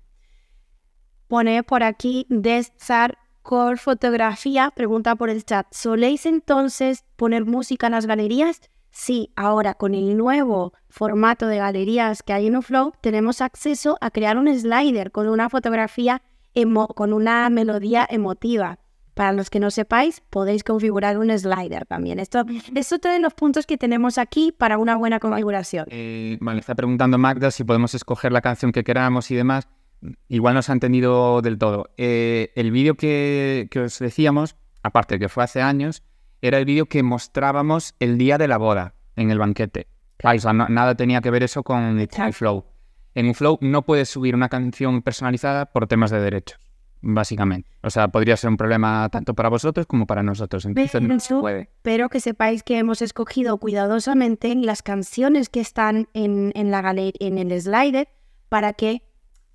Pone 1.29 1.63
por 1.63 1.83
aquí 1.83 2.27
Desar 2.29 3.19
Core 3.43 3.77
Fotografía, 3.77 4.71
pregunta 4.75 5.15
por 5.17 5.31
el 5.31 5.45
chat. 5.45 5.67
¿Soléis 5.71 6.27
entonces 6.27 7.05
poner 7.17 7.45
música 7.45 7.87
en 7.87 7.93
las 7.93 8.07
galerías? 8.07 8.61
Sí, 8.91 9.33
ahora 9.37 9.75
con 9.75 9.95
el 9.95 10.17
nuevo 10.17 10.75
formato 10.91 11.47
de 11.47 11.57
galerías 11.57 12.23
que 12.23 12.35
hay 12.35 12.49
en 12.49 12.57
Uflow, 12.57 12.93
tenemos 13.01 13.41
acceso 13.41 13.97
a 14.03 14.11
crear 14.11 14.37
un 14.37 14.49
slider 14.55 15.11
con 15.13 15.29
una 15.29 15.49
fotografía 15.49 16.21
emo- 16.55 16.93
con 16.95 17.13
una 17.15 17.49
melodía 17.49 18.07
emotiva. 18.11 18.79
Para 19.15 19.33
los 19.33 19.51
que 19.51 19.61
no 19.61 19.71
sepáis, 19.71 20.23
podéis 20.31 20.65
configurar 20.65 21.19
un 21.19 21.31
slider 21.39 21.85
también. 21.87 22.19
Esto 22.19 22.45
es 22.75 22.93
otro 22.93 23.13
de 23.13 23.19
los 23.19 23.35
puntos 23.35 23.67
que 23.67 23.77
tenemos 23.77 24.17
aquí 24.19 24.53
para 24.53 24.79
una 24.79 24.97
buena 24.97 25.21
configuración. 25.21 25.87
Eh, 25.91 26.39
vale, 26.41 26.61
está 26.61 26.75
preguntando 26.75 27.19
Magda 27.19 27.51
si 27.51 27.65
podemos 27.65 27.95
escoger 27.95 28.33
la 28.33 28.41
canción 28.41 28.73
que 28.73 28.85
queramos 28.85 29.31
y 29.31 29.35
demás. 29.35 29.69
Igual 30.29 30.55
no 30.55 30.63
se 30.63 30.73
ha 30.73 30.75
entendido 30.75 31.43
del 31.43 31.59
todo. 31.59 31.91
Eh, 31.97 32.53
el 32.57 32.71
vídeo 32.73 32.95
que, 32.97 33.69
que 33.71 33.81
os 33.81 33.99
decíamos, 33.99 34.57
aparte 34.83 35.19
que 35.19 35.29
fue 35.29 35.45
hace 35.45 35.61
años, 35.63 36.03
era 36.41 36.59
el 36.59 36.65
vídeo 36.65 36.87
que 36.87 37.03
mostrábamos 37.03 37.95
el 38.01 38.19
día 38.19 38.39
de 38.39 38.49
la 38.49 38.57
boda 38.57 38.95
en 39.15 39.31
el 39.31 39.39
banquete. 39.39 39.87
Ah, 40.25 40.35
o 40.35 40.39
sea, 40.39 40.53
no- 40.53 40.69
nada 40.69 40.95
tenía 40.97 41.21
que 41.21 41.31
ver 41.31 41.43
eso 41.43 41.63
con 41.63 41.99
el. 42.01 42.09
Flow. 42.33 42.65
En 43.15 43.27
un 43.27 43.35
Flow 43.35 43.59
no 43.61 43.83
puedes 43.83 44.09
subir 44.09 44.35
una 44.35 44.49
canción 44.49 45.03
personalizada 45.03 45.67
por 45.67 45.87
temas 45.87 46.11
de 46.11 46.21
derechos, 46.21 46.59
básicamente. 47.03 47.69
O 47.83 47.91
sea, 47.91 48.09
podría 48.09 48.37
ser 48.37 48.49
un 48.51 48.57
problema 48.57 49.09
tanto 49.11 49.35
para 49.35 49.49
vosotros 49.49 49.87
como 49.87 50.07
para 50.07 50.23
nosotros. 50.23 50.65
Entonces 50.65 51.03
no 51.03 51.19
se 51.21 51.29
Pero- 51.29 51.41
puede. 51.41 51.71
pero 51.83 52.09
que 52.09 52.21
sepáis 52.21 52.63
que 52.63 52.79
hemos 52.79 53.03
escogido 53.03 53.59
cuidadosamente 53.59 54.55
las 54.55 54.83
canciones 54.83 55.49
que 55.49 55.61
están 55.61 56.09
en, 56.15 56.53
en 56.55 56.71
la 56.71 56.81
gale- 56.81 57.13
en 57.21 57.39
el 57.39 57.61
slider 57.61 58.09
para 58.49 58.73
que 58.73 59.03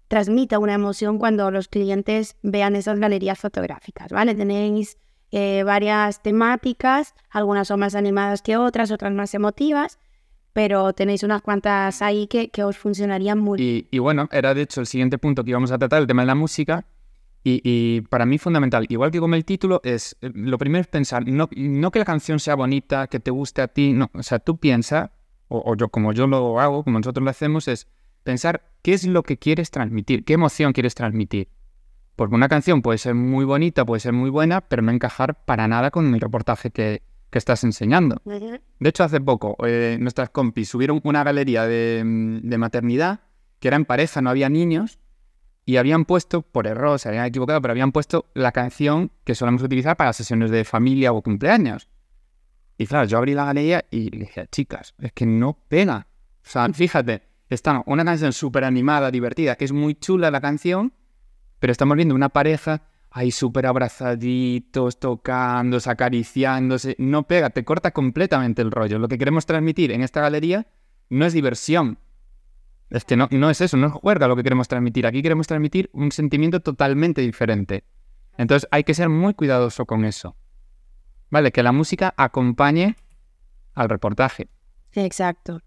transmita 0.08 0.60
una 0.60 0.74
emoción 0.74 1.18
cuando 1.18 1.52
los 1.52 1.68
clientes 1.68 2.36
vean 2.44 2.76
esas 2.76 3.00
galerías 3.00 3.40
fotográficas, 3.40 4.12
¿vale? 4.12 4.36
Tenéis 4.36 4.98
eh, 5.32 5.64
varias 5.66 6.22
temáticas, 6.24 7.14
algunas 7.30 7.68
son 7.68 7.82
más 7.82 7.96
animadas 7.96 8.42
que 8.42 8.56
otras, 8.56 8.92
otras 8.92 9.12
más 9.12 9.34
emotivas, 9.34 10.00
pero 10.54 10.94
tenéis 10.94 11.24
unas 11.24 11.42
cuantas 11.42 12.02
ahí 12.02 12.28
que, 12.28 12.50
que 12.50 12.64
os 12.64 12.78
funcionarían 12.78 13.38
muy 13.38 13.58
bien. 13.60 13.88
Y, 13.92 13.96
y 13.98 14.00
bueno, 14.00 14.30
era 14.32 14.54
de 14.54 14.62
hecho 14.62 14.80
el 14.80 14.88
siguiente 14.88 15.18
punto 15.18 15.44
que 15.44 15.50
íbamos 15.52 15.72
a 15.72 15.78
tratar, 15.78 16.02
el 16.02 16.08
tema 16.08 16.22
de 16.22 16.28
la 16.28 16.36
música. 16.36 16.86
Y, 17.50 17.62
y 17.64 18.02
para 18.02 18.26
mí 18.26 18.38
fundamental, 18.38 18.86
igual 18.90 19.10
que 19.10 19.22
con 19.22 19.34
el 19.34 19.46
título, 19.46 19.80
es 19.86 20.18
eh, 20.20 20.30
lo 20.34 20.58
primero 20.58 20.82
es 20.82 20.88
pensar, 20.88 21.26
no, 21.26 21.48
no 21.56 21.92
que 21.92 22.00
la 22.00 22.04
canción 22.04 22.42
sea 22.42 22.56
bonita, 22.56 23.08
que 23.08 23.22
te 23.22 23.32
guste 23.32 23.62
a 23.62 23.70
ti, 23.70 23.94
no, 23.94 24.12
o 24.14 24.22
sea, 24.22 24.40
tú 24.40 24.58
piensa, 24.58 25.14
o, 25.48 25.64
o 25.66 25.78
yo 25.78 25.88
como 25.88 26.12
yo 26.12 26.28
lo 26.28 26.60
hago, 26.60 26.84
como 26.84 27.00
nosotros 27.00 27.24
lo 27.24 27.30
hacemos, 27.30 27.70
es 27.70 27.88
pensar 28.24 28.70
qué 28.82 28.92
es 28.92 29.08
lo 29.08 29.24
que 29.24 29.38
quieres 29.38 29.72
transmitir, 29.72 30.26
qué 30.26 30.34
emoción 30.34 30.74
quieres 30.74 30.94
transmitir. 30.94 31.48
Porque 32.18 32.36
una 32.36 32.50
canción 32.50 32.82
puede 32.82 32.98
ser 32.98 33.16
muy 33.16 33.46
bonita, 33.46 33.86
puede 33.86 34.02
ser 34.02 34.12
muy 34.12 34.30
buena, 34.30 34.60
pero 34.60 34.82
no 34.82 34.92
encajar 34.92 35.46
para 35.46 35.70
nada 35.70 35.90
con 35.90 36.14
el 36.14 36.20
reportaje 36.20 36.72
que, 36.72 37.02
que 37.30 37.38
estás 37.38 37.64
enseñando. 37.64 38.22
De 38.26 38.90
hecho, 38.90 39.06
hace 39.06 39.22
poco, 39.22 39.56
eh, 39.66 39.98
nuestras 40.02 40.32
compis 40.32 40.68
subieron 40.68 41.00
una 41.06 41.24
galería 41.24 41.66
de, 41.66 42.04
mm, 42.04 42.40
de 42.50 42.58
maternidad 42.58 43.22
que 43.62 43.70
era 43.70 43.78
en 43.78 43.86
pareja, 43.86 44.22
no 44.22 44.30
había 44.30 44.50
niños, 44.50 45.00
y 45.67 45.75
habían 45.75 46.06
puesto, 46.06 46.43
por 46.43 46.65
error, 46.65 46.97
se 46.97 47.10
habían 47.10 47.25
equivocado, 47.25 47.62
pero 47.62 47.73
habían 47.73 47.91
puesto 47.91 48.32
la 48.34 48.53
canción 48.53 49.12
que 49.25 49.36
solemos 49.36 49.62
utilizar 49.62 49.97
para 49.97 50.13
sesiones 50.13 50.49
de 50.49 50.63
familia 50.63 51.12
o 51.12 51.21
cumpleaños. 51.21 51.89
Y 52.77 52.88
claro, 52.88 53.06
yo 53.06 53.17
abrí 53.17 53.34
la 53.34 53.43
galería 53.43 53.84
y 53.91 54.10
dije, 54.10 54.47
chicas, 54.49 54.95
es 54.97 55.12
que 55.12 55.25
no 55.25 55.60
pega. 55.67 56.08
O 56.45 56.49
sea, 56.49 56.69
fíjate, 56.71 57.23
está 57.49 57.84
una 57.86 58.06
canción 58.06 58.32
súper 58.32 58.63
animada, 58.63 59.12
divertida, 59.12 59.58
que 59.58 59.65
es 59.65 59.73
muy 59.73 59.95
chula 59.95 60.32
la 60.32 60.39
canción, 60.39 60.93
pero 61.60 61.71
estamos 61.71 61.97
viendo 61.97 62.15
una 62.15 62.30
pareja 62.30 62.84
ahí 63.12 63.32
súper 63.32 63.65
abrazaditos, 63.65 65.01
tocándose, 65.01 65.89
acariciándose. 65.89 66.95
No 66.97 67.27
pega, 67.27 67.49
te 67.49 67.65
corta 67.65 67.91
completamente 67.91 68.62
el 68.62 68.71
rollo. 68.71 68.99
Lo 68.99 69.10
que 69.10 69.17
queremos 69.17 69.45
transmitir 69.45 69.91
en 69.91 70.01
esta 70.01 70.21
galería 70.21 70.65
no 71.10 71.25
es 71.25 71.34
diversión. 71.34 71.99
Es 72.89 73.04
que 73.04 73.17
no, 73.17 73.28
no 73.32 73.50
es 73.50 73.62
eso, 73.62 73.78
no 73.78 73.88
es 73.88 73.93
juerga 73.93 74.28
lo 74.28 74.36
que 74.36 74.43
queremos 74.43 74.67
transmitir. 74.67 75.06
Aquí 75.06 75.21
queremos 75.21 75.47
transmitir 75.47 75.89
un 75.93 76.12
sentimiento 76.12 76.62
totalmente 76.62 77.21
diferente. 77.21 77.84
Entonces 78.38 78.67
hay 78.71 78.84
que 78.84 78.93
ser 78.93 79.10
muy 79.10 79.34
cuidadoso 79.34 79.86
con 79.86 80.06
eso. 80.06 80.36
Vale, 81.30 81.52
que 81.52 81.63
la 81.63 81.71
música 81.71 82.13
acompañe 82.15 82.95
al 83.73 83.89
reportaje. 83.89 84.47
Exacto. 84.93 85.62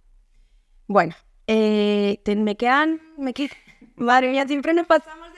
Bueno, 0.87 1.15
eh, 1.47 2.21
me 2.37 2.57
quedan, 2.57 3.01
me 3.19 3.35
quedan, 3.35 3.51
madre 3.97 4.31
mía, 4.31 4.47
siempre 4.47 4.73
nos 4.73 4.87
pasamos. 4.87 5.30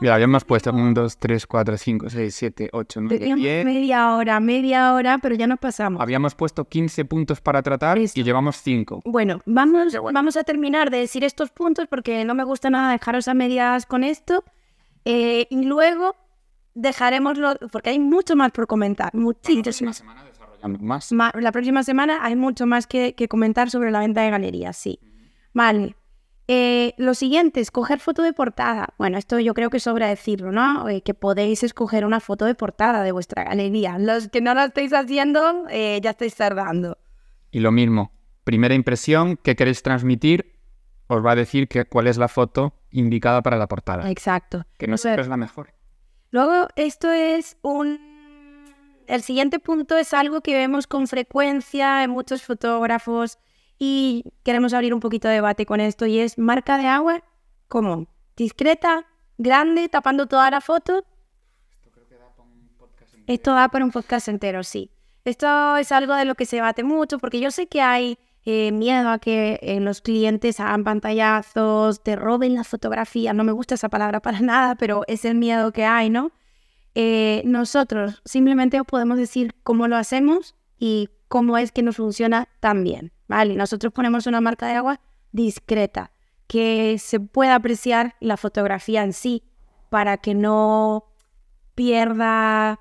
Mira, 0.00 0.14
habíamos 0.14 0.44
puesto 0.44 0.70
1, 0.72 0.92
2, 0.94 1.16
3, 1.18 1.46
4, 1.46 1.76
5, 1.76 2.10
6, 2.10 2.34
7, 2.34 2.70
8, 2.72 3.00
9, 3.00 3.18
Teníamos 3.18 3.42
10. 3.44 3.64
media 3.64 4.14
hora, 4.14 4.40
media 4.40 4.94
hora, 4.94 5.18
pero 5.18 5.34
ya 5.34 5.46
nos 5.46 5.58
pasamos. 5.58 6.00
Habíamos 6.00 6.34
puesto 6.34 6.64
15 6.66 7.04
puntos 7.04 7.40
para 7.40 7.62
tratar 7.62 7.98
Listo. 7.98 8.18
y 8.20 8.22
llevamos 8.22 8.56
5. 8.62 9.02
Bueno, 9.04 9.40
vamos, 9.46 9.92
bueno. 9.98 10.14
vamos 10.14 10.36
a 10.36 10.44
terminar 10.44 10.90
de 10.90 10.98
decir 10.98 11.24
estos 11.24 11.50
puntos 11.50 11.86
porque 11.88 12.24
no 12.24 12.34
me 12.34 12.44
gusta 12.44 12.70
nada 12.70 12.92
dejaros 12.92 13.26
a 13.28 13.34
medias 13.34 13.86
con 13.86 14.04
esto. 14.04 14.44
Eh, 15.04 15.46
y 15.50 15.64
luego 15.64 16.14
dejaremos 16.74 17.38
los, 17.38 17.56
porque 17.72 17.90
hay 17.90 17.98
mucho 17.98 18.36
más 18.36 18.52
por 18.52 18.66
comentar, 18.66 19.12
muchísimo. 19.14 19.92
semana 19.92 20.24
desarrollamos 20.24 20.80
más. 20.80 21.12
Ma- 21.12 21.32
la 21.34 21.50
próxima 21.52 21.82
semana 21.82 22.20
hay 22.22 22.36
mucho 22.36 22.66
más 22.66 22.86
que, 22.86 23.14
que 23.14 23.26
comentar 23.28 23.70
sobre 23.70 23.90
la 23.90 24.00
venta 24.00 24.22
de 24.22 24.30
galerías, 24.30 24.76
sí. 24.76 25.00
Vale. 25.52 25.96
Eh, 26.50 26.94
lo 26.96 27.12
siguiente, 27.12 27.60
escoger 27.60 28.00
foto 28.00 28.22
de 28.22 28.32
portada. 28.32 28.94
Bueno, 28.96 29.18
esto 29.18 29.38
yo 29.38 29.52
creo 29.52 29.68
que 29.68 29.80
sobra 29.80 30.08
decirlo, 30.08 30.50
¿no? 30.50 30.88
Eh, 30.88 31.02
que 31.02 31.12
podéis 31.12 31.62
escoger 31.62 32.06
una 32.06 32.20
foto 32.20 32.46
de 32.46 32.54
portada 32.54 33.02
de 33.02 33.12
vuestra 33.12 33.44
galería. 33.44 33.98
Los 33.98 34.28
que 34.28 34.40
no 34.40 34.54
lo 34.54 34.62
estáis 34.62 34.94
haciendo, 34.94 35.66
eh, 35.68 36.00
ya 36.02 36.10
estáis 36.10 36.34
tardando. 36.34 36.96
Y 37.50 37.60
lo 37.60 37.70
mismo, 37.70 38.12
primera 38.44 38.74
impresión 38.74 39.36
que 39.36 39.56
queréis 39.56 39.82
transmitir 39.82 40.58
os 41.06 41.24
va 41.24 41.32
a 41.32 41.36
decir 41.36 41.68
que, 41.68 41.84
cuál 41.84 42.06
es 42.06 42.16
la 42.16 42.28
foto 42.28 42.72
indicada 42.90 43.42
para 43.42 43.58
la 43.58 43.66
portada. 43.66 44.10
Exacto. 44.10 44.64
Que 44.78 44.86
no 44.86 44.96
siempre 44.96 45.22
es 45.22 45.28
la 45.28 45.36
mejor. 45.36 45.74
Luego, 46.30 46.68
esto 46.76 47.10
es 47.10 47.58
un... 47.60 48.00
El 49.06 49.22
siguiente 49.22 49.58
punto 49.58 49.98
es 49.98 50.14
algo 50.14 50.40
que 50.40 50.54
vemos 50.54 50.86
con 50.86 51.06
frecuencia 51.08 52.04
en 52.04 52.10
muchos 52.10 52.42
fotógrafos 52.42 53.38
y 53.78 54.24
queremos 54.42 54.72
abrir 54.74 54.92
un 54.92 55.00
poquito 55.00 55.28
de 55.28 55.34
debate 55.34 55.66
con 55.66 55.80
esto 55.80 56.06
y 56.06 56.18
es 56.18 56.38
marca 56.38 56.78
de 56.78 56.86
agua 56.86 57.22
como 57.68 58.06
discreta, 58.36 59.06
grande, 59.36 59.88
tapando 59.88 60.26
toda 60.26 60.50
la 60.50 60.60
foto. 60.60 61.04
Esto 63.26 63.52
da 63.52 63.68
para 63.68 63.84
un 63.84 63.90
podcast 63.90 64.28
entero, 64.28 64.64
sí. 64.64 64.90
esto 65.24 65.76
es 65.76 65.92
algo 65.92 66.14
de 66.14 66.24
lo 66.24 66.34
que 66.34 66.46
se 66.46 66.56
debate 66.56 66.82
mucho, 66.82 67.18
porque 67.18 67.40
yo 67.40 67.50
sé 67.50 67.66
que 67.66 67.82
hay 67.82 68.18
eh, 68.46 68.72
miedo 68.72 69.10
a 69.10 69.18
que 69.18 69.58
eh, 69.60 69.78
los 69.80 70.00
clientes 70.00 70.58
hagan 70.58 70.82
pantallazos, 70.82 72.02
te 72.02 72.16
roben 72.16 72.54
las 72.54 72.66
fotografías. 72.66 73.34
No 73.34 73.44
me 73.44 73.52
gusta 73.52 73.74
esa 73.74 73.90
palabra 73.90 74.20
para 74.20 74.40
nada, 74.40 74.74
pero 74.76 75.02
es 75.06 75.26
el 75.26 75.34
miedo 75.34 75.70
que 75.72 75.84
hay, 75.84 76.08
¿no? 76.08 76.32
Eh, 76.94 77.42
nosotros 77.44 78.22
simplemente 78.24 78.80
os 78.80 78.86
podemos 78.86 79.18
decir 79.18 79.54
cómo 79.62 79.86
lo 79.86 79.96
hacemos 79.96 80.54
y 80.78 81.10
cómo 81.28 81.58
es 81.58 81.72
que 81.72 81.82
nos 81.82 81.96
funciona 81.96 82.48
tan 82.60 82.82
bien, 82.82 83.12
¿vale? 83.28 83.54
Nosotros 83.54 83.92
ponemos 83.92 84.26
una 84.26 84.40
marca 84.40 84.66
de 84.66 84.74
agua 84.74 85.00
discreta, 85.30 86.10
que 86.46 86.96
se 86.98 87.20
pueda 87.20 87.54
apreciar 87.54 88.16
la 88.18 88.36
fotografía 88.36 89.04
en 89.04 89.12
sí, 89.12 89.44
para 89.90 90.16
que 90.16 90.34
no 90.34 91.04
pierda 91.74 92.80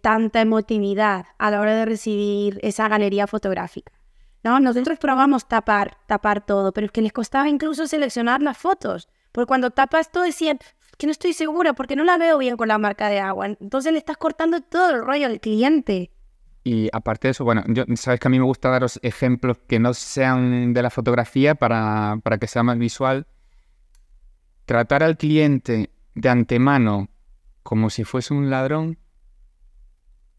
tanta 0.00 0.40
emotividad 0.40 1.26
a 1.38 1.50
la 1.50 1.60
hora 1.60 1.74
de 1.74 1.84
recibir 1.84 2.58
esa 2.62 2.88
galería 2.88 3.26
fotográfica. 3.26 3.92
No, 4.42 4.58
nosotros 4.58 4.98
probamos 4.98 5.48
tapar, 5.48 5.98
tapar 6.06 6.46
todo, 6.46 6.72
pero 6.72 6.86
es 6.86 6.92
que 6.92 7.02
les 7.02 7.12
costaba 7.12 7.48
incluso 7.48 7.86
seleccionar 7.86 8.40
las 8.40 8.56
fotos. 8.56 9.08
Porque 9.32 9.46
cuando 9.46 9.70
tapas 9.70 10.10
todo 10.10 10.22
decían 10.24 10.58
que 10.96 11.06
no 11.06 11.12
estoy 11.12 11.34
segura 11.34 11.74
porque 11.74 11.94
no 11.94 12.04
la 12.04 12.16
veo 12.16 12.38
bien 12.38 12.56
con 12.56 12.68
la 12.68 12.78
marca 12.78 13.08
de 13.08 13.20
agua. 13.20 13.46
Entonces 13.46 13.92
le 13.92 13.98
estás 13.98 14.16
cortando 14.16 14.62
todo 14.62 14.90
el 14.90 15.04
rollo 15.04 15.26
al 15.26 15.40
cliente. 15.40 16.10
Y 16.62 16.88
aparte 16.92 17.28
de 17.28 17.32
eso, 17.32 17.44
bueno, 17.44 17.64
yo, 17.68 17.84
sabes 17.96 18.20
que 18.20 18.28
a 18.28 18.30
mí 18.30 18.38
me 18.38 18.44
gusta 18.44 18.68
daros 18.68 19.00
ejemplos 19.02 19.58
que 19.66 19.78
no 19.78 19.94
sean 19.94 20.74
de 20.74 20.82
la 20.82 20.90
fotografía 20.90 21.54
para, 21.54 22.18
para 22.22 22.38
que 22.38 22.46
sea 22.46 22.62
más 22.62 22.78
visual. 22.78 23.26
Tratar 24.66 25.02
al 25.02 25.16
cliente 25.16 25.90
de 26.14 26.28
antemano 26.28 27.08
como 27.62 27.90
si 27.90 28.04
fuese 28.04 28.34
un 28.34 28.50
ladrón, 28.50 28.98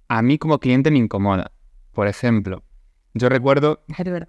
a 0.08 0.22
mí 0.22 0.38
como 0.38 0.60
cliente 0.60 0.92
me 0.92 1.00
incomoda. 1.00 1.52
Por 1.92 2.08
ejemplo, 2.08 2.64
yo 3.14 3.30
recuerdo, 3.30 3.84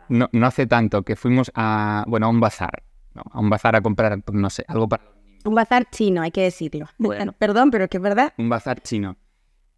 no, 0.09 0.29
no, 0.33 0.47
hace 0.47 0.67
tanto, 0.67 1.03
que 1.03 1.17
fuimos 1.17 1.53
a, 1.55 2.05
bueno, 2.09 2.27
a 2.27 2.29
un 2.29 2.41
bazar, 2.41 2.83
a 3.15 3.41
un 3.41 3.51
bazar 3.51 3.77
a 3.77 3.81
comprar, 3.81 4.23
no 4.33 4.51
sé, 4.51 4.65
algo 4.67 4.89
para... 4.89 5.05
Un 5.45 5.55
bazar 5.55 5.89
chino, 5.91 6.23
hay 6.23 6.31
que 6.31 6.43
decirlo. 6.43 6.87
Bueno, 6.99 7.33
perdón, 7.39 7.71
pero 7.71 7.89
que 7.89 7.97
es 7.99 8.03
verdad. 8.03 8.33
Un 8.39 8.49
bazar 8.49 8.81
chino. 8.81 9.17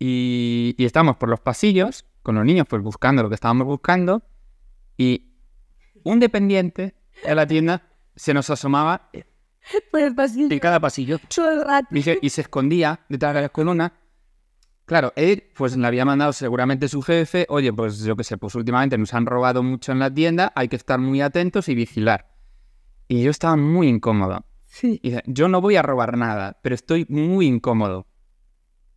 Y, 0.06 0.74
y 0.76 0.84
estábamos 0.84 1.16
por 1.16 1.30
los 1.30 1.40
pasillos 1.40 2.04
con 2.22 2.34
los 2.34 2.44
niños, 2.44 2.66
pues 2.68 2.82
buscando 2.82 3.22
lo 3.22 3.30
que 3.30 3.36
estábamos 3.36 3.66
buscando, 3.66 4.22
y 4.98 5.32
un 6.02 6.20
dependiente 6.20 6.94
de 7.24 7.34
la 7.34 7.46
tienda 7.46 7.82
se 8.14 8.34
nos 8.34 8.50
asomaba 8.50 9.10
por 9.90 10.00
el 10.00 10.14
pasillo. 10.14 10.52
En 10.52 10.58
cada 10.58 10.78
pasillo. 10.78 11.18
Y 11.90 12.02
se, 12.02 12.18
y 12.20 12.28
se 12.28 12.42
escondía 12.42 13.00
detrás 13.08 13.34
de 13.34 13.40
la 13.42 13.48
columna 13.48 13.94
Claro, 14.86 15.14
él 15.16 15.44
pues 15.56 15.76
le 15.76 15.86
había 15.86 16.04
mandado 16.04 16.34
seguramente 16.34 16.88
su 16.88 17.00
jefe, 17.00 17.46
oye, 17.48 17.72
pues 17.72 18.00
yo 18.00 18.16
qué 18.16 18.24
sé, 18.24 18.36
pues 18.36 18.54
últimamente 18.54 18.98
nos 18.98 19.14
han 19.14 19.24
robado 19.24 19.62
mucho 19.62 19.92
en 19.92 19.98
la 19.98 20.12
tienda, 20.12 20.52
hay 20.54 20.68
que 20.68 20.76
estar 20.76 20.98
muy 20.98 21.22
atentos 21.22 21.70
y 21.70 21.74
vigilar. 21.74 22.28
Y 23.08 23.22
yo 23.22 23.30
estaba 23.30 23.56
muy 23.56 23.88
incómodo. 23.88 24.44
Sí. 24.64 25.00
Y 25.02 25.14
yo 25.26 25.48
no 25.48 25.62
voy 25.62 25.76
a 25.76 25.82
robar 25.82 26.18
nada, 26.18 26.58
pero 26.62 26.74
estoy 26.74 27.06
muy 27.08 27.46
incómodo. 27.46 28.06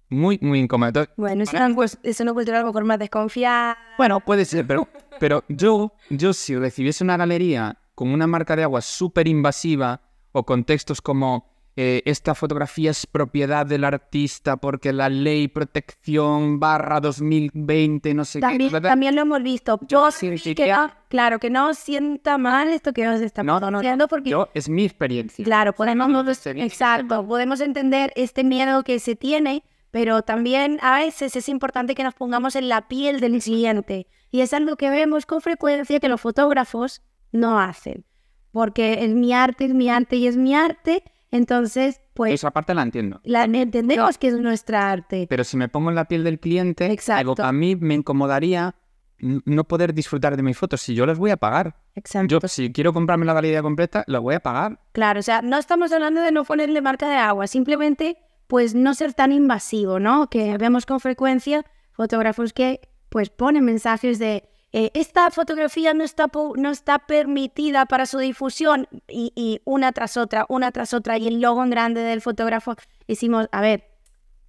Muy, 0.09 0.39
muy 0.41 0.59
incómodo. 0.59 1.05
bueno, 1.17 1.43
es, 1.43 1.53
una, 1.53 1.73
es 2.03 2.19
una 2.19 2.33
cultura 2.33 2.59
algo 2.59 2.81
más 2.81 2.99
desconfiada. 2.99 3.77
Bueno, 3.97 4.19
puede 4.21 4.45
ser, 4.45 4.65
pero, 4.65 4.87
pero 5.19 5.43
yo, 5.49 5.93
yo 6.09 6.33
si 6.33 6.55
recibiese 6.55 7.03
una 7.03 7.17
galería 7.17 7.77
con 7.93 8.09
una 8.09 8.27
marca 8.27 8.55
de 8.55 8.63
agua 8.63 8.81
súper 8.81 9.27
invasiva 9.27 10.01
o 10.31 10.45
con 10.45 10.63
textos 10.63 11.01
como 11.01 11.57
eh, 11.79 12.01
esta 12.05 12.33
fotografía 12.33 12.89
es 12.89 13.05
propiedad 13.05 13.63
del 13.63 13.83
artista 13.83 14.57
porque 14.57 14.91
la 14.91 15.09
ley 15.09 15.47
protección 15.47 16.59
barra 16.59 16.99
2020, 16.99 18.15
no 18.15 18.25
sé 18.25 18.39
también, 18.39 18.71
qué. 18.71 18.81
También 18.81 19.15
lo 19.15 19.21
hemos 19.21 19.43
visto. 19.43 19.79
Yo 19.87 20.09
sí, 20.09 20.55
que 20.55 20.73
claro, 21.07 21.37
que 21.37 21.51
no 21.51 21.75
sienta 21.75 22.39
mal 22.39 22.69
esto 22.69 22.93
que 22.93 23.07
os 23.07 23.21
está 23.21 23.43
no, 23.43 23.59
no, 23.59 24.07
porque... 24.07 24.31
Yo, 24.31 24.49
es 24.55 24.69
mi 24.69 24.85
experiencia. 24.85 25.45
Claro, 25.45 25.73
podemos... 25.73 26.09
exacto, 26.45 27.27
podemos 27.27 27.61
entender 27.61 28.11
este 28.15 28.43
miedo 28.43 28.83
que 28.83 28.97
se 28.99 29.15
tiene, 29.15 29.63
pero 29.91 30.21
también 30.21 30.79
a 30.81 30.97
veces 30.97 31.35
es 31.35 31.49
importante 31.49 31.95
que 31.95 32.03
nos 32.03 32.13
pongamos 32.13 32.55
en 32.55 32.69
la 32.69 32.87
piel 32.87 33.19
del 33.19 33.41
cliente. 33.41 34.07
Y 34.31 34.41
es 34.41 34.53
algo 34.53 34.75
que 34.75 34.89
vemos 34.89 35.25
con 35.25 35.41
frecuencia 35.41 35.99
que 35.99 36.09
los 36.09 36.21
fotógrafos 36.21 37.01
no 37.31 37.59
hacen. 37.59 38.05
Porque 38.51 39.05
es 39.05 39.13
mi 39.13 39.33
arte, 39.33 39.65
es 39.65 39.73
mi 39.73 39.89
arte 39.89 40.17
y 40.17 40.27
es 40.27 40.37
mi 40.37 40.55
arte 40.55 41.03
entonces, 41.31 42.01
pues... 42.13 42.33
Esa 42.33 42.51
parte 42.51 42.73
la 42.73 42.83
entiendo. 42.83 43.19
La 43.23 43.43
entendemos 43.43 44.17
que 44.17 44.27
es 44.27 44.39
nuestra 44.39 44.91
arte. 44.91 45.27
Pero 45.29 45.43
si 45.43 45.57
me 45.57 45.67
pongo 45.67 45.89
en 45.89 45.95
la 45.95 46.05
piel 46.05 46.23
del 46.23 46.39
cliente, 46.39 46.91
Exacto. 46.91 47.35
a 47.43 47.51
mí 47.51 47.75
me 47.75 47.95
incomodaría 47.95 48.75
no 49.19 49.63
poder 49.63 49.93
disfrutar 49.95 50.37
de 50.37 50.43
mis 50.43 50.57
fotos 50.57 50.79
si 50.81 50.93
yo 50.93 51.05
las 51.05 51.17
voy 51.17 51.31
a 51.31 51.37
pagar. 51.37 51.75
Exacto. 51.95 52.39
Yo, 52.39 52.47
si 52.47 52.71
quiero 52.71 52.93
comprarme 52.93 53.25
la 53.25 53.33
galería 53.33 53.63
completa, 53.63 54.03
la 54.07 54.19
voy 54.19 54.35
a 54.35 54.39
pagar. 54.39 54.79
Claro, 54.91 55.19
o 55.19 55.23
sea, 55.23 55.41
no 55.41 55.57
estamos 55.57 55.91
hablando 55.91 56.21
de 56.21 56.31
no 56.31 56.45
ponerle 56.45 56.81
marca 56.81 57.09
de 57.09 57.15
agua, 57.15 57.47
simplemente, 57.47 58.17
pues, 58.47 58.75
no 58.75 58.93
ser 58.93 59.13
tan 59.13 59.31
invasivo, 59.31 59.99
¿no? 59.99 60.29
Que 60.29 60.57
vemos 60.57 60.85
con 60.85 60.99
frecuencia 60.99 61.65
fotógrafos 61.91 62.53
que, 62.53 62.81
pues, 63.09 63.29
ponen 63.29 63.65
mensajes 63.65 64.19
de 64.19 64.49
eh, 64.73 64.91
esta 64.93 65.31
fotografía 65.31 65.93
no 65.93 66.03
está, 66.03 66.29
no 66.55 66.71
está 66.71 66.99
permitida 66.99 67.85
para 67.85 68.05
su 68.05 68.19
difusión 68.19 68.87
y, 69.07 69.61
una 69.63 69.93
tras 69.93 70.17
otra, 70.17 70.45
una 70.49 70.71
tras 70.71 70.93
otra 70.93 71.17
y 71.17 71.27
el 71.27 71.39
logo 71.41 71.63
en 71.63 71.69
grande 71.69 72.01
del 72.01 72.21
fotógrafo, 72.21 72.75
decimos, 73.07 73.47
a 73.51 73.61
ver, 73.61 73.89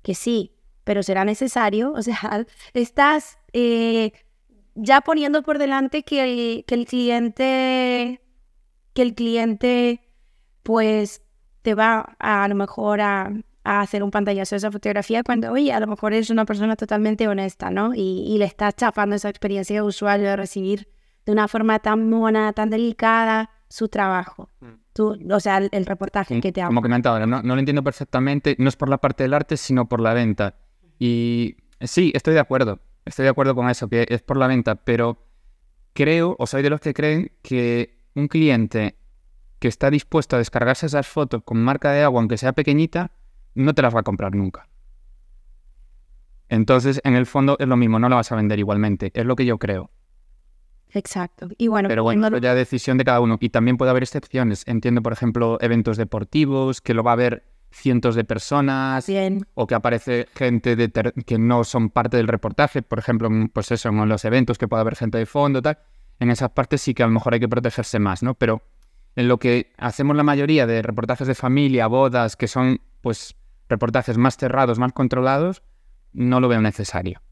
que 0.02 0.14
sí, 0.14 0.56
pero 0.84 1.02
será 1.02 1.24
necesario, 1.24 1.92
o 1.96 2.02
sea, 2.02 2.44
estás 2.74 3.38
eh, 3.52 4.12
ya 4.74 5.00
poniendo 5.02 5.42
por 5.42 5.58
delante 5.58 6.02
que 6.02 6.22
el, 6.24 6.64
que 6.64 6.74
el 6.74 6.86
cliente, 6.86 8.20
que 8.94 9.02
el 9.02 9.14
cliente, 9.14 10.00
pues 10.64 11.22
te 11.62 11.74
va 11.74 12.16
a, 12.18 12.44
a 12.44 12.48
lo 12.48 12.54
mejor 12.56 13.00
a, 13.00 13.32
a 13.68 13.82
hacer 13.82 14.02
un 14.02 14.10
pantallazo 14.10 14.54
de 14.54 14.58
esa 14.58 14.72
fotografía 14.72 15.22
cuando, 15.22 15.52
oye, 15.52 15.72
a 15.74 15.78
lo 15.78 15.86
mejor 15.86 16.14
es 16.14 16.30
una 16.30 16.46
persona 16.46 16.74
totalmente 16.74 17.28
honesta, 17.28 17.70
¿no? 17.70 17.92
Y, 17.94 18.36
le 18.38 18.46
está 18.46 18.72
chafando 18.72 19.14
esa 19.14 19.28
experiencia 19.28 19.76
de 19.76 19.82
usuario 19.82 20.26
de 20.26 20.36
recibir 20.36 20.88
de 21.26 21.32
una 21.32 21.48
forma 21.48 21.78
tan 21.78 22.08
mona, 22.08 22.54
tan 22.54 22.70
delicada 22.70 23.50
su 23.68 23.88
trabajo. 23.88 24.48
Mm. 24.60 24.66
Tú, 24.94 25.18
o 25.30 25.40
sea, 25.40 25.58
el, 25.58 25.84
reportaje 25.84 26.40
que 26.40 26.50
te 26.50 26.62
hago. 26.62 26.70
Como 26.70 26.80
comentaba, 26.80 27.26
no, 27.26 27.42
no 27.42 27.54
lo 27.54 27.58
entiendo 27.58 27.84
perfectamente, 27.84 28.56
no 28.58 28.70
es 28.70 28.76
por 28.76 28.88
la 28.88 28.98
parte 28.98 29.24
del 29.24 29.34
arte, 29.34 29.58
sino 29.58 29.86
por 29.86 30.00
la 30.00 30.14
venta. 30.14 30.54
Y 30.98 31.56
sí, 31.80 32.10
estoy 32.14 32.32
de 32.32 32.40
acuerdo, 32.40 32.80
estoy 33.04 33.24
de 33.24 33.30
acuerdo 33.30 33.54
con 33.54 33.68
eso, 33.68 33.88
que 33.88 34.06
es 34.08 34.22
por 34.22 34.38
la 34.38 34.46
venta, 34.46 34.76
pero 34.76 35.26
creo, 35.92 36.36
o 36.38 36.46
soy 36.46 36.62
de 36.62 36.70
los 36.70 36.80
que 36.80 36.94
creen 36.94 37.32
que 37.42 37.98
un 38.14 38.28
cliente 38.28 38.96
que 39.58 39.68
está 39.68 39.90
dispuesto 39.90 40.36
a 40.36 40.38
descargarse 40.38 40.86
esas 40.86 41.06
fotos 41.06 41.42
con 41.44 41.58
marca 41.58 41.92
de 41.92 42.02
agua, 42.02 42.20
aunque 42.20 42.38
sea 42.38 42.52
pequeñita, 42.52 43.10
no 43.58 43.74
te 43.74 43.82
las 43.82 43.94
va 43.94 44.00
a 44.00 44.04
comprar 44.04 44.34
nunca. 44.34 44.68
Entonces, 46.48 47.00
en 47.04 47.14
el 47.14 47.26
fondo 47.26 47.56
es 47.58 47.68
lo 47.68 47.76
mismo, 47.76 47.98
no 47.98 48.08
la 48.08 48.16
vas 48.16 48.32
a 48.32 48.36
vender 48.36 48.58
igualmente, 48.58 49.10
es 49.14 49.26
lo 49.26 49.36
que 49.36 49.44
yo 49.44 49.58
creo. 49.58 49.90
Exacto. 50.90 51.48
Y 51.58 51.68
bueno, 51.68 51.88
pero 51.88 52.02
bueno, 52.02 52.38
ya 52.38 52.54
decisión 52.54 52.96
de 52.96 53.04
cada 53.04 53.20
uno. 53.20 53.36
Y 53.40 53.50
también 53.50 53.76
puede 53.76 53.90
haber 53.90 54.02
excepciones. 54.02 54.62
Entiendo, 54.66 55.02
por 55.02 55.12
ejemplo, 55.12 55.58
eventos 55.60 55.98
deportivos, 55.98 56.80
que 56.80 56.94
lo 56.94 57.02
va 57.02 57.12
a 57.12 57.16
ver 57.16 57.44
cientos 57.70 58.14
de 58.14 58.24
personas, 58.24 59.06
Bien. 59.06 59.46
o 59.54 59.66
que 59.66 59.74
aparece 59.74 60.26
gente 60.34 60.76
de 60.76 60.90
que 61.26 61.38
no 61.38 61.64
son 61.64 61.90
parte 61.90 62.16
del 62.16 62.28
reportaje, 62.28 62.80
por 62.80 62.98
ejemplo, 62.98 63.28
pues 63.52 63.70
eso, 63.70 63.90
en 63.90 64.08
los 64.08 64.24
eventos 64.24 64.56
que 64.56 64.66
puede 64.66 64.80
haber 64.80 64.96
gente 64.96 65.18
de 65.18 65.26
fondo, 65.26 65.60
tal. 65.60 65.78
En 66.20 66.30
esas 66.30 66.50
partes 66.50 66.80
sí 66.80 66.94
que 66.94 67.02
a 67.02 67.06
lo 67.06 67.12
mejor 67.12 67.34
hay 67.34 67.40
que 67.40 67.48
protegerse 67.48 67.98
más, 67.98 68.22
¿no? 68.22 68.34
Pero 68.34 68.62
en 69.14 69.28
lo 69.28 69.38
que 69.38 69.72
hacemos 69.76 70.16
la 70.16 70.22
mayoría 70.22 70.66
de 70.66 70.82
reportajes 70.82 71.26
de 71.26 71.34
familia, 71.34 71.86
bodas, 71.86 72.36
que 72.36 72.48
son, 72.48 72.80
pues, 73.02 73.36
reportajes 73.68 74.18
más 74.18 74.36
cerrados, 74.36 74.78
más 74.78 74.92
controlados, 74.92 75.62
no 76.12 76.40
lo 76.40 76.48
veo 76.48 76.60
necesario. 76.60 77.22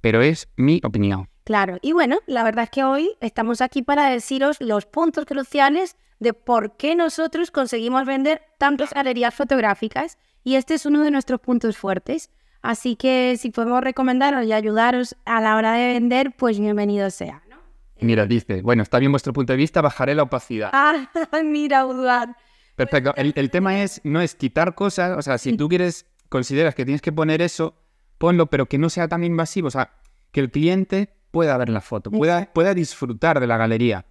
Pero 0.00 0.22
es 0.22 0.48
mi 0.56 0.80
opinión. 0.84 1.28
Claro, 1.44 1.78
y 1.80 1.92
bueno, 1.92 2.18
la 2.26 2.42
verdad 2.42 2.64
es 2.64 2.70
que 2.70 2.84
hoy 2.84 3.16
estamos 3.20 3.60
aquí 3.60 3.82
para 3.82 4.08
deciros 4.08 4.60
los 4.60 4.86
puntos 4.86 5.26
cruciales 5.26 5.96
de 6.18 6.32
por 6.32 6.76
qué 6.76 6.96
nosotros 6.96 7.50
conseguimos 7.50 8.04
vender 8.04 8.42
tantas 8.58 8.92
galerías 8.92 9.34
fotográficas 9.34 10.18
y 10.42 10.56
este 10.56 10.74
es 10.74 10.86
uno 10.86 11.02
de 11.02 11.10
nuestros 11.10 11.40
puntos 11.40 11.76
fuertes. 11.76 12.30
Así 12.62 12.96
que 12.96 13.36
si 13.38 13.50
podemos 13.50 13.80
recomendaros 13.82 14.44
y 14.44 14.52
ayudaros 14.52 15.16
a 15.24 15.40
la 15.40 15.56
hora 15.56 15.74
de 15.74 15.92
vender, 15.92 16.32
pues 16.36 16.58
bienvenido 16.58 17.10
sea. 17.10 17.42
¿no? 17.48 17.56
Mira, 18.00 18.26
dice, 18.26 18.62
bueno, 18.62 18.82
está 18.82 18.98
bien 18.98 19.12
vuestro 19.12 19.32
punto 19.32 19.52
de 19.52 19.56
vista, 19.56 19.82
bajaré 19.82 20.14
la 20.14 20.24
opacidad. 20.24 20.70
Ah, 20.72 21.08
mira, 21.44 21.86
Uduard. 21.86 22.30
Perfecto. 22.76 23.14
El, 23.16 23.50
tema 23.50 23.82
es, 23.82 24.00
no 24.04 24.20
es 24.20 24.34
quitar 24.34 24.74
cosas, 24.74 25.16
o 25.16 25.22
sea, 25.22 25.38
si 25.38 25.56
tú 25.56 25.68
quieres, 25.68 26.06
consideras 26.28 26.74
que 26.74 26.84
tienes 26.84 27.00
que 27.00 27.10
poner 27.10 27.42
eso, 27.42 27.74
ponlo, 28.18 28.46
pero 28.46 28.66
que 28.66 28.78
no 28.78 28.90
sea 28.90 29.08
tan 29.08 29.24
invasivo, 29.24 29.68
o 29.68 29.70
sea, 29.70 29.94
que 30.30 30.40
el 30.40 30.50
cliente 30.50 31.14
pueda 31.30 31.56
ver 31.56 31.70
la 31.70 31.80
foto, 31.80 32.10
pueda, 32.10 32.52
pueda 32.52 32.74
disfrutar 32.74 33.40
de 33.40 33.46
la 33.46 33.56
galería. 33.56 34.04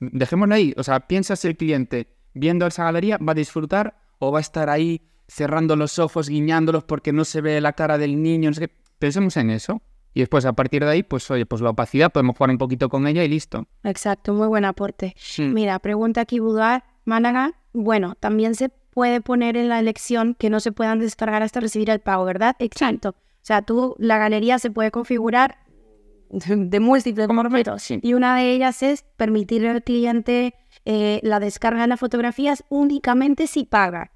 Dejémoslo 0.00 0.54
ahí, 0.54 0.74
o 0.76 0.82
sea, 0.82 1.00
piensa 1.00 1.34
si 1.34 1.48
el 1.48 1.56
cliente 1.56 2.14
viendo 2.34 2.66
esa 2.66 2.84
galería 2.84 3.18
va 3.18 3.32
a 3.32 3.34
disfrutar 3.34 3.98
o 4.18 4.32
va 4.32 4.38
a 4.38 4.42
estar 4.42 4.68
ahí 4.68 5.02
cerrando 5.26 5.76
los 5.76 5.98
ojos, 5.98 6.28
guiñándolos 6.28 6.84
porque 6.84 7.12
no 7.12 7.24
se 7.24 7.40
ve 7.40 7.60
la 7.60 7.72
cara 7.72 7.98
del 7.98 8.22
niño, 8.22 8.50
no 8.50 8.54
sé 8.54 8.68
qué. 8.68 8.74
Pensemos 8.98 9.36
en 9.36 9.50
eso. 9.50 9.80
Y 10.14 10.20
después, 10.20 10.44
a 10.46 10.52
partir 10.52 10.84
de 10.84 10.90
ahí, 10.90 11.02
pues 11.02 11.30
oye, 11.30 11.46
pues 11.46 11.62
la 11.62 11.70
opacidad, 11.70 12.10
podemos 12.10 12.36
jugar 12.36 12.50
un 12.50 12.58
poquito 12.58 12.88
con 12.88 13.06
ella 13.06 13.22
y 13.22 13.28
listo. 13.28 13.66
Exacto, 13.84 14.32
muy 14.32 14.48
buen 14.48 14.64
aporte. 14.64 15.14
Mira, 15.38 15.78
pregunta 15.78 16.22
aquí 16.22 16.40
Budar, 16.40 16.82
Málaga. 17.08 17.54
Bueno, 17.72 18.14
también 18.20 18.54
se 18.54 18.68
puede 18.68 19.20
poner 19.20 19.56
en 19.56 19.68
la 19.68 19.78
elección 19.78 20.34
que 20.34 20.50
no 20.50 20.60
se 20.60 20.72
puedan 20.72 21.00
descargar 21.00 21.42
hasta 21.42 21.60
recibir 21.60 21.90
el 21.90 22.00
pago, 22.00 22.24
¿verdad? 22.24 22.56
Exacto. 22.58 23.10
O 23.10 23.14
sea, 23.48 23.62
tú, 23.62 23.96
la 23.98 24.18
galería 24.18 24.58
se 24.58 24.70
puede 24.70 24.90
configurar 24.90 25.58
de 26.30 26.80
múltiples 26.80 27.26
formas 27.26 27.90
y 27.90 28.14
una 28.14 28.36
de 28.36 28.52
ellas 28.52 28.82
es 28.82 29.04
permitir 29.16 29.66
al 29.66 29.82
cliente 29.82 30.54
eh, 30.84 31.20
la 31.22 31.40
descarga 31.40 31.82
de 31.82 31.88
las 31.88 32.00
fotografías 32.00 32.64
únicamente 32.68 33.46
si 33.46 33.64
paga. 33.64 34.12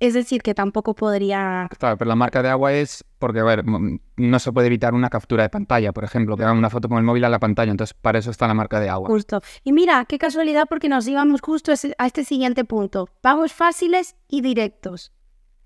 Es 0.00 0.14
decir, 0.14 0.42
que 0.42 0.54
tampoco 0.54 0.94
podría... 0.94 1.68
Claro, 1.78 1.98
pero 1.98 2.08
la 2.08 2.14
marca 2.14 2.42
de 2.42 2.48
agua 2.48 2.72
es 2.72 3.04
porque, 3.18 3.40
a 3.40 3.44
ver, 3.44 3.64
no 3.64 4.38
se 4.38 4.52
puede 4.52 4.68
evitar 4.68 4.94
una 4.94 5.10
captura 5.10 5.42
de 5.42 5.48
pantalla, 5.48 5.92
por 5.92 6.04
ejemplo, 6.04 6.36
que 6.36 6.44
hagan 6.44 6.56
una 6.56 6.70
foto 6.70 6.88
con 6.88 6.98
el 6.98 7.04
móvil 7.04 7.24
a 7.24 7.28
la 7.28 7.40
pantalla, 7.40 7.72
entonces 7.72 7.94
para 7.94 8.20
eso 8.20 8.30
está 8.30 8.46
la 8.46 8.54
marca 8.54 8.78
de 8.78 8.88
agua. 8.88 9.08
Justo. 9.08 9.40
Y 9.64 9.72
mira, 9.72 10.04
qué 10.04 10.18
casualidad 10.18 10.66
porque 10.68 10.88
nos 10.88 11.08
íbamos 11.08 11.40
justo 11.40 11.72
a 11.72 12.06
este 12.06 12.24
siguiente 12.24 12.64
punto. 12.64 13.08
Pagos 13.20 13.52
fáciles 13.52 14.14
y 14.28 14.40
directos. 14.40 15.12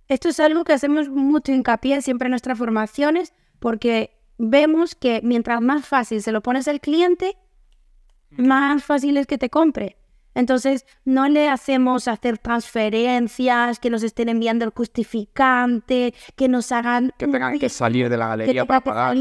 Esto 0.08 0.30
es 0.30 0.40
algo 0.40 0.64
que 0.64 0.72
hacemos 0.72 1.08
mucho 1.08 1.52
hincapié 1.52 2.00
siempre 2.02 2.26
en 2.26 2.30
nuestras 2.30 2.58
formaciones 2.58 3.34
porque 3.58 4.18
vemos 4.38 4.94
que 4.94 5.20
mientras 5.22 5.60
más 5.60 5.86
fácil 5.86 6.22
se 6.22 6.32
lo 6.32 6.42
pones 6.42 6.68
al 6.68 6.80
cliente, 6.80 7.36
más 8.30 8.82
fácil 8.82 9.16
es 9.18 9.26
que 9.26 9.38
te 9.38 9.50
compre. 9.50 9.96
Entonces, 10.34 10.86
no 11.04 11.28
le 11.28 11.48
hacemos 11.48 12.08
hacer 12.08 12.38
transferencias, 12.38 13.78
que 13.78 13.90
nos 13.90 14.02
estén 14.02 14.28
enviando 14.28 14.64
el 14.64 14.70
justificante, 14.70 16.14
que 16.36 16.48
nos 16.48 16.72
hagan... 16.72 17.12
Que 17.18 17.28
tengan 17.28 17.58
que 17.58 17.68
salir 17.68 18.08
de 18.08 18.16
la 18.16 18.28
galería 18.28 18.64
para 18.64 18.80
pagar. 18.80 19.16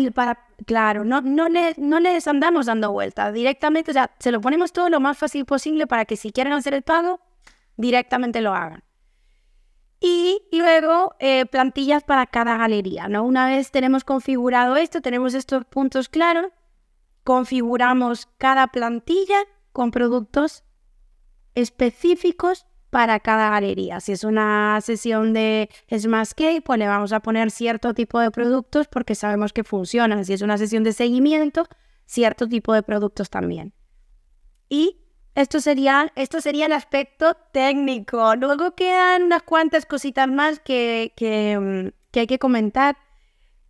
Claro, 0.65 1.03
no, 1.03 1.21
no, 1.21 1.49
le, 1.49 1.73
no 1.77 1.99
les 1.99 2.27
andamos 2.27 2.67
dando 2.67 2.91
vueltas. 2.91 3.33
Directamente, 3.33 3.91
o 3.91 3.93
sea, 3.93 4.11
se 4.19 4.31
lo 4.31 4.39
ponemos 4.41 4.71
todo 4.71 4.89
lo 4.89 4.99
más 4.99 5.17
fácil 5.17 5.45
posible 5.45 5.87
para 5.87 6.05
que 6.05 6.15
si 6.15 6.31
quieren 6.31 6.53
hacer 6.53 6.73
el 6.73 6.83
pago, 6.83 7.19
directamente 7.77 8.41
lo 8.41 8.53
hagan. 8.53 8.83
Y, 9.99 10.41
luego 10.51 11.15
eh, 11.19 11.45
plantillas 11.45 12.03
para 12.03 12.25
cada 12.25 12.57
galería, 12.57 13.07
¿no? 13.07 13.23
Una 13.23 13.45
vez 13.45 13.69
tenemos 13.69 14.03
configurado 14.03 14.75
esto, 14.75 15.01
tenemos 15.01 15.35
estos 15.35 15.63
puntos 15.65 16.09
claros, 16.09 16.47
configuramos 17.23 18.27
cada 18.39 18.67
plantilla 18.67 19.37
con 19.71 19.91
productos 19.91 20.63
específicos 21.55 22.65
para 22.89 23.19
cada 23.21 23.49
galería. 23.49 23.99
Si 24.01 24.11
es 24.11 24.23
una 24.23 24.79
sesión 24.81 25.33
de 25.33 25.69
Smascape, 25.89 26.61
pues 26.61 26.77
le 26.77 26.87
vamos 26.87 27.13
a 27.13 27.21
poner 27.21 27.49
cierto 27.49 27.93
tipo 27.93 28.19
de 28.19 28.31
productos 28.31 28.87
porque 28.87 29.15
sabemos 29.15 29.53
que 29.53 29.63
funcionan. 29.63 30.25
Si 30.25 30.33
es 30.33 30.41
una 30.41 30.57
sesión 30.57 30.83
de 30.83 30.93
seguimiento, 30.93 31.67
cierto 32.05 32.47
tipo 32.47 32.73
de 32.73 32.83
productos 32.83 33.29
también. 33.29 33.73
Y 34.67 34.97
esto 35.35 35.61
sería, 35.61 36.11
esto 36.15 36.41
sería 36.41 36.65
el 36.65 36.73
aspecto 36.73 37.37
técnico. 37.53 38.35
Luego 38.35 38.75
quedan 38.75 39.23
unas 39.23 39.43
cuantas 39.43 39.85
cositas 39.85 40.27
más 40.27 40.59
que, 40.59 41.13
que, 41.15 41.57
mm, 41.57 41.89
que 42.11 42.19
hay 42.19 42.27
que 42.27 42.39
comentar 42.39 42.97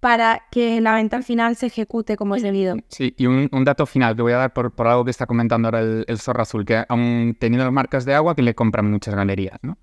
para 0.02 0.48
que 0.50 0.82
la 0.82 0.96
venta 0.96 1.16
al 1.16 1.24
final 1.24 1.56
se 1.56 1.68
ejecute 1.68 2.18
como 2.18 2.36
es 2.36 2.42
debido. 2.42 2.76
Sí, 2.90 3.14
y 3.18 3.28
un, 3.28 3.50
dato 3.64 3.86
final 3.86 4.16
que 4.16 4.24
voy 4.24 4.34
a 4.34 4.38
dar 4.38 4.52
por, 4.52 4.72
por, 4.72 4.88
algo 4.88 5.06
que 5.06 5.12
está 5.12 5.28
comentando 5.28 5.68
ahora 5.68 5.80
el, 5.80 6.18
Zorro 6.18 6.42
Azul, 6.42 6.66
que 6.66 6.84
aún 6.90 7.38
teniendo 7.40 7.64
las 7.64 7.74
marcas 7.74 8.04
de 8.04 8.16
agua 8.16 8.36
que 8.36 8.42
le 8.42 8.56
compran 8.56 8.90
muchas 8.90 9.14
galerías, 9.14 9.60
¿no? 9.62 9.78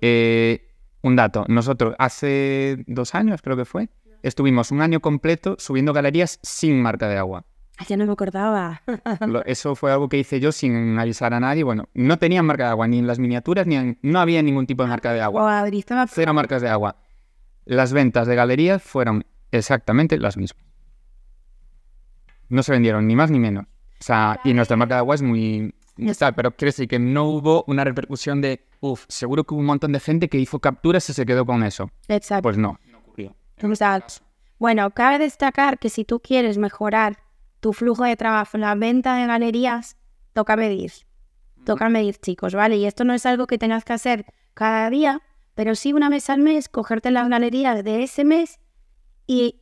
Eh, 0.00 0.64
un 1.02 1.16
dato, 1.16 1.44
nosotros 1.48 1.96
hace 1.98 2.84
dos 2.86 3.16
años 3.16 3.42
creo 3.42 3.56
que 3.56 3.64
fue, 3.64 3.88
estuvimos 4.22 4.70
un 4.70 4.80
año 4.80 5.00
completo 5.00 5.56
subiendo 5.58 5.92
galerías 5.92 6.38
sin 6.42 6.80
marca 6.80 7.08
de 7.08 7.18
agua. 7.18 7.44
Ya 7.88 7.96
no 7.96 8.06
me 8.06 8.12
acordaba. 8.12 8.82
Eso 9.46 9.74
fue 9.74 9.90
algo 9.90 10.08
que 10.08 10.18
hice 10.18 10.38
yo 10.38 10.52
sin 10.52 10.98
avisar 10.98 11.34
a 11.34 11.40
nadie. 11.40 11.64
Bueno, 11.64 11.88
no 11.94 12.18
tenían 12.18 12.46
marca 12.46 12.64
de 12.64 12.70
agua, 12.70 12.86
ni 12.86 12.98
en 12.98 13.06
las 13.06 13.18
miniaturas, 13.18 13.66
ni 13.66 13.76
en, 13.76 13.98
no 14.02 14.20
había 14.20 14.42
ningún 14.42 14.66
tipo 14.66 14.84
de 14.84 14.88
marca 14.88 15.12
de 15.12 15.20
agua. 15.20 15.64
Cero 16.08 16.34
marcas 16.34 16.62
de 16.62 16.68
agua. 16.68 16.96
Las 17.64 17.92
ventas 17.92 18.26
de 18.26 18.34
galerías 18.34 18.82
fueron 18.82 19.24
exactamente 19.52 20.18
las 20.18 20.36
mismas. 20.36 20.64
No 22.48 22.62
se 22.62 22.72
vendieron 22.72 23.06
ni 23.06 23.16
más 23.16 23.30
ni 23.30 23.38
menos. 23.38 23.64
O 24.00 24.04
sea, 24.04 24.40
y 24.44 24.54
nuestra 24.54 24.76
marca 24.76 24.94
de 24.94 24.98
agua 25.00 25.14
es 25.14 25.22
muy... 25.22 25.74
Está, 25.96 26.32
pero 26.32 26.52
quiere 26.52 26.68
decir 26.68 26.86
que 26.86 27.00
no 27.00 27.24
hubo 27.24 27.64
una 27.66 27.82
repercusión 27.82 28.40
de, 28.40 28.64
uff, 28.80 29.04
seguro 29.08 29.44
que 29.44 29.54
hubo 29.54 29.60
un 29.60 29.66
montón 29.66 29.92
de 29.92 29.98
gente 29.98 30.28
que 30.28 30.38
hizo 30.38 30.60
capturas 30.60 31.10
y 31.10 31.12
se 31.12 31.26
quedó 31.26 31.44
con 31.44 31.64
eso. 31.64 31.90
Exacto. 32.06 32.42
Pues 32.42 32.56
no, 32.56 32.78
no 32.90 32.98
ocurrió. 32.98 33.34
Bueno, 34.58 34.90
cabe 34.92 35.18
destacar 35.18 35.78
que 35.78 35.88
si 35.88 36.04
tú 36.04 36.20
quieres 36.20 36.56
mejorar 36.56 37.18
tu 37.60 37.72
flujo 37.72 38.04
de 38.04 38.16
trabajo 38.16 38.56
en 38.56 38.60
la 38.60 38.76
venta 38.76 39.16
de 39.16 39.26
galerías, 39.26 39.96
toca 40.32 40.56
medir. 40.56 40.92
Toca 41.64 41.88
medir, 41.88 42.16
chicos, 42.18 42.54
¿vale? 42.54 42.76
Y 42.76 42.86
esto 42.86 43.04
no 43.04 43.12
es 43.12 43.26
algo 43.26 43.48
que 43.48 43.58
tengas 43.58 43.84
que 43.84 43.92
hacer 43.92 44.24
cada 44.54 44.88
día, 44.90 45.20
pero 45.54 45.74
sí 45.74 45.92
una 45.92 46.08
vez 46.08 46.30
al 46.30 46.40
mes, 46.40 46.68
cogerte 46.68 47.10
las 47.10 47.28
galerías 47.28 47.82
de 47.82 48.04
ese 48.04 48.24
mes 48.24 48.60
y 49.28 49.60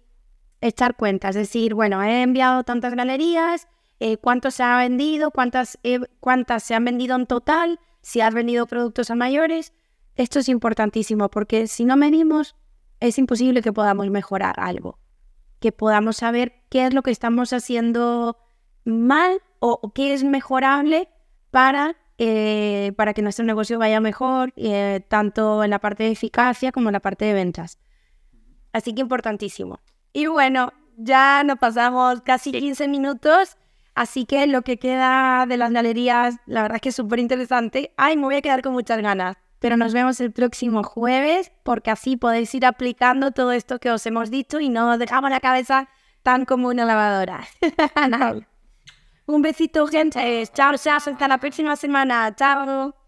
echar 0.63 0.97
cuentas, 0.97 1.35
decir, 1.35 1.75
bueno, 1.75 2.03
he 2.03 2.23
enviado 2.23 2.65
tantas 2.65 2.95
galerías, 2.95 3.69
eh, 3.99 4.17
cuánto 4.17 4.51
se 4.51 4.63
ha 4.63 4.79
vendido, 4.79 5.31
cuántas, 5.33 5.79
cuántas 6.21 6.63
se 6.63 6.75
han 6.75 6.85
vendido 6.85 7.17
en 7.17 7.27
total, 7.27 7.81
si 8.01 8.21
has 8.21 8.33
vendido 8.33 8.67
productos 8.67 9.11
a 9.11 9.17
mayores. 9.17 9.73
Esto 10.15 10.39
es 10.39 10.49
importantísimo 10.49 11.29
porque 11.29 11.67
si 11.67 11.85
no 11.85 11.97
medimos, 11.97 12.55
es 13.01 13.19
imposible 13.19 13.61
que 13.61 13.73
podamos 13.73 14.09
mejorar 14.09 14.55
algo, 14.59 14.99
que 15.61 15.73
podamos 15.73 16.19
saber 16.19 16.63
qué 16.71 16.87
es 16.87 16.95
lo 16.95 17.03
que 17.03 17.11
estamos 17.11 17.53
haciendo 17.53 18.39
mal 18.85 19.43
o, 19.59 19.93
qué 19.93 20.15
es 20.15 20.23
mejorable 20.23 21.09
para, 21.51 21.97
eh, 22.19 22.93
para 22.97 23.15
que 23.15 23.23
nuestro 23.23 23.45
negocio 23.45 23.81
vaya 23.81 24.01
mejor, 24.01 24.53
eh, 24.57 25.05
tanto 25.09 25.65
en 25.65 25.71
la 25.71 25.81
parte 25.81 26.05
de 26.05 26.13
eficacia 26.13 26.71
como 26.71 26.89
en 26.91 26.93
la 26.93 27.01
parte 27.01 27.25
de 27.25 27.33
ventas. 27.33 27.79
Así 28.77 28.93
que 28.95 29.01
importantísimo. 29.01 29.81
Y 30.13 30.27
bueno, 30.27 30.71
ya 30.99 31.43
nos 31.45 31.59
pasamos 31.59 32.21
casi 32.21 32.53
15 32.53 32.89
minutos. 32.89 33.57
Así 33.95 34.27
que 34.27 34.47
lo 34.47 34.61
que 34.61 34.77
queda 34.77 35.47
de 35.47 35.57
las 35.57 35.73
galerías, 35.73 36.37
la 36.45 36.61
verdad 36.61 36.77
es 36.77 36.83
que 36.83 36.89
es 36.91 36.95
súper 36.95 37.19
interesante. 37.19 37.95
Ay, 37.97 38.19
me 38.19 38.25
voy 38.25 38.35
a 38.35 38.43
quedar 38.43 38.61
con 38.61 38.75
muchas 38.75 39.01
ganas. 39.01 39.39
Pero 39.61 39.79
nos 39.79 39.95
vemos 39.95 40.21
el 40.21 40.31
próximo 40.31 40.83
jueves 40.83 41.53
porque 41.63 41.91
así 41.91 42.19
podéis 42.19 42.55
ir 42.55 42.67
aplicando 42.67 43.31
todo 43.31 43.53
esto 43.53 43.79
que 43.79 43.91
os 43.91 44.05
hemos 44.05 44.31
dicho 44.31 44.61
y 44.61 44.69
no 44.69 44.99
dejamos 44.99 45.31
la 45.31 45.41
cabeza 45.41 45.89
tan 46.23 46.45
como 46.45 46.69
una 46.69 46.85
lavadora. 46.85 47.47
Un 49.27 49.41
besito, 49.41 49.87
gente. 49.87 50.47
Chao, 50.53 50.77
chao. 50.77 50.99
Hasta 50.99 51.29
la 51.29 51.39
próxima 51.39 51.77
semana. 51.77 52.37
Chao. 52.37 53.06